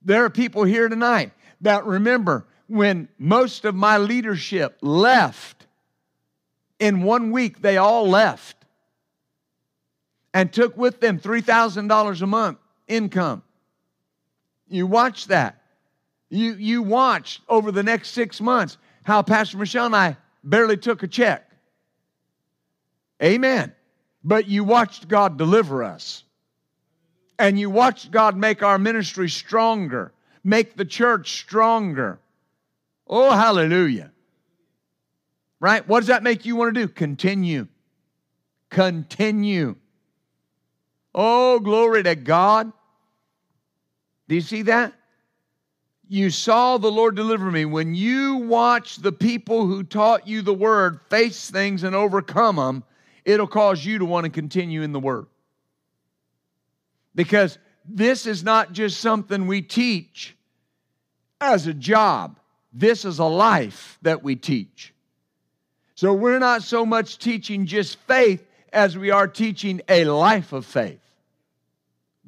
There 0.01 0.23
are 0.23 0.29
people 0.29 0.63
here 0.63 0.87
tonight 0.87 1.33
that 1.61 1.85
remember 1.85 2.45
when 2.67 3.09
most 3.19 3.65
of 3.65 3.75
my 3.75 3.97
leadership 3.97 4.77
left. 4.81 5.65
In 6.79 7.03
one 7.03 7.31
week, 7.31 7.61
they 7.61 7.75
all 7.77 8.09
left 8.09 8.55
and 10.33 10.51
took 10.51 10.75
with 10.77 10.99
them 11.01 11.19
$3,000 11.19 12.21
a 12.21 12.27
month 12.27 12.57
income. 12.87 13.43
You 14.67 14.87
watch 14.87 15.27
that. 15.27 15.61
You, 16.29 16.53
you 16.53 16.81
watch 16.81 17.41
over 17.47 17.71
the 17.71 17.83
next 17.83 18.09
six 18.09 18.41
months 18.41 18.77
how 19.03 19.21
Pastor 19.21 19.57
Michelle 19.57 19.85
and 19.85 19.95
I 19.95 20.17
barely 20.43 20.77
took 20.77 21.03
a 21.03 21.07
check. 21.07 21.49
Amen. 23.21 23.73
But 24.23 24.47
you 24.47 24.63
watched 24.63 25.07
God 25.07 25.37
deliver 25.37 25.83
us. 25.83 26.23
And 27.39 27.59
you 27.59 27.69
watched 27.69 28.11
God 28.11 28.37
make 28.37 28.63
our 28.63 28.77
ministry 28.77 29.29
stronger, 29.29 30.13
make 30.43 30.75
the 30.75 30.85
church 30.85 31.33
stronger. 31.39 32.19
Oh, 33.07 33.31
hallelujah. 33.31 34.11
Right? 35.59 35.87
What 35.87 36.01
does 36.01 36.07
that 36.07 36.23
make 36.23 36.45
you 36.45 36.55
want 36.55 36.73
to 36.73 36.81
do? 36.81 36.87
Continue. 36.87 37.67
Continue. 38.69 39.75
Oh, 41.15 41.59
glory 41.59 42.03
to 42.03 42.15
God. 42.15 42.71
Do 44.27 44.35
you 44.35 44.41
see 44.41 44.63
that? 44.63 44.93
You 46.07 46.29
saw 46.29 46.77
the 46.77 46.91
Lord 46.91 47.15
deliver 47.15 47.49
me. 47.49 47.65
When 47.65 47.95
you 47.95 48.35
watch 48.37 48.97
the 48.97 49.11
people 49.11 49.65
who 49.65 49.83
taught 49.83 50.27
you 50.27 50.41
the 50.41 50.53
word 50.53 50.99
face 51.09 51.49
things 51.49 51.83
and 51.83 51.95
overcome 51.95 52.57
them, 52.57 52.83
it'll 53.25 53.47
cause 53.47 53.85
you 53.85 53.99
to 53.99 54.05
want 54.05 54.25
to 54.25 54.29
continue 54.29 54.81
in 54.81 54.91
the 54.91 54.99
word. 54.99 55.27
Because 57.15 57.57
this 57.85 58.25
is 58.25 58.43
not 58.43 58.73
just 58.73 58.99
something 58.99 59.47
we 59.47 59.61
teach 59.61 60.35
as 61.39 61.67
a 61.67 61.73
job, 61.73 62.39
this 62.71 63.05
is 63.05 63.19
a 63.19 63.25
life 63.25 63.97
that 64.01 64.23
we 64.23 64.35
teach. 64.35 64.93
So 65.95 66.13
we're 66.13 66.39
not 66.39 66.63
so 66.63 66.85
much 66.85 67.19
teaching 67.19 67.65
just 67.65 67.97
faith 67.99 68.45
as 68.71 68.97
we 68.97 69.11
are 69.11 69.27
teaching 69.27 69.81
a 69.87 70.05
life 70.05 70.53
of 70.53 70.65
faith. 70.65 70.99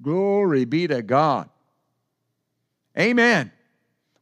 Glory 0.01 0.65
be 0.65 0.87
to 0.87 1.01
God. 1.01 1.49
Amen. 2.97 3.51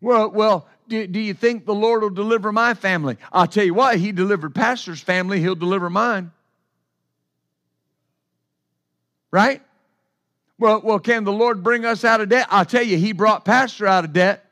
Well, 0.02 0.30
well, 0.30 0.68
do, 0.88 1.08
do 1.08 1.20
you 1.20 1.34
think 1.34 1.66
the 1.66 1.74
Lord 1.74 2.02
will 2.02 2.10
deliver 2.10 2.52
my 2.52 2.74
family? 2.74 3.18
I'll 3.32 3.48
tell 3.48 3.64
you 3.64 3.74
what, 3.74 3.98
He 3.98 4.12
delivered 4.12 4.54
Pastor's 4.54 5.02
family, 5.02 5.40
He'll 5.40 5.56
deliver 5.56 5.90
mine. 5.90 6.32
Right? 9.32 9.62
Well, 10.60 10.82
well, 10.84 11.00
can 11.00 11.24
the 11.24 11.32
Lord 11.32 11.64
bring 11.64 11.86
us 11.86 12.04
out 12.04 12.22
of 12.22 12.30
debt? 12.30 12.48
I'll 12.50 12.66
tell 12.66 12.84
you, 12.84 12.98
He 12.98 13.14
brought 13.14 13.46
Pastor 13.46 13.88
out 13.88 14.06
of 14.06 14.14
debt. 14.14 14.46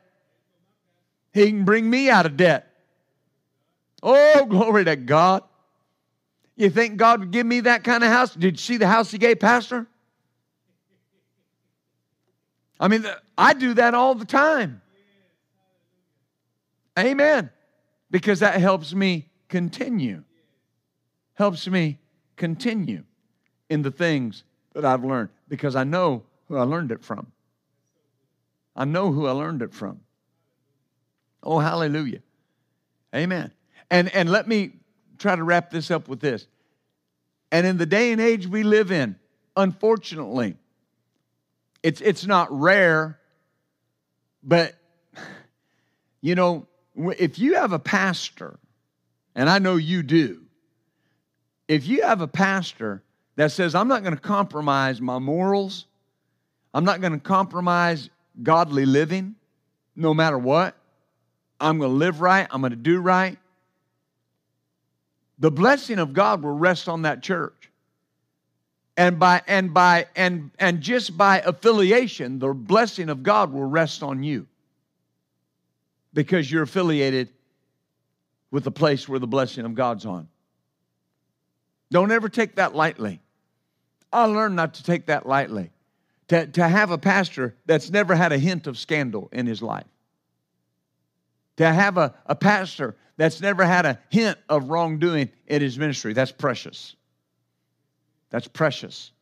He 1.32 1.48
can 1.48 1.64
bring 1.64 1.88
me 1.88 2.10
out 2.10 2.26
of 2.26 2.36
debt. 2.36 2.68
Oh, 4.02 4.44
glory 4.46 4.84
to 4.84 4.96
God. 4.96 5.44
You 6.56 6.68
think 6.68 6.96
God 6.96 7.20
would 7.20 7.30
give 7.30 7.46
me 7.46 7.60
that 7.60 7.84
kind 7.84 8.02
of 8.04 8.10
house? 8.10 8.34
Did 8.34 8.54
you 8.54 8.58
see 8.58 8.76
the 8.76 8.88
house 8.88 9.10
He 9.10 9.18
gave 9.18 9.40
Pastor? 9.40 9.86
I 12.78 12.88
mean, 12.88 13.04
I 13.38 13.54
do 13.54 13.74
that 13.74 13.94
all 13.94 14.14
the 14.14 14.24
time. 14.24 14.82
Amen. 16.98 17.50
Because 18.10 18.40
that 18.40 18.60
helps 18.60 18.94
me 18.94 19.30
continue. 19.48 20.24
Helps 21.34 21.66
me 21.68 21.98
continue 22.36 23.04
in 23.70 23.82
the 23.82 23.90
things 23.90 24.44
that 24.74 24.84
I've 24.84 25.04
learned 25.04 25.30
because 25.48 25.76
I 25.76 25.84
know 25.84 26.24
who 26.48 26.56
I 26.56 26.62
learned 26.62 26.92
it 26.92 27.02
from. 27.02 27.32
I 28.74 28.84
know 28.84 29.12
who 29.12 29.26
I 29.26 29.32
learned 29.32 29.62
it 29.62 29.72
from. 29.72 30.00
Oh, 31.42 31.58
hallelujah. 31.58 32.20
Amen. 33.14 33.52
And, 33.90 34.14
and 34.14 34.30
let 34.30 34.48
me 34.48 34.72
try 35.18 35.36
to 35.36 35.42
wrap 35.42 35.70
this 35.70 35.90
up 35.90 36.08
with 36.08 36.20
this. 36.20 36.46
And 37.50 37.66
in 37.66 37.76
the 37.76 37.86
day 37.86 38.12
and 38.12 38.20
age 38.20 38.46
we 38.46 38.62
live 38.62 38.90
in, 38.90 39.16
unfortunately, 39.56 40.56
it's, 41.82 42.00
it's 42.00 42.26
not 42.26 42.48
rare, 42.50 43.18
but 44.42 44.74
you 46.20 46.34
know, 46.34 46.66
if 47.18 47.38
you 47.38 47.54
have 47.54 47.72
a 47.72 47.78
pastor, 47.78 48.58
and 49.34 49.48
I 49.48 49.58
know 49.58 49.76
you 49.76 50.02
do, 50.02 50.42
if 51.68 51.86
you 51.86 52.02
have 52.02 52.20
a 52.20 52.28
pastor 52.28 53.02
that 53.36 53.50
says, 53.50 53.74
I'm 53.74 53.88
not 53.88 54.02
going 54.02 54.14
to 54.14 54.20
compromise 54.20 55.00
my 55.00 55.18
morals, 55.18 55.86
I'm 56.74 56.84
not 56.84 57.00
going 57.00 57.12
to 57.12 57.18
compromise 57.18 58.10
godly 58.42 58.86
living, 58.86 59.34
no 59.96 60.14
matter 60.14 60.38
what, 60.38 60.76
I'm 61.60 61.78
going 61.78 61.90
to 61.90 61.96
live 61.96 62.20
right, 62.20 62.46
I'm 62.50 62.60
going 62.60 62.70
to 62.70 62.76
do 62.76 63.00
right, 63.00 63.38
the 65.38 65.50
blessing 65.50 65.98
of 65.98 66.12
God 66.12 66.42
will 66.42 66.56
rest 66.56 66.88
on 66.88 67.02
that 67.02 67.22
church. 67.22 67.71
And 68.96 69.18
by 69.18 69.42
and 69.46 69.72
by 69.72 70.06
and 70.14 70.50
and 70.58 70.80
just 70.82 71.16
by 71.16 71.40
affiliation, 71.40 72.38
the 72.38 72.52
blessing 72.52 73.08
of 73.08 73.22
God 73.22 73.52
will 73.52 73.64
rest 73.64 74.02
on 74.02 74.22
you 74.22 74.46
because 76.12 76.50
you're 76.50 76.62
affiliated 76.62 77.30
with 78.50 78.64
the 78.64 78.70
place 78.70 79.08
where 79.08 79.18
the 79.18 79.26
blessing 79.26 79.64
of 79.64 79.74
God's 79.74 80.04
on. 80.04 80.28
Don't 81.90 82.12
ever 82.12 82.28
take 82.28 82.56
that 82.56 82.74
lightly. 82.74 83.20
I 84.12 84.24
learned 84.24 84.56
not 84.56 84.74
to 84.74 84.82
take 84.82 85.06
that 85.06 85.26
lightly. 85.26 85.70
To, 86.28 86.46
to 86.46 86.68
have 86.68 86.90
a 86.90 86.98
pastor 86.98 87.54
that's 87.66 87.90
never 87.90 88.14
had 88.14 88.32
a 88.32 88.38
hint 88.38 88.66
of 88.66 88.78
scandal 88.78 89.28
in 89.32 89.46
his 89.46 89.60
life. 89.60 89.86
To 91.56 91.70
have 91.70 91.98
a, 91.98 92.14
a 92.26 92.34
pastor 92.34 92.96
that's 93.16 93.40
never 93.40 93.64
had 93.64 93.84
a 93.84 93.98
hint 94.08 94.38
of 94.48 94.68
wrongdoing 94.68 95.30
in 95.46 95.60
his 95.60 95.78
ministry. 95.78 96.12
That's 96.12 96.32
precious. 96.32 96.96
That's 98.32 98.48
precious 98.48 99.12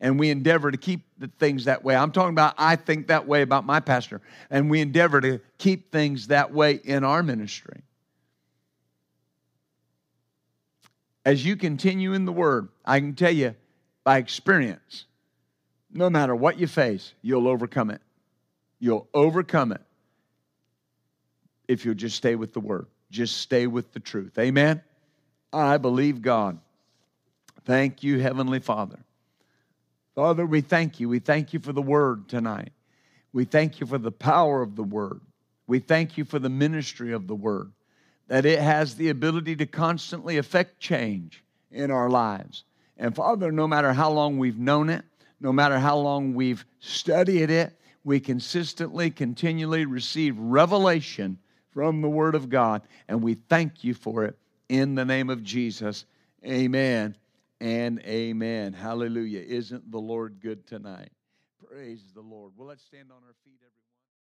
and 0.00 0.18
we 0.18 0.30
endeavor 0.30 0.70
to 0.70 0.76
keep 0.76 1.02
the 1.18 1.28
things 1.38 1.64
that 1.64 1.84
way. 1.84 1.96
I'm 1.96 2.12
talking 2.12 2.30
about 2.30 2.54
I 2.58 2.76
think 2.76 3.08
that 3.08 3.26
way 3.26 3.42
about 3.42 3.66
my 3.66 3.80
pastor, 3.80 4.20
and 4.50 4.70
we 4.70 4.80
endeavor 4.80 5.20
to 5.20 5.40
keep 5.58 5.90
things 5.90 6.28
that 6.28 6.52
way 6.52 6.74
in 6.84 7.04
our 7.04 7.22
ministry. 7.22 7.82
As 11.24 11.44
you 11.44 11.56
continue 11.56 12.12
in 12.14 12.24
the 12.24 12.32
Word, 12.32 12.68
I 12.84 13.00
can 13.00 13.14
tell 13.14 13.32
you 13.32 13.54
by 14.04 14.18
experience, 14.18 15.04
no 15.92 16.08
matter 16.08 16.34
what 16.34 16.58
you 16.58 16.66
face, 16.66 17.12
you'll 17.22 17.48
overcome 17.48 17.90
it. 17.90 18.00
You'll 18.78 19.08
overcome 19.12 19.72
it 19.72 19.82
if 21.66 21.84
you'll 21.84 21.94
just 21.94 22.16
stay 22.16 22.36
with 22.36 22.52
the 22.52 22.60
Word, 22.60 22.86
just 23.10 23.38
stay 23.38 23.66
with 23.66 23.92
the 23.92 24.00
truth. 24.00 24.38
Amen? 24.38 24.80
I 25.52 25.78
believe 25.78 26.22
God. 26.22 26.58
Thank 27.68 28.02
you, 28.02 28.18
Heavenly 28.18 28.60
Father. 28.60 28.98
Father, 30.14 30.46
we 30.46 30.62
thank 30.62 31.00
you. 31.00 31.08
We 31.10 31.18
thank 31.18 31.52
you 31.52 31.60
for 31.60 31.74
the 31.74 31.82
word 31.82 32.26
tonight. 32.26 32.72
We 33.34 33.44
thank 33.44 33.78
you 33.78 33.86
for 33.86 33.98
the 33.98 34.10
power 34.10 34.62
of 34.62 34.74
the 34.74 34.82
word. 34.82 35.20
We 35.66 35.78
thank 35.78 36.16
you 36.16 36.24
for 36.24 36.38
the 36.38 36.48
ministry 36.48 37.12
of 37.12 37.26
the 37.26 37.34
word, 37.34 37.70
that 38.28 38.46
it 38.46 38.58
has 38.60 38.94
the 38.94 39.10
ability 39.10 39.54
to 39.56 39.66
constantly 39.66 40.38
affect 40.38 40.80
change 40.80 41.44
in 41.70 41.90
our 41.90 42.08
lives. 42.08 42.64
And 42.96 43.14
Father, 43.14 43.52
no 43.52 43.68
matter 43.68 43.92
how 43.92 44.12
long 44.12 44.38
we've 44.38 44.58
known 44.58 44.88
it, 44.88 45.04
no 45.38 45.52
matter 45.52 45.78
how 45.78 45.98
long 45.98 46.32
we've 46.32 46.64
studied 46.80 47.50
it, 47.50 47.78
we 48.02 48.18
consistently, 48.18 49.10
continually 49.10 49.84
receive 49.84 50.38
revelation 50.38 51.36
from 51.70 52.00
the 52.00 52.08
Word 52.08 52.34
of 52.34 52.48
God. 52.48 52.80
And 53.08 53.22
we 53.22 53.34
thank 53.34 53.84
you 53.84 53.92
for 53.92 54.24
it 54.24 54.38
in 54.70 54.94
the 54.94 55.04
name 55.04 55.28
of 55.28 55.42
Jesus. 55.44 56.06
Amen 56.46 57.14
and 57.60 58.00
amen. 58.00 58.72
Hallelujah. 58.72 59.40
Isn't 59.40 59.90
the 59.90 59.98
Lord 59.98 60.40
good 60.40 60.66
tonight? 60.66 61.10
Praise 61.66 62.12
the 62.14 62.20
Lord. 62.20 62.52
Well, 62.56 62.68
let's 62.68 62.84
stand 62.84 63.10
on 63.10 63.22
our 63.24 63.34
feet, 63.44 63.60
everyone. 63.60 63.77